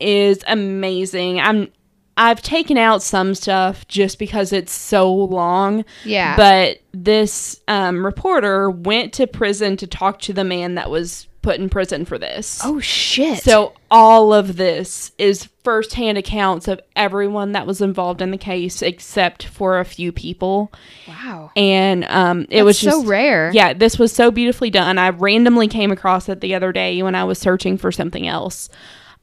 [0.00, 1.40] is amazing.
[1.40, 1.68] I'm
[2.16, 5.84] I've taken out some stuff just because it's so long.
[6.04, 6.36] Yeah.
[6.36, 11.58] But this um, reporter went to prison to talk to the man that was put
[11.58, 12.60] in prison for this.
[12.62, 13.42] oh shit.
[13.42, 18.82] So all of this is firsthand accounts of everyone that was involved in the case
[18.82, 20.72] except for a few people.
[21.06, 21.50] Wow.
[21.56, 23.50] And um, it That's was just so rare.
[23.54, 24.98] Yeah, this was so beautifully done.
[24.98, 28.68] I randomly came across it the other day when I was searching for something else.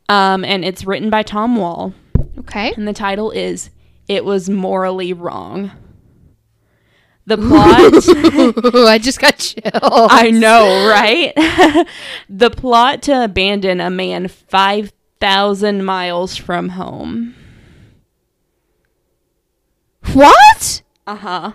[0.08, 1.94] Um, and it's written by Tom Wall,
[2.40, 2.74] Okay.
[2.76, 3.70] and the title is
[4.08, 5.72] "It Was Morally Wrong."
[7.28, 7.38] The
[8.64, 8.74] plot.
[8.76, 9.72] Ooh, I just got chills.
[9.84, 11.32] I know, right?
[12.30, 14.28] the plot to abandon a man
[15.20, 17.36] 5,000 miles from home.
[20.14, 20.82] What?
[21.06, 21.52] Uh huh.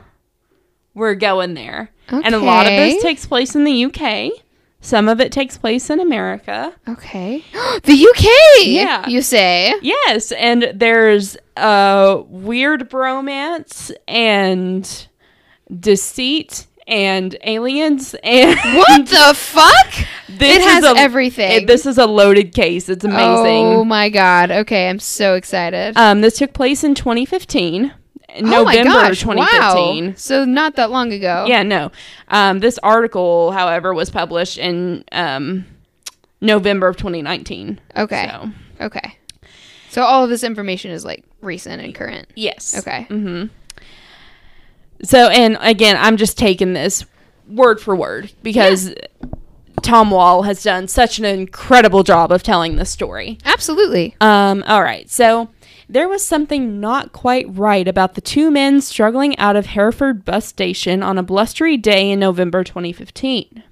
[0.95, 1.91] We're going there.
[2.09, 4.33] And a lot of this takes place in the UK.
[4.81, 6.75] Some of it takes place in America.
[6.87, 7.43] Okay.
[7.85, 8.67] the UK.
[8.67, 9.09] Yeah.
[9.09, 9.75] You say.
[9.81, 15.09] Yes, and there's a weird bromance and
[15.81, 20.07] deceit and aliens and What the fuck?
[20.29, 21.53] This it has a, everything.
[21.63, 22.89] it- this is a loaded case.
[22.89, 23.67] It's amazing.
[23.67, 24.51] Oh my god.
[24.51, 25.97] Okay, I'm so excited.
[25.97, 27.93] Um, this took place in 2015,
[28.37, 30.07] oh my November gosh, 2015.
[30.07, 30.13] Wow.
[30.17, 31.45] So not that long ago.
[31.47, 31.93] Yeah, no.
[32.29, 35.67] Um, this article, however, was published in um,
[36.41, 37.81] November of 2019.
[37.97, 38.29] Okay.
[38.31, 38.51] So,
[38.87, 39.19] Okay.
[39.91, 42.27] So all of this information is like recent and current.
[42.35, 42.77] yes.
[42.77, 43.05] Okay.
[43.05, 43.45] hmm
[45.05, 47.05] So, and again, I'm just taking this
[47.49, 48.95] word for word because
[49.83, 53.39] Tom Wall has done such an incredible job of telling this story.
[53.45, 54.17] Absolutely.
[54.21, 55.09] Um, all right.
[55.11, 55.51] So
[55.89, 60.47] there was something not quite right about the two men struggling out of Hereford bus
[60.47, 63.63] station on a blustery day in November 2015.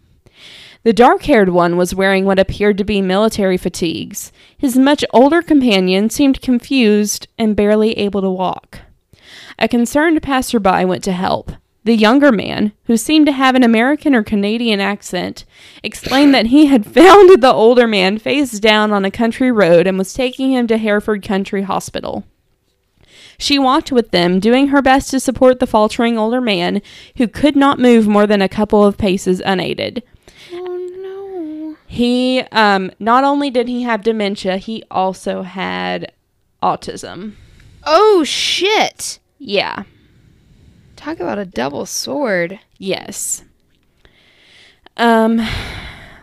[0.84, 4.32] The dark haired one was wearing what appeared to be military fatigues.
[4.58, 8.80] His much older companion seemed confused and barely able to walk.
[9.58, 11.52] A concerned passerby went to help.
[11.84, 15.44] The younger man, who seemed to have an American or Canadian accent,
[15.82, 19.98] explained that he had found the older man face down on a country road and
[19.98, 22.24] was taking him to Hereford County Hospital.
[23.36, 26.80] She walked with them, doing her best to support the faltering older man,
[27.16, 30.04] who could not move more than a couple of paces unaided.
[30.52, 31.76] Oh no.
[31.88, 36.12] He, um, not only did he have dementia, he also had
[36.62, 37.34] autism.
[37.84, 39.18] Oh shit.
[39.44, 39.82] Yeah.
[40.94, 42.60] Talk about a double sword.
[42.78, 43.42] Yes.
[44.96, 45.44] Um,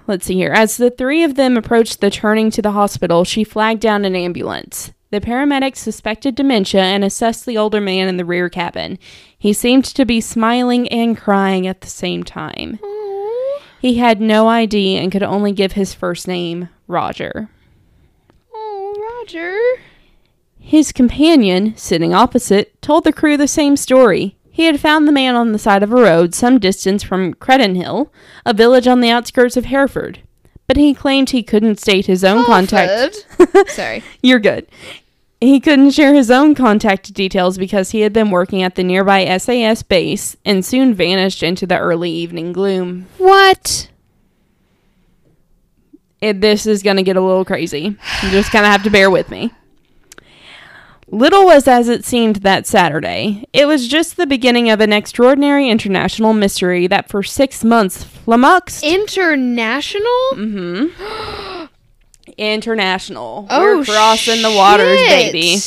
[0.07, 0.53] let's see here.
[0.53, 4.15] As the three of them approached the turning to the hospital, she flagged down an
[4.15, 4.93] ambulance.
[5.11, 8.97] The paramedics suspected dementia and assessed the older man in the rear cabin.
[9.37, 12.79] He seemed to be smiling and crying at the same time.
[12.81, 13.61] Oh.
[13.81, 17.49] He had no ID and could only give his first name, Roger.
[18.53, 19.59] Oh, Roger.
[20.69, 24.37] His companion, sitting opposite, told the crew the same story.
[24.51, 28.11] He had found the man on the side of a road some distance from Credenhill,
[28.45, 30.19] a village on the outskirts of Hereford.
[30.67, 33.25] But he claimed he couldn't state his own contact.
[33.69, 34.03] Sorry.
[34.21, 34.67] You're good.
[35.41, 39.39] He couldn't share his own contact details because he had been working at the nearby
[39.39, 43.07] SAS base and soon vanished into the early evening gloom.
[43.17, 43.89] What?
[46.21, 47.97] it, this is going to get a little crazy.
[48.23, 49.51] You just kind of have to bear with me.
[51.11, 53.45] Little was as it seemed that Saturday.
[53.51, 58.83] It was just the beginning of an extraordinary international mystery that for six months flummoxed.
[58.83, 60.03] International?
[60.33, 61.65] mm-hmm.
[62.37, 63.47] International.
[63.49, 65.33] Oh, We're crossing the waters, shit.
[65.33, 65.57] baby.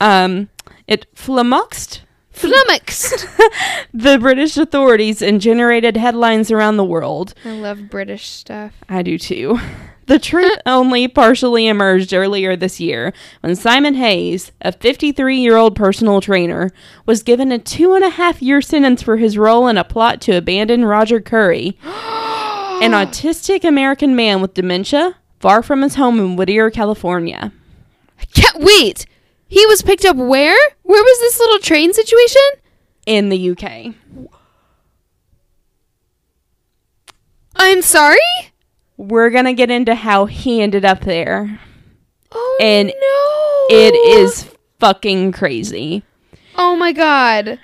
[0.00, 0.50] Um,
[0.86, 2.02] it flummoxed
[2.34, 3.26] Flummoxed.
[3.94, 7.32] the British authorities and generated headlines around the world.
[7.44, 8.72] I love British stuff.
[8.88, 9.58] I do too.
[10.06, 15.74] The truth only partially emerged earlier this year when Simon Hayes, a 53 year old
[15.74, 16.70] personal trainer,
[17.06, 20.20] was given a two and a half year sentence for his role in a plot
[20.22, 26.36] to abandon Roger Curry, an autistic American man with dementia, far from his home in
[26.36, 27.52] Whittier, California.
[28.36, 29.06] Ca- wait.
[29.48, 30.58] He was picked up where?
[30.82, 32.42] Where was this little train situation?
[33.06, 33.94] In the UK.
[37.56, 38.18] I'm sorry?
[38.96, 41.60] We're gonna get into how he ended up there.
[42.32, 43.76] Oh And no.
[43.76, 46.02] It is fucking crazy.
[46.56, 47.58] Oh my god.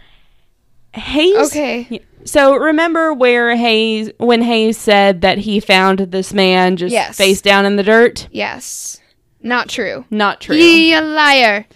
[0.94, 1.36] Hayes.
[1.48, 2.01] Okay.
[2.24, 7.16] So remember where Hayes, when Hayes said that he found this man just Yes.
[7.16, 8.28] face down in the dirt?
[8.31, 9.01] Yes.
[9.43, 10.05] Not true.
[10.11, 10.57] Not true.
[10.57, 11.66] He a liar.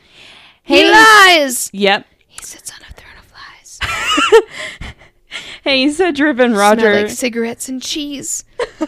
[0.62, 1.70] He lies.
[1.72, 2.06] Yep.
[2.26, 4.92] He sits on a throne of lies.
[5.64, 6.94] Hayes had driven Smell Roger.
[6.94, 8.44] like cigarettes and cheese.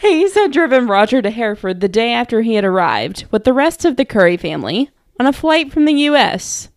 [0.00, 3.84] Hayes had driven Roger to Hereford the day after he had arrived with the rest
[3.84, 4.88] of the Curry family
[5.18, 6.70] on a flight from the U.S.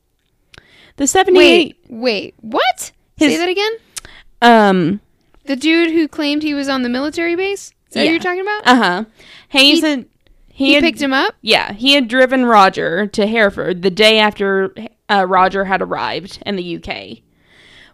[0.98, 1.38] The 78.
[1.38, 2.92] Wait, wait, what?
[3.18, 3.72] Say His- that again?
[4.42, 5.00] Um.
[5.46, 7.74] The dude who claimed he was on the military base?
[7.90, 8.06] Is that Yeah.
[8.06, 8.62] what you're talking about?
[8.66, 9.06] Uh huh.
[9.50, 10.06] Hayes He- had
[10.50, 11.36] He, had, picked him up.
[11.42, 14.74] Yeah, he had driven Roger to Hereford the day after
[15.10, 17.23] uh, Roger had arrived in the UK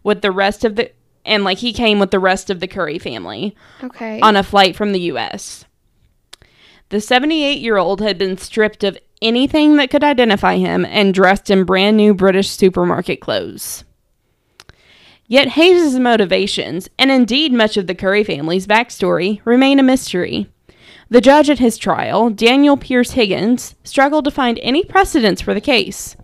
[0.04, 0.92] with the rest of the
[1.26, 4.20] and like he came with the rest of the Curry family Okay.
[4.22, 5.66] on a flight from the US.
[6.90, 11.98] The 78-year-old had been stripped of anything that could identify him and dressed in brand
[11.98, 13.84] new British supermarket clothes.
[15.28, 20.50] Yet Hayes' motivations, and indeed much of the Curry family's backstory, remain a mystery.
[21.12, 25.62] The judge at his trial, Daniel Pearce Higgins, struggled to find any precedents for the
[25.62, 26.16] case.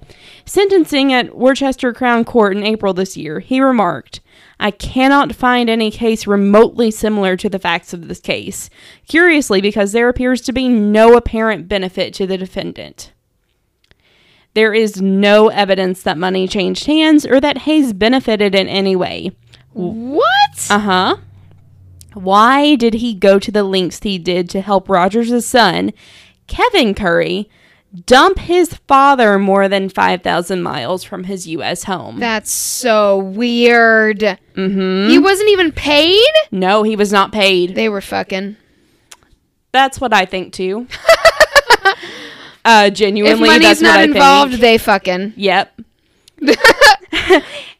[0.45, 4.21] Sentencing at Worcester Crown Court in April this year, he remarked,
[4.59, 8.69] I cannot find any case remotely similar to the facts of this case,
[9.07, 13.11] curiously, because there appears to be no apparent benefit to the defendant.
[14.53, 19.31] There is no evidence that money changed hands or that Hayes benefited in any way.
[19.73, 20.67] what?
[20.69, 21.17] Uh huh.
[22.15, 25.91] Why did he go to the lengths he did to help Rogers' son,
[26.47, 27.49] Kevin Curry,
[28.05, 31.83] dump his father more than 5,000 miles from his U.S.
[31.83, 32.19] home?
[32.19, 34.19] That's so weird.
[34.19, 35.09] mm-hmm.
[35.09, 36.23] He wasn't even paid.
[36.51, 37.75] No, he was not paid.
[37.75, 38.57] They were fucking.
[39.71, 40.87] That's what I think too.
[42.65, 44.61] uh, If genuinely, money's that's not what involved, I think.
[44.61, 45.33] they fucking.
[45.35, 45.81] Yep.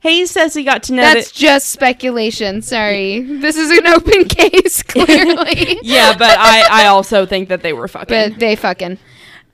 [0.01, 1.37] Hayes says he got to know That's that.
[1.37, 2.61] just speculation.
[2.61, 5.79] Sorry, this is an open case, clearly.
[5.81, 8.31] Yeah, but I, I also think that they were fucking.
[8.31, 8.97] but they fucking.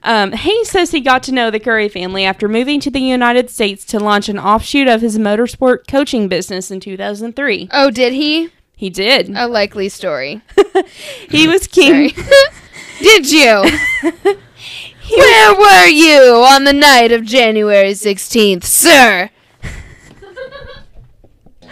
[0.04, 3.50] Um, Hayes says he got to know the Curry family after moving to the United
[3.50, 7.68] States to launch an offshoot of his motorsport coaching business in 2003.
[7.72, 8.50] Oh, did he?
[8.74, 9.30] He did.
[9.36, 10.42] A likely story.
[11.30, 12.10] He was keen.
[12.10, 12.26] Sorry.
[12.98, 13.62] did you?
[15.16, 19.30] Where were you on the night of January 16th, sir?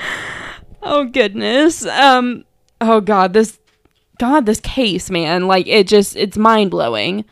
[0.83, 1.85] Oh goodness.
[1.85, 2.45] Um.
[2.81, 3.59] Oh god, this.
[4.19, 5.47] God, this case, man.
[5.47, 7.25] Like it just, it's mind blowing.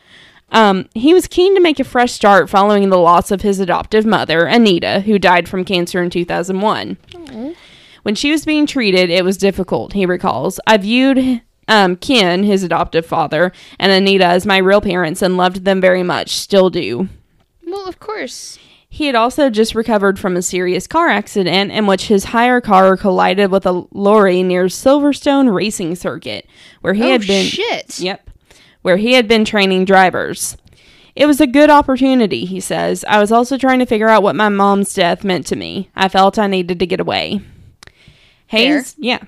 [0.51, 4.05] Um, he was keen to make a fresh start following the loss of his adoptive
[4.05, 6.97] mother, Anita, who died from cancer in 2001.
[8.03, 10.59] When she was being treated, it was difficult, he recalls.
[10.65, 15.65] I viewed um, Ken, his adoptive father, and Anita as my real parents and loved
[15.65, 17.07] them very much, still do.
[17.65, 18.57] Well, of course.
[18.91, 22.97] He had also just recovered from a serious car accident in which his hire car
[22.97, 26.47] collided with a lorry near Silverstone Racing Circuit,
[26.81, 27.45] where he oh, had been.
[27.45, 27.99] shit.
[27.99, 28.29] Yep.
[28.81, 30.57] Where he had been training drivers.
[31.15, 33.05] It was a good opportunity, he says.
[33.07, 35.89] I was also trying to figure out what my mom's death meant to me.
[35.95, 37.41] I felt I needed to get away.
[38.47, 39.19] Hayes, yeah.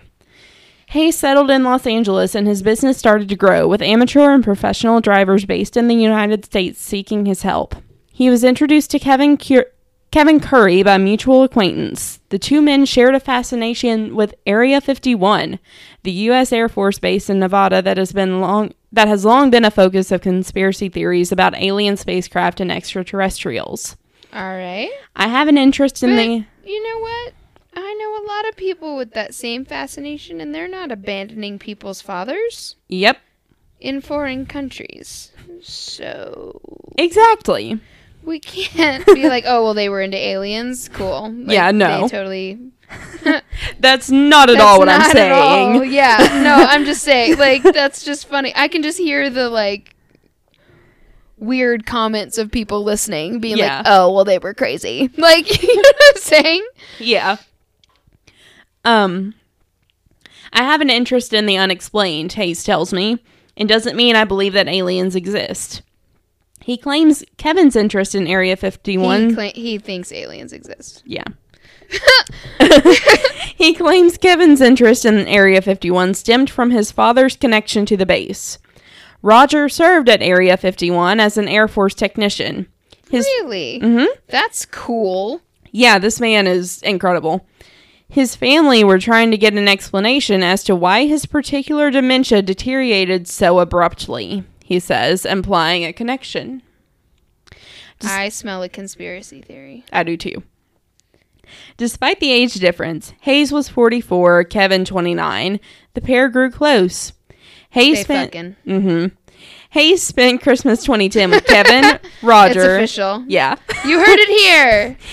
[0.87, 5.01] Hayes settled in Los Angeles and his business started to grow, with amateur and professional
[5.01, 7.75] drivers based in the United States seeking his help.
[8.21, 9.71] He was introduced to Kevin Cur-
[10.11, 12.19] Kevin Curry by mutual acquaintance.
[12.29, 15.57] The two men shared a fascination with Area 51,
[16.03, 16.53] the U.S.
[16.53, 20.11] Air Force base in Nevada that has been long that has long been a focus
[20.11, 23.97] of conspiracy theories about alien spacecraft and extraterrestrials.
[24.31, 24.91] All right.
[25.15, 27.33] I have an interest in But the you know what?
[27.73, 32.01] I know a lot of people with that same fascination, and they're not abandoning people's
[32.01, 33.17] fathers Yep,
[33.79, 35.31] in foreign countries.
[35.63, 36.61] So
[36.99, 37.81] exactly.
[38.23, 40.89] We can't be like, oh well, they were into aliens.
[40.89, 41.29] Cool.
[41.45, 42.01] Like, Yeah, no.
[42.03, 42.59] They totally.
[43.79, 45.91] That's not at That's all what I'm not at all- saying.
[45.93, 46.41] Yeah.
[46.43, 47.37] No, I'm just saying.
[47.37, 48.51] Like that's just funny.
[48.55, 49.95] I can just hear the like
[51.37, 53.77] weird comments of people listening being Yeah.
[53.77, 56.67] like, "Oh, well, they were crazy." Like, you know what I'm saying?
[56.99, 57.37] Yeah.
[58.83, 59.35] Um,
[60.53, 63.19] I have an interest in the unexplained, Hayes tells me,
[63.55, 65.81] and doesn't mean I believe that aliens exist.
[66.63, 69.29] He claims Kevin's interest in Area 51.
[69.29, 71.03] He, cla- he thinks aliens exist.
[71.05, 71.23] yeah.
[73.55, 78.57] he claims Kevin's interest in Area 51 stemmed from his father's connection to the base.
[79.21, 82.67] Roger served at Area 51 as an Air Force technician.
[83.09, 83.79] His really?
[83.81, 84.07] Mhm.
[84.27, 85.41] That's cool.
[85.71, 87.45] Yeah, this man is incredible.
[88.09, 93.27] His family were trying to get an explanation as to why his particular dementia deteriorated
[93.27, 96.63] so abruptly, he says, implying a connection.
[97.99, 99.83] Just- I smell a conspiracy theory.
[99.91, 100.43] I do too.
[101.75, 105.59] Despite the age difference, Hayes was 44, Kevin 29.
[105.93, 107.11] The pair grew close.
[107.71, 108.55] Hayes They spent fucking.
[108.65, 109.05] hmm
[109.71, 112.59] Hayes spent Christmas 2010 with Kevin, Roger.
[112.77, 113.25] It's official.
[113.27, 113.55] Yeah.
[113.85, 114.97] You heard it here.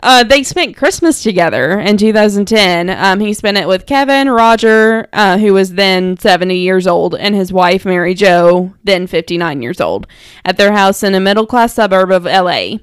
[0.00, 2.88] Uh, they spent Christmas together in 2010.
[2.90, 7.34] Um, he spent it with Kevin, Roger, uh, who was then 70 years old, and
[7.34, 10.06] his wife, Mary Jo, then 59 years old,
[10.44, 12.76] at their house in a middle class suburb of LA.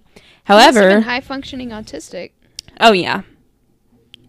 [0.43, 2.31] However, high functioning autistic.
[2.81, 3.21] oh, yeah.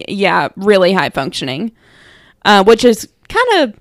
[0.07, 1.71] Yeah, really high functioning.
[2.45, 3.79] Uh, which is kind of,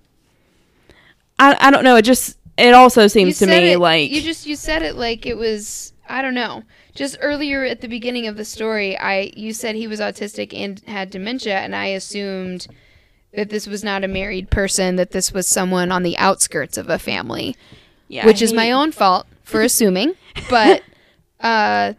[1.38, 4.22] I, I don't know, it just, it also You seems to me it- like you
[4.22, 6.62] just you said it like it was I don't know.
[6.96, 10.80] Just earlier at the beginning of the story, I you said he was autistic and
[10.86, 12.66] had dementia, and I assumed
[13.34, 16.88] that this was not a married person, that this was someone on the outskirts of
[16.88, 17.54] a family,
[18.08, 20.14] yeah, which is my own fault for assuming.
[20.48, 20.82] But
[21.40, 21.92] uh,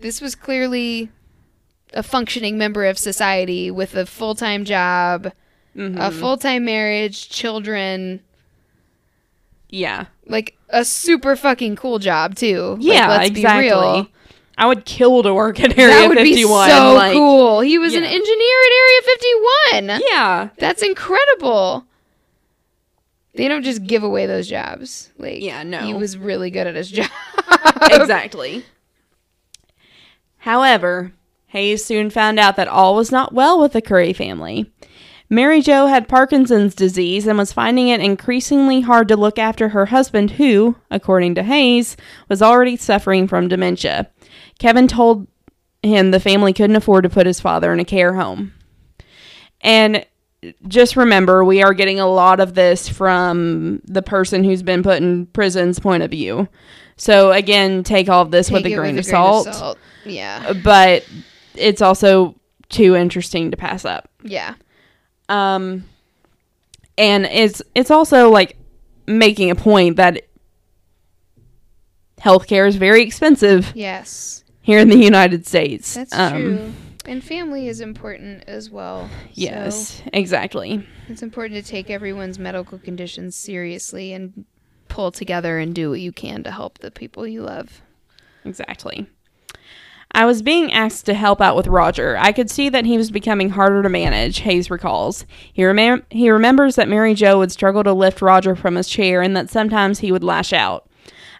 [0.00, 1.10] this was clearly
[1.92, 5.32] a functioning member of society with a full time job,
[5.76, 5.96] Mhm.
[6.00, 8.20] a full time marriage, children
[9.70, 12.72] yeah, like a super fucking cool job too.
[12.74, 13.62] Like, yeah, let's exactly.
[13.68, 14.06] be real.
[14.58, 16.68] I would kill to work at Area that would 51.
[16.68, 17.60] be so like, cool.
[17.60, 20.00] He was an engineer at Area 51.
[20.10, 21.86] Yeah, That's incredible.
[23.34, 25.10] They don't just give away those jobs.
[25.16, 25.78] Like, Yeah, no.
[25.78, 27.08] he was really good at his job.
[27.90, 28.64] exactly.
[30.38, 31.12] However,
[31.48, 34.70] Hayes soon found out that all was not well with the Curry family.
[35.32, 39.86] Mary Jo had Parkinson's disease and was finding it increasingly hard to look after her
[39.86, 41.96] husband, who, according to Hayes,
[42.28, 44.10] was already suffering from dementia.
[44.58, 45.28] Kevin told
[45.84, 48.52] him the family couldn't afford to put his father in a care home.
[49.60, 50.04] And
[50.66, 55.00] just remember, we are getting a lot of this from the person who's been put
[55.00, 56.48] in prison's point of view.
[56.96, 59.78] So, again, take all of this with a grain, with of, salt, salt.
[60.04, 60.54] Yeah.
[60.64, 61.08] But
[61.54, 62.34] it's also
[62.68, 64.10] too interesting to pass up.
[64.22, 64.54] Yeah.
[65.30, 65.84] Um,
[66.98, 68.56] and it's it's also like
[69.06, 70.24] making a point that
[72.20, 74.44] healthcare is very expensive Yes.
[74.60, 75.94] here in the United States.
[75.94, 76.72] That's Um, true.
[77.06, 79.08] And family is important as well.
[79.08, 80.86] So Yes, exactly.
[81.08, 84.44] it's important to take everyone's medical conditions seriously and
[84.88, 87.80] pull together and do what you can to help the people you love.
[88.44, 89.06] Exactly.
[90.12, 92.16] I was being asked to help out with Roger.
[92.18, 95.24] I could see that he was becoming harder to manage, Hayes recalls.
[95.52, 99.22] He, remem- he remembers that Mary Jo would struggle to lift Roger from his chair
[99.22, 100.88] and that sometimes he would lash out.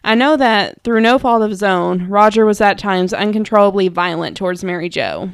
[0.03, 4.35] I know that, through no fault of his own, Roger was at times uncontrollably violent
[4.37, 5.31] towards Mary Jo.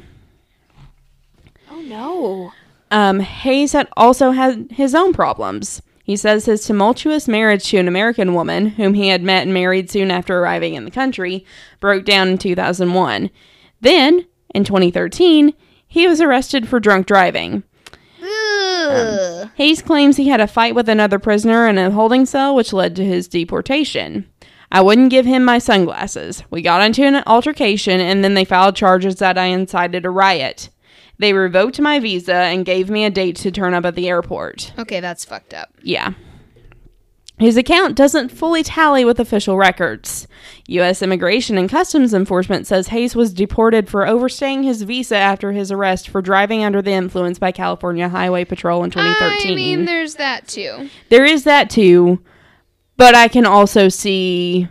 [1.70, 2.52] Oh no.
[2.90, 5.80] Um, Hayes had also had his own problems.
[6.08, 9.90] He says his tumultuous marriage to an American woman, whom he had met and married
[9.90, 11.44] soon after arriving in the country,
[11.80, 13.28] broke down in 2001.
[13.82, 15.52] Then, in 2013,
[15.86, 17.62] he was arrested for drunk driving.
[18.22, 19.42] Ugh.
[19.42, 22.72] Um, Hayes claims he had a fight with another prisoner in a holding cell, which
[22.72, 24.26] led to his deportation.
[24.72, 26.42] I wouldn't give him my sunglasses.
[26.48, 30.70] We got into an altercation, and then they filed charges that I incited a riot.
[31.18, 34.72] They revoked my visa and gave me a date to turn up at the airport.
[34.78, 35.70] okay, that's fucked up.
[35.82, 36.12] Yeah.
[37.38, 40.26] His account doesn't fully tally with official records.
[40.66, 41.02] U.S.
[41.02, 46.08] Immigration and Customs Enforcement says Hayes was deported for overstaying his visa after his arrest
[46.08, 49.52] for driving under the influence by California Highway Patrol in 2013.
[49.52, 50.90] I mean, there's that too.
[51.10, 52.20] there is that too,
[52.96, 54.66] but I can also see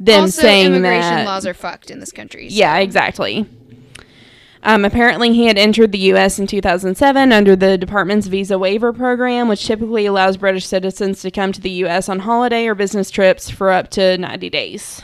[0.00, 1.26] them also, saying immigration that.
[1.26, 2.50] laws are fucked in this country.
[2.50, 3.46] so- Yeah, exactly.
[4.64, 6.38] Um, apparently, he had entered the U.S.
[6.38, 11.50] in 2007 under the department's visa waiver program, which typically allows British citizens to come
[11.52, 12.08] to the U.S.
[12.08, 15.02] on holiday or business trips for up to 90 days.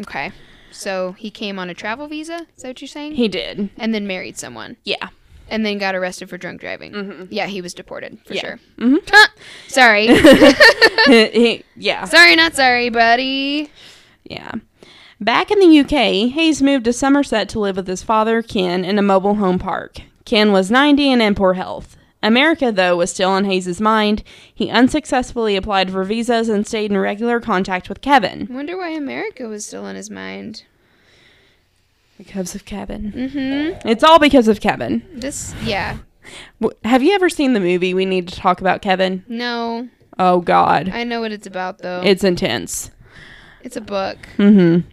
[0.00, 0.32] Okay.
[0.72, 2.46] So he came on a travel visa.
[2.56, 3.12] Is that what you're saying?
[3.14, 3.70] He did.
[3.78, 5.08] and then married someone, Yeah.
[5.48, 7.28] and then got arrested for drunk driving.
[7.30, 8.40] Yeah, he was deported for Yeah.
[8.40, 8.60] sure.
[8.78, 8.98] Mhm.
[9.68, 10.08] Sorry.
[11.32, 12.04] He- yeah.
[12.06, 13.70] sorry, not sorry, buddy.
[14.24, 14.52] Yeah.
[15.20, 18.98] Back in the UK, Hayes moved to Somerset to live with his father, Ken, in
[18.98, 19.98] a mobile home park.
[20.24, 21.96] Ken was 90 and in poor health.
[22.22, 24.22] America, though, was still on Hayes' mind.
[24.54, 28.48] He unsuccessfully applied for visas and stayed in regular contact with Kevin.
[28.50, 30.64] Wonder why America was still in his mind.
[32.18, 33.12] Because of Kevin.
[33.12, 33.88] Mm-hmm.
[33.88, 35.06] It's all because of Kevin.
[35.12, 35.98] This, yeah.
[36.84, 39.24] Have you ever seen the movie We Need to Talk About Kevin?
[39.28, 39.88] No,
[40.18, 40.88] Oh, God.
[40.88, 42.00] I know what it's about though.
[42.02, 42.90] It's intense.
[43.62, 44.16] it's a book.
[44.38, 44.88] Mm-hmm.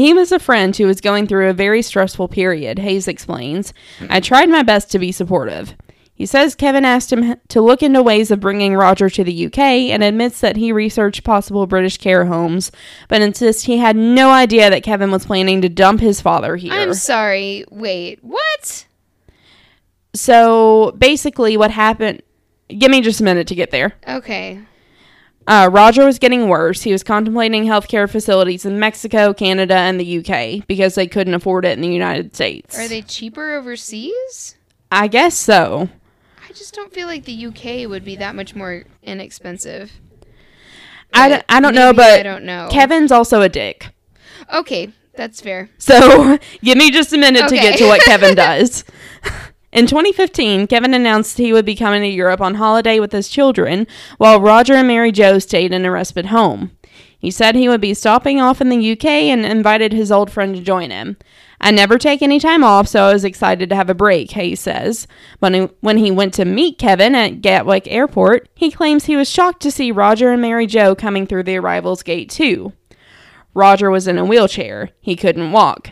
[0.00, 3.72] He was a friend who was going through a very stressful period, Hayes explains.
[4.08, 5.74] I tried my best to be supportive.
[6.14, 9.58] He says Kevin asked him to look into ways of bringing Roger to the UK
[9.58, 12.72] and admits that he researched possible British care homes,
[13.08, 16.72] but insists he had no idea that Kevin was planning to dump his father here.
[16.72, 17.66] I'm sorry.
[17.70, 18.86] Wait, what?
[20.14, 22.22] so basically, what happened.
[22.68, 23.94] Give me just a minute to get there.
[24.08, 24.60] Okay.
[25.46, 26.82] Uh, Roger was getting worse.
[26.82, 31.64] He was contemplating healthcare facilities in Mexico, Canada, and the UK because they couldn't afford
[31.64, 32.76] it in the United States.
[32.78, 34.56] Are they cheaper overseas?
[34.90, 35.88] I guess so.
[36.48, 39.92] I just don't feel like the UK would be that much more inexpensive.
[41.14, 42.68] I, d- I don't know, but I don't know.
[42.70, 43.88] Kevin's also a dick.
[44.52, 45.70] Okay, that's fair.
[45.78, 48.84] So give me just a minute to get to what Kevin does.
[49.76, 53.86] In 2015, Kevin announced he would be coming to Europe on holiday with his children,
[54.16, 56.70] while Roger and Mary Jo stayed in a respite home.
[57.18, 60.56] He said he would be stopping off in the UK and invited his old friend
[60.56, 61.18] to join him.
[61.60, 64.60] I never take any time off, so I was excited to have a break, Hayes
[64.60, 65.06] says.
[65.40, 69.28] When he, when he went to meet Kevin at Gatwick Airport, he claims he was
[69.28, 72.72] shocked to see Roger and Mary Jo coming through the arrivals gate, too.
[73.52, 74.88] Roger was in a wheelchair.
[75.02, 75.90] He couldn't walk.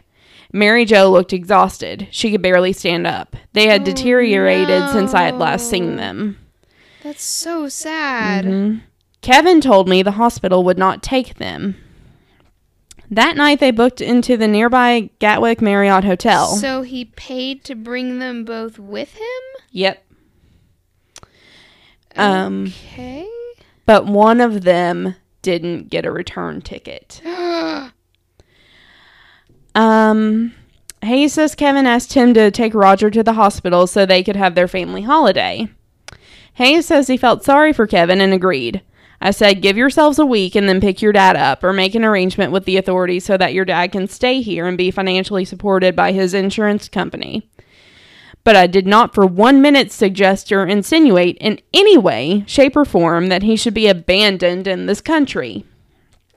[0.54, 2.06] Mary Jo looked exhausted.
[2.12, 3.34] She could barely stand up.
[3.54, 6.38] They had Oh, deteriorated since I had last seen them.
[7.02, 8.44] That's so sad.
[8.44, 8.82] Mhm.
[9.20, 11.76] Kevin told me the hospital would not take them.
[13.10, 16.46] That night, they booked into the nearby Gatwick Marriott Hotel.
[16.46, 19.62] So he paid to bring them both with him?
[19.72, 20.04] yep.
[22.14, 23.26] Um, Okay.
[23.86, 27.20] but one of them didn't get a return ticket.
[29.74, 30.54] Um,
[31.02, 34.54] Hayes says Kevin asked him to take Roger to the hospital so they could have
[34.54, 35.68] their family holiday.
[36.54, 38.82] Hayes says he felt sorry for Kevin and agreed.
[39.20, 42.04] I said, give yourselves a week and then pick your dad up or make an
[42.04, 45.96] arrangement with the authorities so that your dad can stay here and be financially supported
[45.96, 47.48] by his insurance company.
[48.44, 52.84] But I did not for one minute suggest or insinuate in any way, shape, or
[52.84, 55.64] form that he should be abandoned in this country.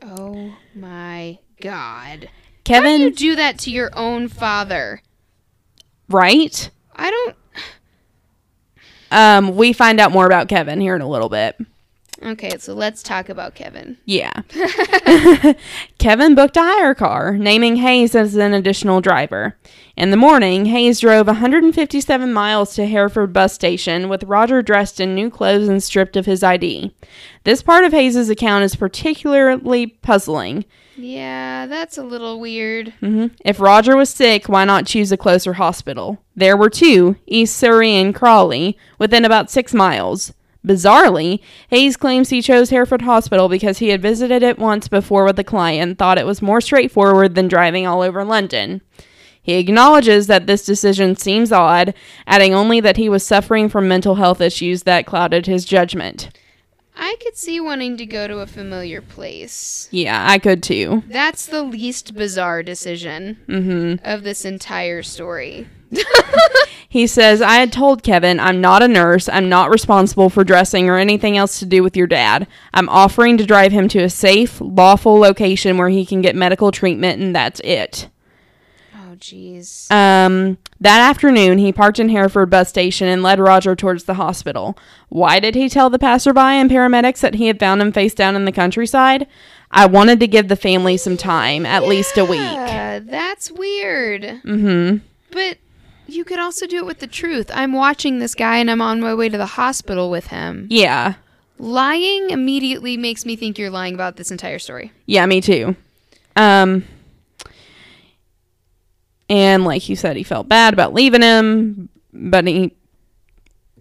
[0.01, 2.29] oh my god.
[2.67, 5.01] How do Kevin, you do that to your own father?
[6.09, 6.69] right?
[6.95, 7.35] I don't.
[9.09, 11.57] Um, we find out more about Kevin here in a little bit.
[12.23, 13.97] Okay, so let's talk about Kevin.
[14.05, 14.31] Yeah.
[15.99, 19.55] Kevin booked a hire car, naming Hayes as an additional driver.
[19.95, 25.13] In the morning, Hayes drove 157 miles to Hereford bus station with Roger dressed in
[25.13, 26.93] new clothes and stripped of his ID.
[27.43, 30.65] This part of Hayes's account is particularly puzzling.
[30.97, 32.93] Yeah, that's a little weird.
[32.99, 36.17] hmm If Roger was sick, why not choose a closer hospital?
[36.35, 40.33] There were two, East Surrey and Crawley, within about six miles.
[40.65, 45.39] Bizarrely, Hayes claims he chose Hereford Hospital because he had visited it once before with
[45.39, 48.81] a client and thought it was more straightforward than driving all over London.
[49.41, 51.93] He acknowledges that this decision seems odd,
[52.25, 56.29] adding only that he was suffering from mental health issues that clouded his judgment.
[56.99, 59.87] I could see wanting to go to a familiar place.
[59.91, 61.03] Yeah, I could too.
[61.07, 64.05] That's the least bizarre decision Mm-hmm.
[64.05, 65.67] of this entire story.
[66.89, 69.27] He says, I had told Kevin, I'm not a nurse.
[69.27, 72.47] I'm not responsible for dressing or anything else to do with your dad.
[72.73, 76.71] I'm offering to drive him to a safe, lawful location where he can get medical
[76.71, 78.07] treatment, and that's it.
[79.17, 79.91] Jeez.
[79.91, 84.77] Um, that afternoon, he parked in Hereford bus station and led Roger towards the hospital.
[85.09, 88.35] Why did he tell the passerby and paramedics that he had found him face down
[88.35, 89.27] in the countryside?
[89.71, 92.39] I wanted to give the family some time, at least a week.
[92.39, 94.21] That's weird.
[94.21, 94.97] Mm-hmm.
[95.31, 95.57] But
[96.07, 97.51] you could also do it with the truth.
[97.53, 100.67] I'm watching this guy and I'm on my way to the hospital with him.
[100.69, 101.15] Yeah.
[101.59, 104.91] Lying immediately makes me think you're lying about this entire story.
[105.05, 105.75] Yeah, me too.
[106.35, 106.85] Um
[109.29, 112.73] and like you said, he felt bad about leaving him, but he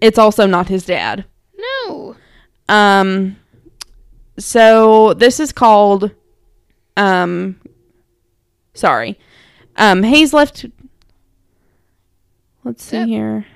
[0.01, 1.25] it's also not his dad.
[1.87, 2.17] No.
[2.69, 3.37] Um
[4.39, 6.11] so this is called
[6.97, 7.61] um
[8.75, 9.19] sorry.
[9.77, 10.67] Um Hayes left
[12.65, 13.07] Let's see Yep.
[13.09, 13.47] here.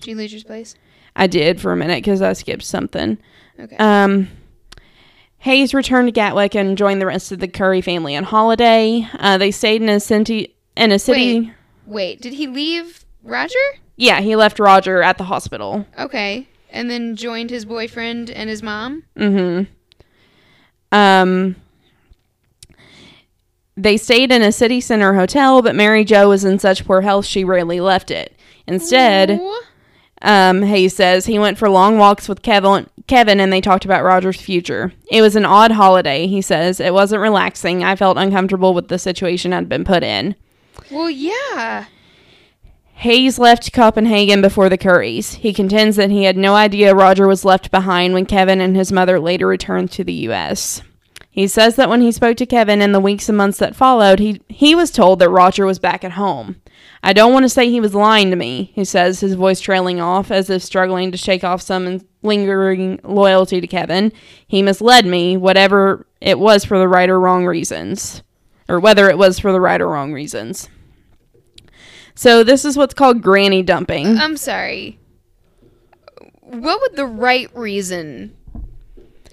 [0.00, 0.74] Did you lose your place?
[1.16, 3.16] I did for a minute cuz I skipped something.
[3.58, 3.76] Okay.
[3.76, 4.28] Um,
[5.38, 9.08] Hayes returned to Gatwick and joined the rest of the Curry family on holiday.
[9.18, 10.00] Uh, they stayed in a.
[10.76, 11.52] In a city.
[11.86, 13.58] Wait, did he leave Roger?
[13.96, 15.86] Yeah, he left Roger at the hospital.
[15.98, 16.48] Okay.
[16.70, 19.04] And then joined his boyfriend and his mom?
[19.16, 19.70] Mm-hmm.
[20.96, 21.56] Um,
[23.76, 27.26] they stayed in a city center hotel, but Mary Jo was in such poor health
[27.26, 28.36] she rarely left it.
[28.66, 29.40] Instead.
[30.22, 34.04] Um, Hayes says he went for long walks with Kevin, Kevin, and they talked about
[34.04, 34.92] Roger's future.
[35.10, 36.80] It was an odd holiday, he says.
[36.80, 37.84] It wasn't relaxing.
[37.84, 40.34] I felt uncomfortable with the situation I'd been put in.
[40.90, 41.86] Well, yeah.
[42.94, 45.34] Hayes left Copenhagen before the Currys.
[45.34, 48.92] He contends that he had no idea Roger was left behind when Kevin and his
[48.92, 50.82] mother later returned to the U.S.
[51.30, 54.20] He says that when he spoke to Kevin in the weeks and months that followed,
[54.20, 56.62] he, he was told that Roger was back at home.
[57.02, 60.00] I don't want to say he was lying to me, he says, his voice trailing
[60.00, 64.12] off as if struggling to shake off some lingering loyalty to Kevin.
[64.46, 68.22] He misled me, whatever it was for the right or wrong reasons.
[68.68, 70.68] Or whether it was for the right or wrong reasons.
[72.14, 74.06] So this is what's called granny dumping.
[74.18, 74.98] Uh, I'm sorry.
[76.40, 78.36] What would the right reason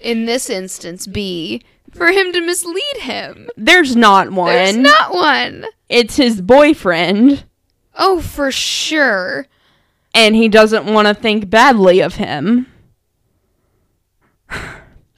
[0.00, 3.48] in this instance be for him to mislead him?
[3.56, 4.48] There's not one.
[4.52, 5.66] There's not one.
[5.88, 7.44] it's his boyfriend.
[7.94, 9.46] Oh, for sure.
[10.14, 12.66] and he doesn't want to think badly of him.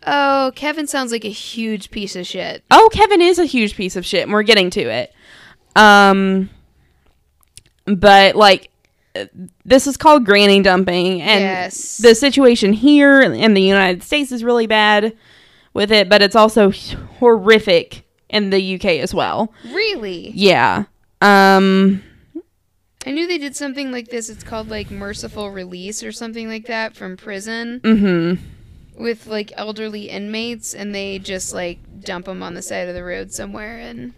[0.06, 2.62] Oh, Kevin sounds like a huge piece of shit.
[2.70, 5.12] Oh, Kevin is a huge piece of shit, and we're getting to it.
[5.76, 6.50] Um,
[7.86, 8.70] but like,
[9.16, 9.26] uh,
[9.64, 11.98] this is called granny dumping, and Yes.
[11.98, 15.16] the situation here in the United States is really bad
[15.72, 16.70] with it, but it's also
[17.18, 19.52] horrific in the UK as well.
[19.64, 20.30] Really?
[20.34, 20.84] Yeah.
[21.20, 22.02] Um.
[23.06, 24.30] I knew they did something like this.
[24.30, 28.34] It's called like merciful release or something like that from prison hmm
[28.96, 33.04] with like elderly inmates, and they just like dump them on the side of the
[33.04, 34.12] road somewhere and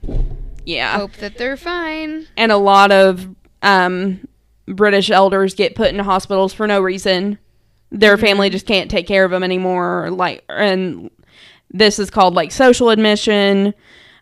[0.65, 0.97] Yeah.
[0.98, 2.27] hope that they're fine.
[2.36, 3.28] and a lot of
[3.62, 4.27] um,
[4.66, 7.39] British elders get put into hospitals for no reason.
[7.90, 10.11] Their family just can't take care of them anymore.
[10.11, 11.11] Like, and
[11.70, 13.74] this is called like social admission.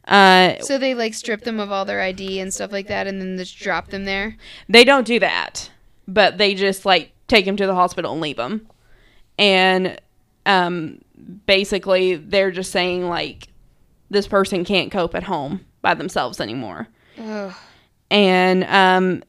[0.07, 3.21] Uh, So they like strip them of all their ID and stuff like that, and
[3.21, 4.37] then just drop them there.
[4.69, 5.71] they don't do that,
[6.07, 8.67] but they just like take them to the hospital and leave them.
[9.39, 9.99] And
[10.47, 11.01] um,
[11.47, 13.49] basically, they're just saying like
[14.11, 16.89] this person can't cope at home by themselves anymore.
[17.19, 17.55] Ugh.
[18.11, 19.23] And um,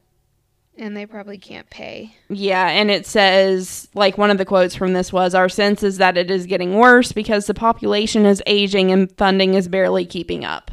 [0.78, 2.14] And they probably can't pay.
[2.28, 5.96] Yeah, and it says, like, one of the quotes from this was Our sense is
[5.98, 10.44] that it is getting worse because the population is aging and funding is barely keeping
[10.44, 10.70] up.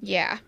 [0.00, 0.38] Yeah.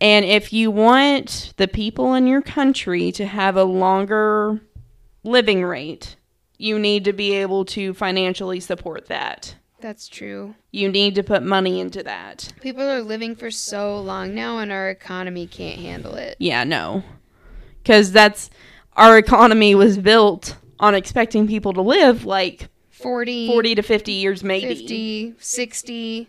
[0.00, 4.60] And if you want the people in your country to have a longer
[5.24, 6.16] living rate,
[6.60, 9.54] you need to be able to financially support that.
[9.80, 10.54] That's true.
[10.70, 12.52] You need to put money into that.
[12.60, 16.36] People are living for so long now, and our economy can't handle it.
[16.38, 17.02] Yeah, no.
[17.82, 18.50] Because that's
[18.94, 24.44] our economy was built on expecting people to live like 40, 40 to 50 years,
[24.44, 24.66] maybe.
[24.74, 26.28] 50, 60.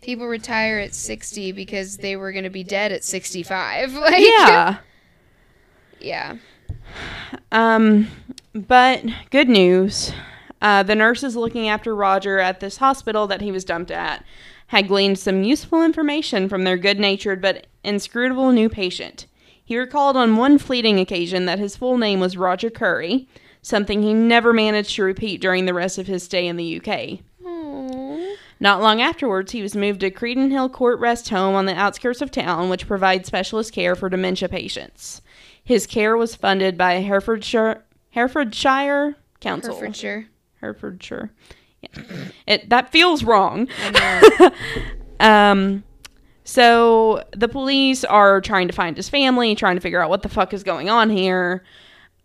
[0.00, 3.92] People retire at 60 because they were going to be dead at 65.
[3.98, 4.78] Like, Yeah.
[6.00, 6.36] Yeah.
[7.52, 8.08] Um,
[8.54, 10.12] but good news.
[10.62, 14.24] Uh, the nurses looking after Roger at this hospital that he was dumped at
[14.68, 19.26] had gleaned some useful information from their good natured but inscrutable new patient.
[19.64, 23.28] He recalled on one fleeting occasion that his full name was Roger Curry,
[23.62, 27.20] something he never managed to repeat during the rest of his stay in the UK.
[27.44, 28.36] Aww.
[28.58, 32.30] Not long afterwards, he was moved to Credenhill Court Rest Home on the outskirts of
[32.30, 35.20] town, which provides specialist care for dementia patients.
[35.66, 39.74] His care was funded by Herefordshire, Herefordshire Council.
[39.74, 40.28] Herefordshire.
[40.60, 41.32] Herefordshire.
[41.82, 42.02] Yeah.
[42.46, 43.68] It that feels wrong.
[45.18, 45.82] Um,
[46.44, 50.28] so the police are trying to find his family, trying to figure out what the
[50.28, 51.64] fuck is going on here.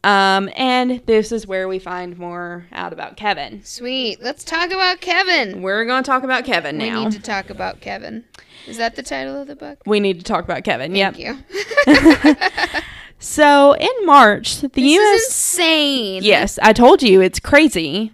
[0.04, 3.64] Um, and this is where we find more out about Kevin.
[3.64, 4.22] Sweet.
[4.22, 5.62] Let's talk about Kevin.
[5.62, 7.00] We're going to talk about Kevin now.
[7.00, 8.26] We need to talk about Kevin.
[8.68, 9.80] Is that the title of the book?
[9.86, 10.96] we need to talk about Kevin.
[10.96, 11.18] Yep.
[11.18, 11.38] You.
[13.22, 15.22] So in March, the this U.S.
[15.22, 16.24] is insane.
[16.24, 18.12] Yes, I told you it's crazy.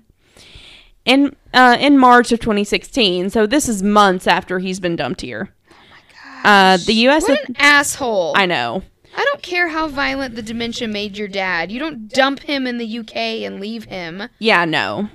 [1.05, 5.55] In uh, in March of 2016, so this is months after he's been dumped here.
[5.71, 6.81] Oh my gosh.
[6.83, 7.23] Uh, the U.S.
[7.23, 8.33] What an asshole.
[8.35, 8.83] I know.
[9.15, 11.71] I don't care how violent the dementia made your dad.
[11.71, 14.23] You don't dump him in the UK and leave him.
[14.39, 15.07] Yeah, no.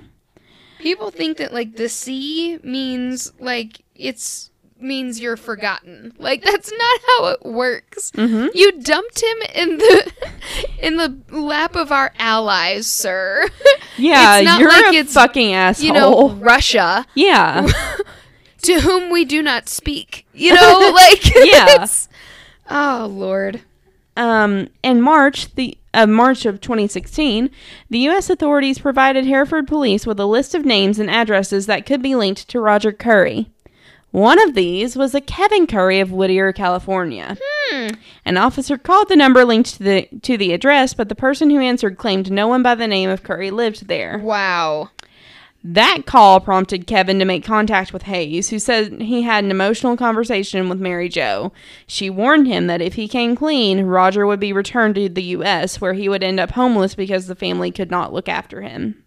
[0.79, 4.49] People think that like the C means like it's
[4.83, 6.13] means you're forgotten.
[6.19, 8.11] Like that's not how it works.
[8.11, 8.49] Mhm.
[8.53, 10.11] You dumped him in the
[10.79, 13.47] in the lap of our allies, sir.
[13.95, 15.85] Yeah, you're like a it's, fucking asshole.
[15.85, 17.67] You know, Russia, yeah,
[18.63, 20.25] to whom we do not speak.
[20.33, 21.65] You know, like Yeah.
[21.75, 22.09] it's-
[22.69, 23.61] Oh Lord.
[24.17, 27.51] um, in March, the uh, March of 2016,
[27.91, 28.31] the U.S.
[28.31, 32.47] authorities provided Hereford police with a list of names and addresses that could be linked
[32.49, 33.51] to Roger Curry.
[34.13, 37.35] One of these was a Kevin Curry of Whittier, California.
[37.41, 37.87] Hmm.
[38.23, 41.59] An officer called the number linked to the to the address, but the person who
[41.59, 44.19] answered claimed no one by the name of Curry lived there.
[44.19, 44.91] Wow.
[45.63, 49.97] That call prompted Kevin to make contact with Hayes, who said he had an emotional
[49.97, 51.51] conversation with Mary Jo.
[51.87, 55.81] She warned him that if he came clean, Roger would be returned to the U.S.,
[55.81, 59.02] where he would end up homeless because the family could not look after him.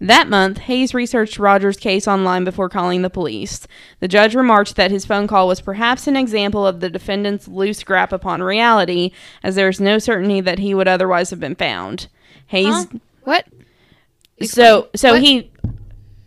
[0.00, 3.66] That month, Hayes researched Roger's case online before calling the police.
[3.98, 7.82] The judge remarked that his phone call was perhaps an example of the defendant's loose
[7.82, 9.10] grasp upon reality,
[9.42, 12.06] as there is no certainty that he would otherwise have been found.
[12.46, 12.86] Hayes Huh?
[13.24, 13.46] What?
[14.42, 15.22] so so What?
[15.22, 15.50] he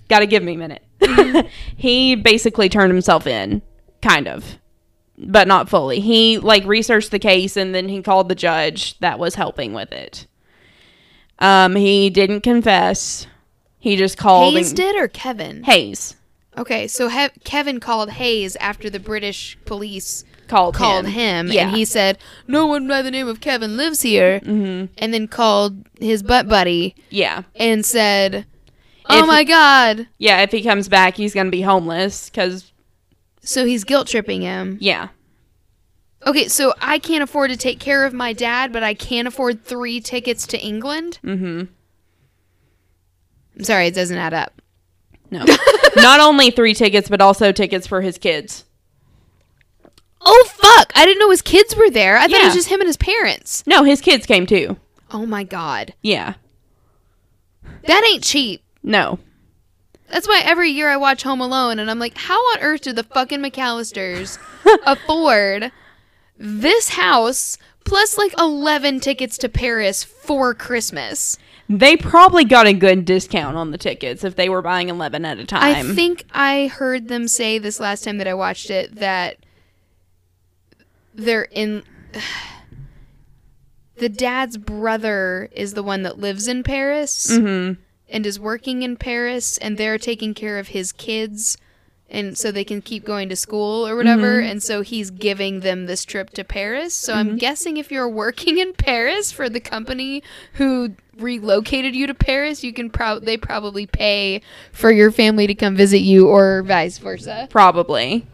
[0.10, 0.84] got to give me a minute.
[1.78, 3.62] he basically turned himself in,
[4.02, 4.60] kind of,
[5.18, 6.02] but not fully.
[6.02, 9.94] He like researched the case and then he called the judge that was helping with
[9.94, 10.28] it.
[11.40, 13.28] Um, he didn't confess.
[13.82, 15.64] He just called Hayes and- did or Kevin?
[15.64, 16.16] Hayes.
[16.58, 21.48] Okay, so he- Kevin called Hayes after the British police called called him.
[21.48, 21.68] him, Yeah.
[21.68, 22.18] and he said,
[22.48, 26.48] "No one by the name of Kevin lives here," hmm and then called his butt
[26.48, 27.44] buddy Yeah.
[27.56, 28.46] and said,
[29.10, 32.72] "Oh If- my god!" Yeah, if he comes back, he's going to be homeless cuz
[33.44, 34.78] So he's guilt tripping him.
[34.80, 35.08] yeah.
[36.28, 39.66] Okay, so I can't afford to take care of my dad, but I can't afford
[39.66, 41.18] three tickets to England.
[41.26, 41.70] Mhm.
[43.62, 44.62] Sorry, it doesn't add up.
[45.30, 45.46] No.
[45.96, 48.66] Not only 3 tickets but also tickets for his kids.
[50.24, 50.92] Oh fuck!
[50.96, 52.18] I didn't know his kids were there.
[52.18, 52.46] I thought it Yeah.
[52.46, 53.64] was just him and his parents.
[53.66, 54.78] No, his kids came too.
[55.12, 56.36] Oh my god, Yeah.
[57.88, 58.64] that ain't cheap.
[58.84, 59.20] No.
[60.10, 62.92] That's why every year I watch Home Alone and I'm like, how on earth do
[62.94, 64.38] the fucking McAllisters
[64.86, 65.72] afford
[66.38, 71.38] this house plus like 11 tickets to Paris for Christmas?
[71.70, 75.40] They probably got a good discount on the tickets if they were buying 11 at
[75.40, 75.92] a time.
[75.92, 79.38] I think I heard them say this last time that I watched it that
[81.14, 81.84] they're in.
[83.98, 87.78] The dad's brother is the one that lives in Paris Mhm.
[88.10, 91.56] and is working in Paris, and they're taking care of his kids,
[92.10, 94.40] and so they can keep going to school or whatever.
[94.40, 96.96] And so he's giving them this trip to Paris.
[96.96, 100.24] So I'm guessing if you're working in Paris for the company
[100.54, 104.42] who relocated you to Paris, you can pro- they probably pay
[104.72, 107.48] for your family to come visit you, or vice versa.
[107.50, 108.26] Probably.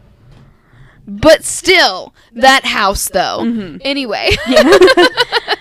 [1.06, 3.40] But still, that house though.
[3.82, 5.56] Anyway, the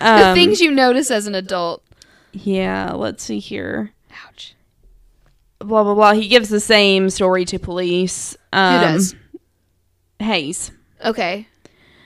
[0.00, 1.82] Um, things you notice as an adult.
[2.32, 3.92] Yeah, let's see here.
[4.26, 4.54] Ouch.
[5.58, 6.12] Blah blah blah.
[6.12, 8.36] He gives the same story to police.
[8.52, 9.14] Um, Who does?
[10.20, 10.72] Hayes.
[11.04, 11.46] Okay.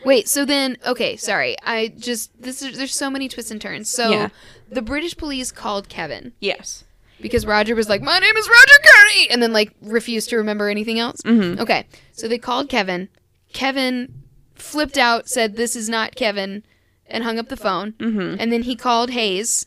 [0.05, 1.57] Wait, so then okay, sorry.
[1.63, 3.91] I just this is there's so many twists and turns.
[3.91, 4.29] So Yeah.
[4.71, 6.85] the British police called Kevin Yes.
[7.21, 10.69] because Roger was like, "My name is Roger Kearney," and then like refused to remember
[10.69, 11.21] anything else.
[11.25, 11.59] Mhm.
[11.59, 11.87] Okay.
[12.13, 13.09] So they called Kevin.
[13.53, 14.13] Kevin
[14.55, 16.63] flipped out, said this is not Kevin
[17.07, 17.93] and hung up the phone.
[17.99, 18.37] Mhm.
[18.41, 19.67] And then he called Hayes.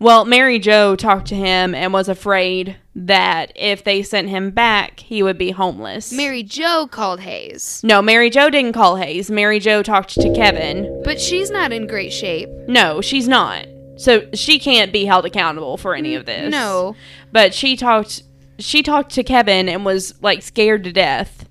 [0.00, 5.00] Well, Mary Jo talked to him and was afraid that if they sent him back,
[5.00, 6.12] he would be homeless.
[6.12, 7.80] Mary Jo called Hayes.
[7.84, 9.30] no, Mary Jo didn't call Hayes.
[9.30, 11.02] Mary Jo talked to Kevin.
[11.04, 12.48] But she's not in great shape.
[12.68, 13.66] No, she's not.
[13.96, 16.50] So she can't be held accountable for any of this.
[16.52, 16.94] No.
[17.32, 18.22] But she talked
[18.60, 21.48] she talked to Kevin and was like scared to death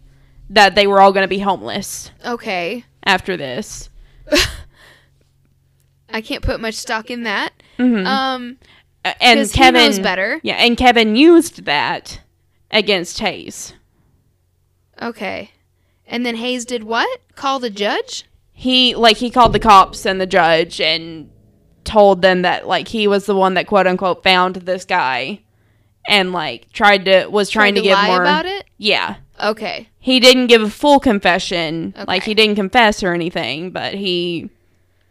[0.49, 2.85] that they were all going to be homeless Okay.
[3.05, 3.89] after this.
[6.09, 7.53] I can't put much stock in that.
[7.77, 8.05] Mhm.
[8.05, 8.57] Um
[9.05, 10.39] Uh, and Kevin knows better.
[10.43, 12.19] Yeah, and Kevin used that
[12.71, 13.73] against Hayes.
[15.01, 15.51] Okay.
[16.07, 17.21] And then Hayes did what?
[17.35, 18.25] Call the judge?
[18.51, 21.29] He like he called the cops and the judge and
[21.84, 25.41] told them that like he was the one that quote unquote found this guy
[26.07, 28.65] and like tried to was trying Tried to, give more about it?
[28.77, 29.17] Yeah.
[29.43, 29.89] Okay.
[29.99, 31.93] He didn't give a full confession.
[32.07, 34.49] Like he didn't confess or anything, but he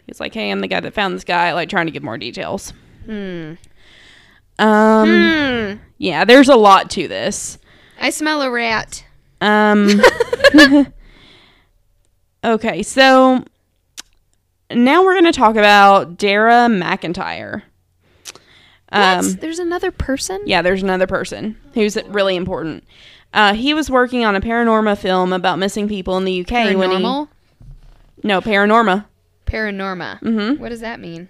[0.07, 2.19] he's like, "Hey, I'm the guy that found this guy," like trying to give more
[2.19, 2.73] details.
[3.05, 3.55] Hmm.
[4.59, 5.75] Um Hmm.
[5.99, 7.59] yeah, there's a lot to this.
[8.01, 9.05] I smell a rat.
[9.41, 10.01] Um
[12.45, 13.45] Okay, so
[14.71, 17.63] now we're going to talk about Dara McIntyre.
[18.93, 19.41] Um what?
[19.41, 20.41] There's another person?
[20.47, 22.85] yeah, there's another person who's really important.
[23.35, 26.91] Uh, he was working on a paranorma film about missing people in the UK when
[26.93, 27.03] he
[28.23, 29.05] no paranorma,
[29.47, 30.21] Paranorma.
[30.21, 30.59] Mhm.
[30.59, 31.29] What does that mean?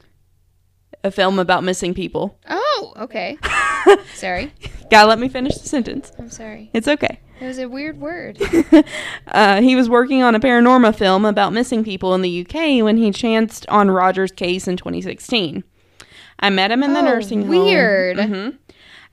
[1.05, 2.37] a film about missing people.
[2.51, 3.39] Oh, okay.
[4.15, 4.53] sorry.
[4.91, 6.11] Gotta let me finish the sentence.
[6.19, 6.69] I'm sorry.
[6.73, 7.21] It's okay.
[7.41, 8.39] It was a weird word.
[9.29, 12.97] uh, he was working on a paranorma film about missing people in the UK when
[12.97, 15.63] he chanced on Roger's case in 2016.
[16.41, 18.19] I met him in the Oh, nursing weird.
[18.19, 18.31] home.
[18.33, 18.59] Mhm.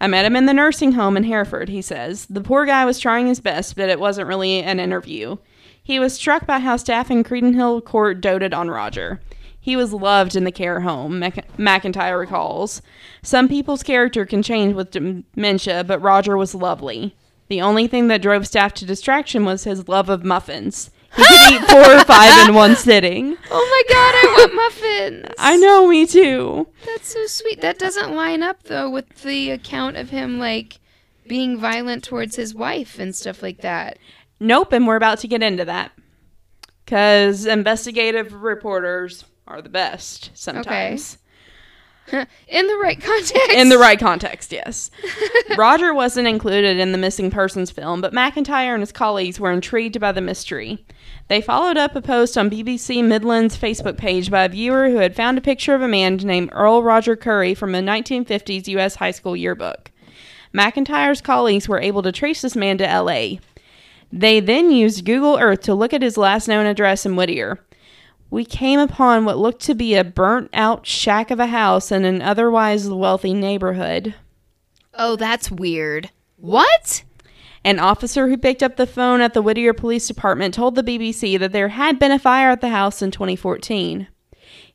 [0.01, 2.25] I met him in the nursing home in Hereford, he says.
[2.25, 5.37] The poor guy was trying his best, but it wasn't really an interview.
[5.83, 9.19] He was struck by how staff in Credenhill Court doted on Roger.
[9.59, 12.81] He was loved in the care home, Mac- McIntyre recalls.
[13.21, 17.15] Some people's character can change with dementia, but Roger was lovely.
[17.49, 20.89] The only thing that drove staff to distraction was his love of muffins.
[21.15, 23.37] He could eat four or five in one sitting.
[23.51, 25.35] oh my god, I want muffins.
[25.39, 26.67] I know, me too.
[26.85, 27.61] That's so sweet.
[27.61, 30.79] That doesn't line up though with the account of him like
[31.27, 33.97] being violent towards his wife and stuff like that.
[34.43, 35.93] Nope, and we're about to get into that.
[36.83, 41.17] Because investigative reporters are the best sometimes.
[42.09, 42.25] Okay.
[42.49, 43.51] In the right context.
[43.51, 44.91] In the right context, yes.
[45.57, 50.01] Roger wasn't included in the missing persons film, but McIntyre and his colleagues were intrigued
[50.01, 50.85] by the mystery.
[51.29, 55.15] They followed up a post on BBC Midland's Facebook page by a viewer who had
[55.15, 58.95] found a picture of a man named Earl Roger Curry from a 1950s U.S.
[58.95, 59.89] high school yearbook.
[60.53, 63.39] McIntyre's colleagues were able to trace this man to L.A.
[64.15, 67.65] They then used Google Earth to look at his last known address in Whittier.
[68.29, 72.05] We came upon what looked to be a burnt out shack of a house in
[72.05, 74.13] an otherwise wealthy neighborhood.
[74.93, 76.11] Oh, that's weird.
[76.37, 77.03] What?
[77.63, 81.39] An officer who picked up the phone at the Whittier Police Department told the BBC
[81.39, 84.07] that there had been a fire at the house in 2014.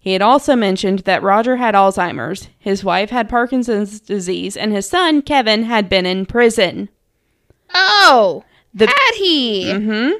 [0.01, 4.89] He had also mentioned that Roger had Alzheimer's, his wife had Parkinson's disease, and his
[4.89, 6.89] son, Kevin, had been in prison.
[7.73, 8.43] Oh,
[8.79, 9.73] The- had he?
[9.73, 10.11] hmm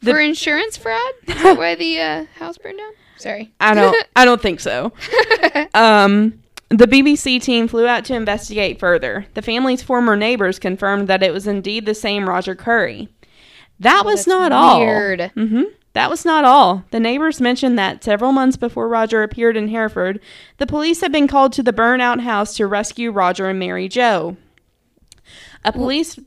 [0.00, 1.12] The- For insurance fraud?
[1.26, 2.92] Is that why the uh, house burned down?
[3.16, 3.52] Sorry.
[3.60, 4.92] I don't I don't think so.
[5.74, 9.24] Um the BBC team flew out to investigate further.
[9.32, 13.08] The family's former neighbors confirmed that it was indeed the same Roger Curry.
[13.80, 14.78] That was that's not all.
[14.80, 15.30] weird.
[15.34, 15.62] hmm
[15.94, 16.84] That was not all.
[16.90, 20.20] The neighbors mentioned that several months before Roger appeared in Hereford,
[20.58, 24.36] the police had been called to the burnout house to rescue Roger and Mary Jo.
[25.64, 26.18] A police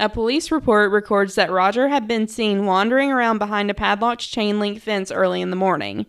[0.00, 4.58] a police report records that Roger had been seen wandering around behind a padlocked chain
[4.58, 6.06] link fence early in the morning.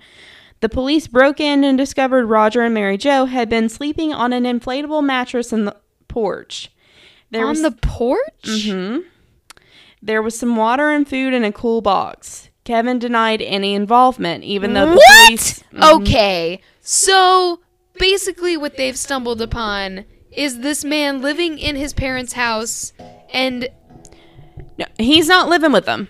[0.61, 4.43] The police broke in and discovered Roger and Mary Jo had been sleeping on an
[4.45, 5.75] inflatable mattress in the
[6.07, 6.71] porch.
[7.29, 8.21] There On was the porch?
[8.43, 9.03] Mhm.
[10.01, 12.49] There was some water and food in a cool box.
[12.63, 15.25] Kevin denied any involvement, even though the What?
[15.27, 15.63] police.
[15.73, 16.01] Mhm.
[16.01, 16.61] Okay.
[16.81, 17.59] So
[17.99, 22.93] basically, what they've stumbled upon is this man living in his parents' house
[23.33, 23.69] and
[24.77, 26.07] No, he's not living with them.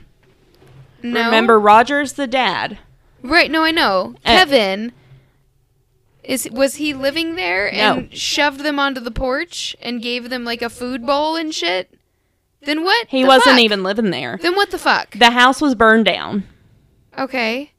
[1.03, 1.25] no.
[1.25, 2.77] Remember, Roger's the dad.
[3.21, 4.15] Right, no, I know.
[4.25, 4.91] Uh, Kevin
[6.23, 8.07] is was he living there and No.
[8.11, 11.93] shoved them onto the porch and gave them like a food bowl and shit?
[12.61, 13.07] Then what?
[13.09, 13.59] He the wasn't fuck?
[13.63, 14.39] even living there.
[14.41, 15.11] Then what the fuck?
[15.17, 16.43] The house was burned down,
[17.17, 17.71] Okay.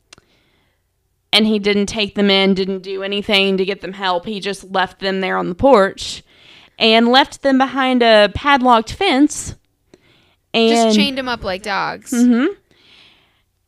[1.33, 4.27] and he didn't take them in, didn't do anything to get them help.
[4.27, 6.23] He just left them there on the porch
[6.79, 9.55] and left them behind a padlocked fence.
[10.53, 12.13] And Just chained him up like dogs.
[12.13, 12.55] Mm-hmm.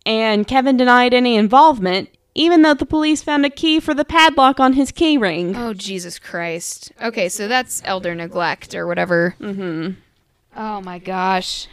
[0.07, 4.59] And Kevin denied any involvement, even though the police found a key for the padlock
[4.59, 5.55] on his key ring.
[5.55, 6.93] Oh Jesus Christ.
[7.03, 9.35] Okay, so that's elder neglect or whatever.
[9.41, 10.01] Mm-hmm.
[10.57, 11.67] Oh my gosh.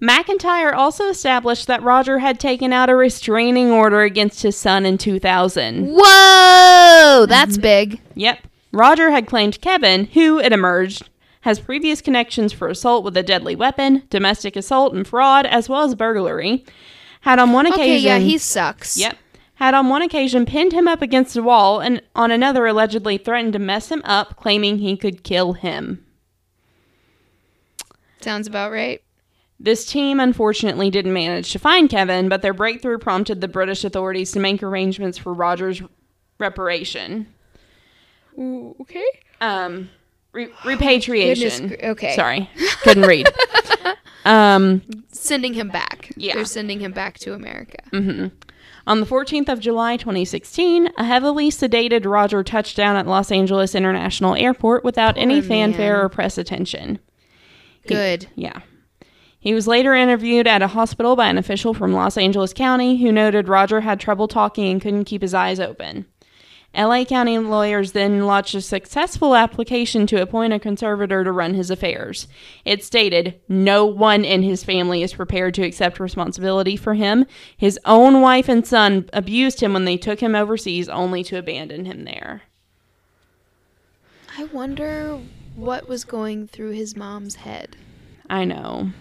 [0.00, 4.96] McIntyre also established that Roger had taken out a restraining order against his son in
[4.96, 5.86] 2000.
[5.92, 8.00] Whoa, that's big.
[8.14, 8.38] Yep.
[8.72, 11.08] Roger had claimed Kevin, who, it emerged,
[11.42, 15.82] has previous connections for assault with a deadly weapon, domestic assault, and fraud, as well
[15.82, 16.64] as burglary,
[17.22, 17.82] had on one occasion.
[17.82, 18.96] Okay, yeah, he sucks.
[18.96, 19.16] Yep.
[19.54, 23.52] Had on one occasion pinned him up against a wall and on another allegedly threatened
[23.54, 26.04] to mess him up, claiming he could kill him.
[28.20, 29.02] Sounds about right.
[29.58, 34.32] This team unfortunately didn't manage to find Kevin, but their breakthrough prompted the British authorities
[34.32, 35.82] to make arrangements for Roger's
[36.38, 37.26] reparation.
[38.38, 39.04] Okay.
[39.40, 39.90] Um,
[40.32, 41.68] re- repatriation.
[41.68, 42.14] Goodness okay.
[42.16, 42.48] Sorry,
[42.82, 43.28] couldn't read.
[44.24, 44.82] um,
[45.12, 46.12] Sending him back.
[46.16, 46.34] Yeah.
[46.34, 47.78] They're sending him back to America.
[47.92, 48.32] mhm.
[48.86, 53.74] On the 14th of July 2016, a heavily sedated Roger touched down at Los Angeles
[53.74, 56.04] International Airport without any Poor fanfare man.
[56.06, 56.98] or press attention.
[57.86, 58.28] Good.
[58.34, 58.60] Yeah.
[59.38, 63.12] He was later interviewed at a hospital by an official from Los Angeles County who
[63.12, 66.06] noted Roger had trouble talking and couldn't keep his eyes open.
[66.76, 71.70] LA County lawyers then lodged a successful application to appoint a conservator to run his
[71.70, 72.28] affairs.
[72.64, 77.26] It stated, No one in his family is prepared to accept responsibility for him.
[77.56, 81.86] His own wife and son abused him when they took him overseas only to abandon
[81.86, 82.42] him there.
[84.38, 85.20] I wonder
[85.56, 87.76] what was going through his mom's head.
[88.28, 88.92] I know.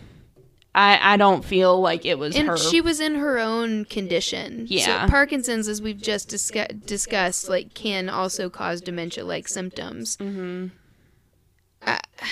[0.75, 2.55] I, I don't feel like it was And her.
[2.57, 4.65] she was in her own condition.
[4.69, 5.05] Yeah.
[5.05, 10.15] So Parkinson's, as we've just discu- discussed, like can also cause dementia-like symptoms.
[10.17, 10.67] hmm
[11.85, 11.99] I,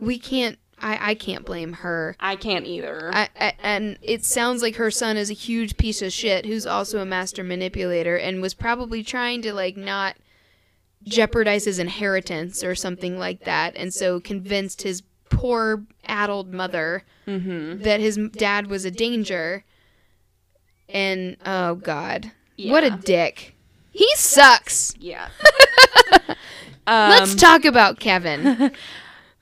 [0.00, 0.58] We can't.
[0.80, 2.16] I, I can't blame her.
[2.18, 3.10] I can't either.
[3.14, 6.66] I, I, and it sounds like her son is a huge piece of shit who's
[6.66, 10.16] also a master manipulator and was probably trying to like not
[11.04, 15.02] jeopardize his inheritance or something like that and so convinced his
[15.36, 17.82] poor addled mother mm-hmm.
[17.82, 19.64] that his dad was a danger
[20.88, 23.54] and oh god what a dick
[23.90, 25.28] he sucks Yeah.
[26.86, 28.70] let's Um, talk about kevin he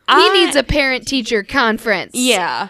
[0.08, 2.68] I- needs a parent teacher conference Yeah.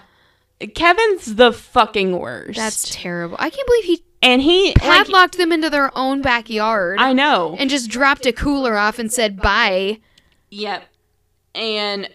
[0.74, 2.56] Kevin's the fucking worst.
[2.56, 6.98] that's terrible i can't believe he and he like, padlocked them into their own backyard
[7.00, 7.56] I know.
[7.58, 9.98] and just dropped a cooler off and said bye.
[10.48, 10.84] yep.
[11.56, 12.08] And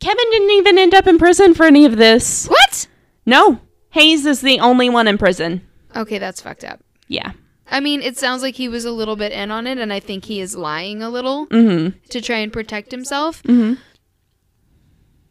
[0.00, 2.46] Kevin didn't even end up in prison for any of this.
[2.46, 2.86] What?
[3.26, 3.60] No.
[3.90, 5.66] Hayes is the only one in prison.
[5.94, 6.80] Okay, that's fucked up.
[7.08, 7.32] Yeah.
[7.70, 10.00] I mean, it sounds like he was a little bit in on it, and I
[10.00, 11.98] think he is lying a little Mm-hmm.
[12.08, 13.42] to try and protect himself.
[13.44, 13.74] Mm-hmm.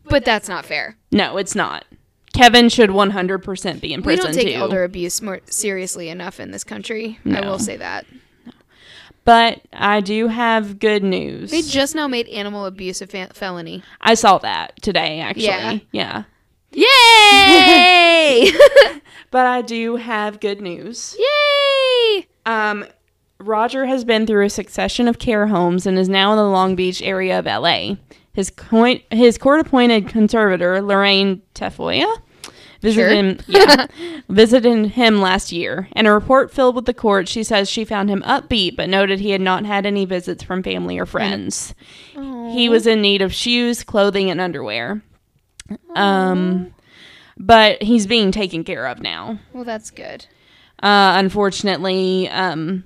[0.05, 0.97] But that's not fair.
[1.11, 1.85] No, it's not.
[2.33, 4.59] Kevin should 100% be in we prison don't take too.
[4.59, 7.19] elder abuse more seriously enough in this country.
[7.25, 8.05] I will say that.
[9.30, 11.51] But I do have good news.
[11.51, 13.84] They just now made animal abuse a felony.
[14.01, 15.88] I saw that today, actually.
[15.91, 16.23] Yeah.
[16.72, 16.88] yeah.
[18.41, 18.51] Yay!
[19.30, 21.15] But I do have good news.
[21.19, 22.27] Yay!
[22.47, 22.88] Um,
[23.38, 26.76] Roger has been through a succession of care homes and is now in the Long
[26.76, 27.97] Beach area of LA.
[28.34, 32.11] His coin, his court-appointed conservator, Lorraine Tafoya,
[32.81, 33.10] visited Sure.
[33.14, 33.39] him.
[33.47, 33.88] Yeah,
[34.30, 35.88] visited him last year.
[35.95, 39.19] In a report filled with the court, she says she found him upbeat, but noted
[39.19, 41.73] he had not had any visits from family or friends.
[42.15, 45.01] He was in need of shoes, clothing, and underwear.
[45.95, 46.73] Um,
[47.38, 49.39] but he's being taken care of now.
[49.53, 50.26] Well, that's good.
[50.81, 52.85] Uh, unfortunately, um,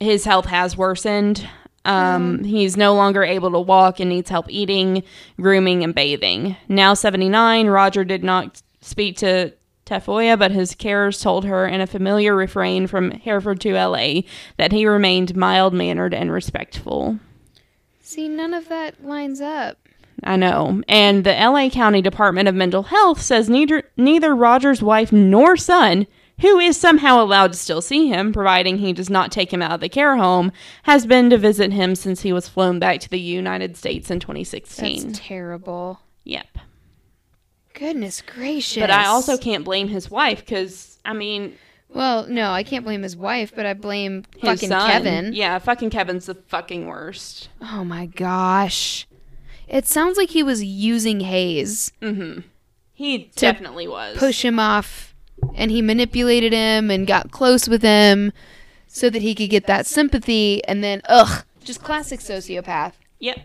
[0.00, 1.48] his health has worsened.
[1.86, 5.02] Um, He's no longer able to walk and needs help eating,
[5.38, 6.56] grooming, and bathing.
[6.66, 9.52] Now 79, Roger did not speak to
[9.86, 14.22] Tafoya, but his carers told her in a familiar refrain from Hereford to LA
[14.56, 17.18] that he remained mild mannered and respectful.
[18.00, 19.78] See, none of that lines up.
[20.22, 20.82] I know.
[20.88, 26.06] And the LA County Department of Mental Health says neither neither Roger's wife nor son,
[26.40, 29.72] who is somehow allowed to still see him, providing he does not take him out
[29.72, 30.50] of the care home,
[30.84, 34.20] has been to visit him since he was flown back to the United States in
[34.20, 35.08] 2016.
[35.08, 36.00] That's terrible.
[36.24, 36.46] yep.
[37.74, 38.80] Goodness gracious.
[38.80, 41.56] But I also can't blame his wife because I mean
[41.88, 44.90] Well, no, I can't blame his wife, but I blame fucking son.
[44.90, 45.32] Kevin.
[45.32, 47.48] Yeah, fucking Kevin's the fucking worst.
[47.60, 49.06] Oh my gosh.
[49.68, 51.92] It sounds like he was using Hayes.
[52.00, 52.40] Mm-hmm.
[52.92, 54.16] He definitely was.
[54.18, 55.14] push him off
[55.54, 58.32] and he manipulated him and got close with him
[58.86, 63.40] so that he could get that sympathy and then ugh just classic sociopath Yep.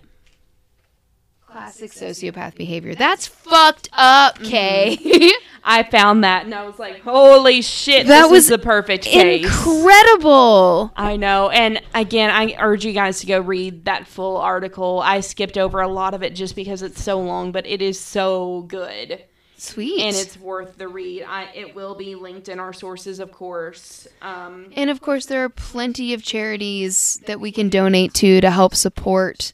[1.51, 4.97] Classic sociopath behavior that's fucked up kay
[5.63, 9.03] I found that and I was like, holy shit, That this was is the perfect
[9.03, 9.45] case.
[9.45, 11.49] incredible I know.
[11.49, 15.01] And again, I urge you guys to go read that full article.
[15.03, 17.99] I skipped over a lot of it just because it's so long, but it is
[17.99, 19.23] so good.
[19.57, 21.23] sweet And it's worth the read.
[21.27, 24.07] I it will be linked in our sources, of course.
[24.21, 28.49] Um, and of course there are plenty of charities that we can donate to to
[28.49, 29.51] help support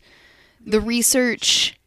[0.66, 1.78] the research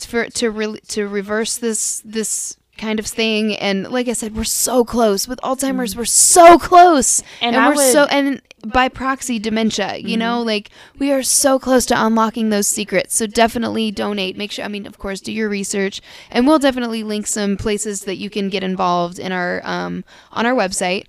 [0.00, 3.54] for to re- to reverse this this kind of thing.
[3.56, 5.28] And like i said we're so close.
[5.28, 7.22] With alzheimer's we're so close.
[7.40, 10.42] And and, we're would- so and by proxy dementia you know?
[10.42, 13.14] Like we are so close to unlocking those secrets.
[13.14, 14.36] So definitely donate.
[14.36, 16.00] Make sure i mean of course do your research.
[16.30, 20.44] And we'll definitely link some places that you can get involved in our um on
[20.46, 21.06] our website.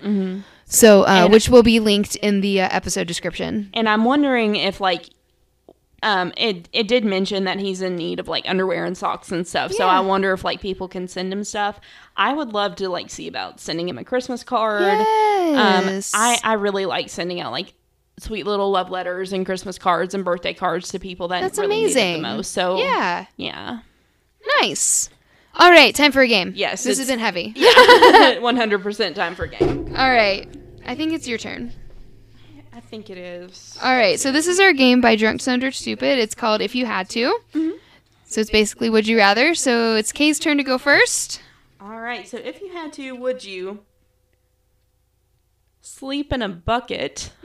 [0.68, 3.70] So uh, which will be linked in the uh, episode description.
[3.72, 5.08] And I'm wondering if like
[6.02, 9.46] um it it did mention that he's in need of like underwear and socks and
[9.46, 9.72] stuff.
[9.72, 11.80] So I wonder if like people can send him stuff.
[12.16, 14.82] I would love to like see about sending him a Christmas card.
[14.82, 17.72] yes Um, I, I really like sending out like
[18.18, 21.76] sweet little love letters and Christmas cards and birthday cards to people that That's really
[21.76, 22.22] need it amazing.
[22.22, 22.52] the most.
[22.52, 23.80] So yeah yeah,
[24.60, 25.10] nice
[25.58, 27.54] all right time for a game Yes, this has been heavy
[28.40, 29.94] one hundred percent time for a game.
[29.96, 30.46] all right
[30.86, 31.72] i think it's your turn
[32.86, 33.78] think it is.
[33.82, 36.18] All right, so this is our game by Drunk Stupid.
[36.18, 37.38] It's called If You Had To.
[37.54, 37.70] Mm-hmm.
[38.24, 39.54] So it's basically Would You Rather.
[39.54, 41.40] So it's Kay's turn to go first.
[41.80, 42.26] All right.
[42.26, 43.80] So if you had to, would you
[45.80, 47.30] sleep in a bucket?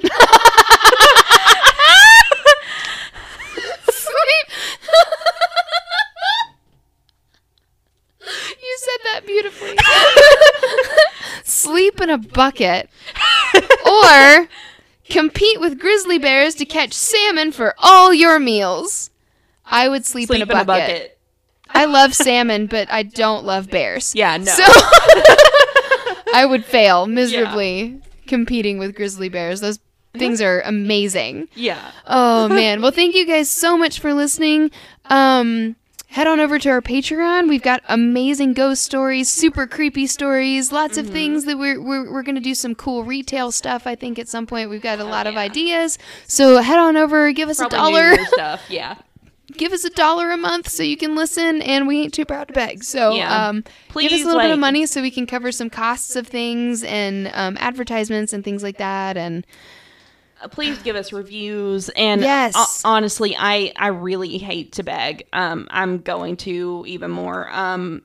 [3.83, 4.47] Sleep.
[8.61, 9.77] you said that beautifully.
[11.43, 12.89] Sleep in a bucket.
[13.85, 14.47] or
[15.11, 19.09] compete with grizzly bears to catch salmon for all your meals.
[19.65, 21.17] I would sleep, Sleep in, a bucket.
[21.69, 24.13] I love salmon, but I don't love bears.
[24.15, 24.37] Yeah.
[24.37, 24.45] No.
[24.45, 24.63] So
[26.33, 29.61] I would fail miserably competing with grizzly bears.
[29.61, 29.79] Those
[30.13, 31.47] things are amazing.
[31.55, 31.91] yeah.
[32.05, 32.81] Oh man.
[32.81, 34.71] Well, thank you guys so much for listening.
[35.05, 35.75] Um
[36.11, 37.49] head on over to our Patreon.
[37.49, 41.07] We've got amazing ghost stories, super creepy stories, lots Mm-hmm.
[41.07, 44.19] of things that we're we're, we're going to do some cool retail stuff I think
[44.19, 44.69] at some point.
[44.69, 45.39] We've got a lot of yeah.
[45.41, 45.97] ideas.
[46.27, 48.25] So head on over, give us Probably a dollar.
[48.25, 48.61] Stuff.
[48.69, 48.95] Yeah.
[49.57, 52.47] give us a dollar a month so you can listen and we ain't too proud
[52.47, 53.47] to beg so Yeah.
[53.49, 56.25] um, give us a little bit of money so we can cover some costs of
[56.25, 59.45] things and um, advertisements and things like that and
[60.49, 62.53] please give us reviews and Yes.
[62.55, 68.01] ho- honestly i i really hate to beg um i'm going to even more um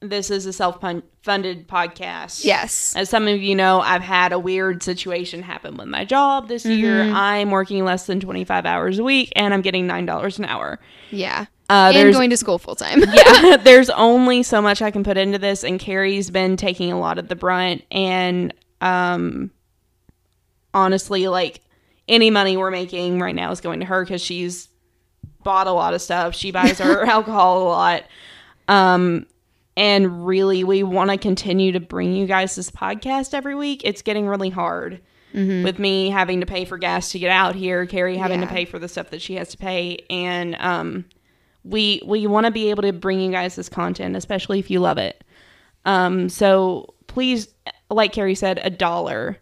[0.00, 2.44] this is a self-funded podcast.
[2.44, 2.94] Yes.
[2.94, 6.64] As some of you know, I've had a weird situation happen with my job this
[6.64, 7.02] year.
[7.02, 7.16] Mm-hmm.
[7.16, 10.78] I'm working less than 25 hours a week and I'm getting $9 an hour.
[11.10, 11.46] Yeah.
[11.68, 13.00] Uh, and going to school full time.
[13.12, 16.98] yeah, there's only so much I can put into this, and Carrie's been taking a
[16.98, 17.82] lot of the brunt.
[17.90, 19.50] And um,
[20.74, 21.60] honestly, like
[22.08, 24.68] any money we're making right now is going to her because she's
[25.42, 26.34] bought a lot of stuff.
[26.34, 28.04] She buys her alcohol a lot.
[28.68, 29.26] Um,
[29.76, 33.82] and really, we want to continue to bring you guys this podcast every week.
[33.84, 35.00] It's getting really hard
[35.34, 38.46] with me having to pay for gas to get out here, Carrie having Yeah.
[38.48, 41.04] to pay for the stuff that she has to pay, and um,
[41.62, 44.80] we we want to be able to bring you guys this content, especially if you
[44.80, 45.22] love it.
[45.84, 47.48] Um, so please,
[47.90, 49.36] like Carrie said, a dollar,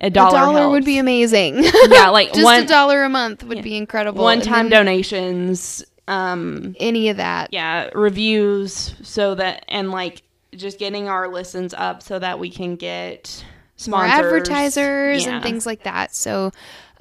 [0.00, 1.62] a A dollar, dollar would be amazing.
[1.88, 4.22] yeah, like Just one a dollar a month would be incredible.
[4.24, 5.84] One time donations.
[6.08, 7.52] Um, Any of that.
[7.52, 10.22] yeah, reviews so that and like
[10.56, 13.44] just getting our listens up so that we can get
[13.86, 15.34] more advertisers Yeah.
[15.36, 16.14] and things like that.
[16.14, 16.50] So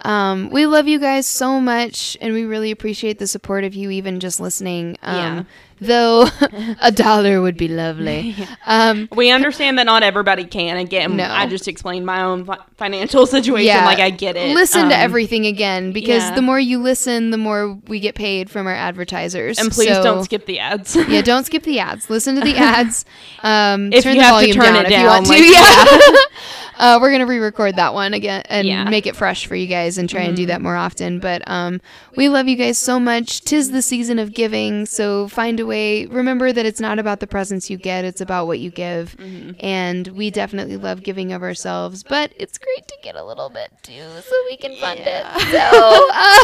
[0.05, 3.89] um, we love you guys so much, and we really appreciate the support of you
[3.89, 4.95] even just listening.
[5.01, 5.43] Um, Yeah.
[5.81, 6.27] Though
[6.81, 8.35] a dollar would be lovely.
[8.65, 10.77] Um, We understand that not everybody can.
[10.77, 11.23] Again, No.
[11.23, 13.65] I just explained my own fi- financial situation.
[13.65, 14.53] yeah, Like I get it.
[14.53, 16.35] Listen to Um, everything again because yeah.
[16.35, 19.57] the more you listen, the more we get paid from our advertisers.
[19.57, 20.95] and please So- don't skip the ads.
[20.95, 22.09] yeah, don't skip the ads.
[22.09, 23.05] Listen to the ads.
[23.41, 25.35] Um, If turn you the have to volume turn down it if you want down,
[25.35, 25.41] to.
[25.41, 26.15] like, Yeah.
[26.77, 28.83] uh, we're gonna re-record that one again and Yeah.
[28.83, 30.35] make it fresh for you guys and try and Mm-hmm.
[30.35, 31.19] do that more often.
[31.19, 31.81] But um,
[32.15, 33.41] we love you guys so much.
[33.41, 36.05] Tis the season of giving, so find a way.
[36.07, 39.15] Remember that it's not about the presents you get; it's about what you give.
[39.17, 39.51] Mm-hmm.
[39.65, 43.69] And we definitely love giving of ourselves, but it's great to get a little bit
[43.83, 45.25] too, so we can fund it.
[45.51, 46.43] So uh,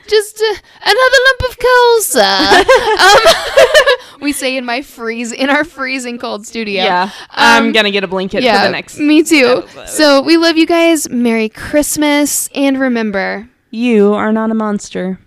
[0.08, 0.54] just uh,
[0.84, 2.00] another lump of coal,
[4.18, 6.82] um, we say in my freeze in our freezing cold studio.
[6.82, 8.98] yeah, I'm Um, gonna get a blanket yeah, for the next.
[8.98, 9.62] me too.
[9.66, 9.88] episode.
[9.88, 11.08] So we love you guys.
[11.08, 15.18] Merry Christmas, and remember, You are not a monster.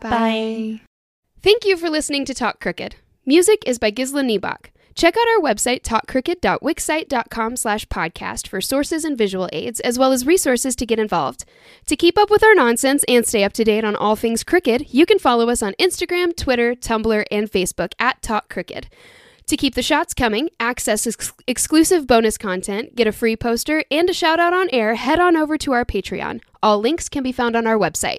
[0.00, 0.80] bye.
[1.46, 2.96] Thank you for listening to Talk Crooked.
[3.24, 4.70] Music is by Gisla Niebach.
[4.96, 10.26] Check out our website, talkcrooked.wixsite.com slash podcast for sources and visual aids, as well as
[10.26, 11.44] resources to get involved.
[11.86, 14.92] To keep up with our nonsense and stay up to date on all things crooked,
[14.92, 18.88] you can follow us on Instagram, Twitter, Tumblr, and Facebook at Talk Crooked.
[19.46, 24.10] To keep the shots coming, access ex- exclusive bonus content, get a free poster, and
[24.10, 26.40] a shout out on air, head on over to our Patreon.
[26.60, 28.18] All links can be found on our website.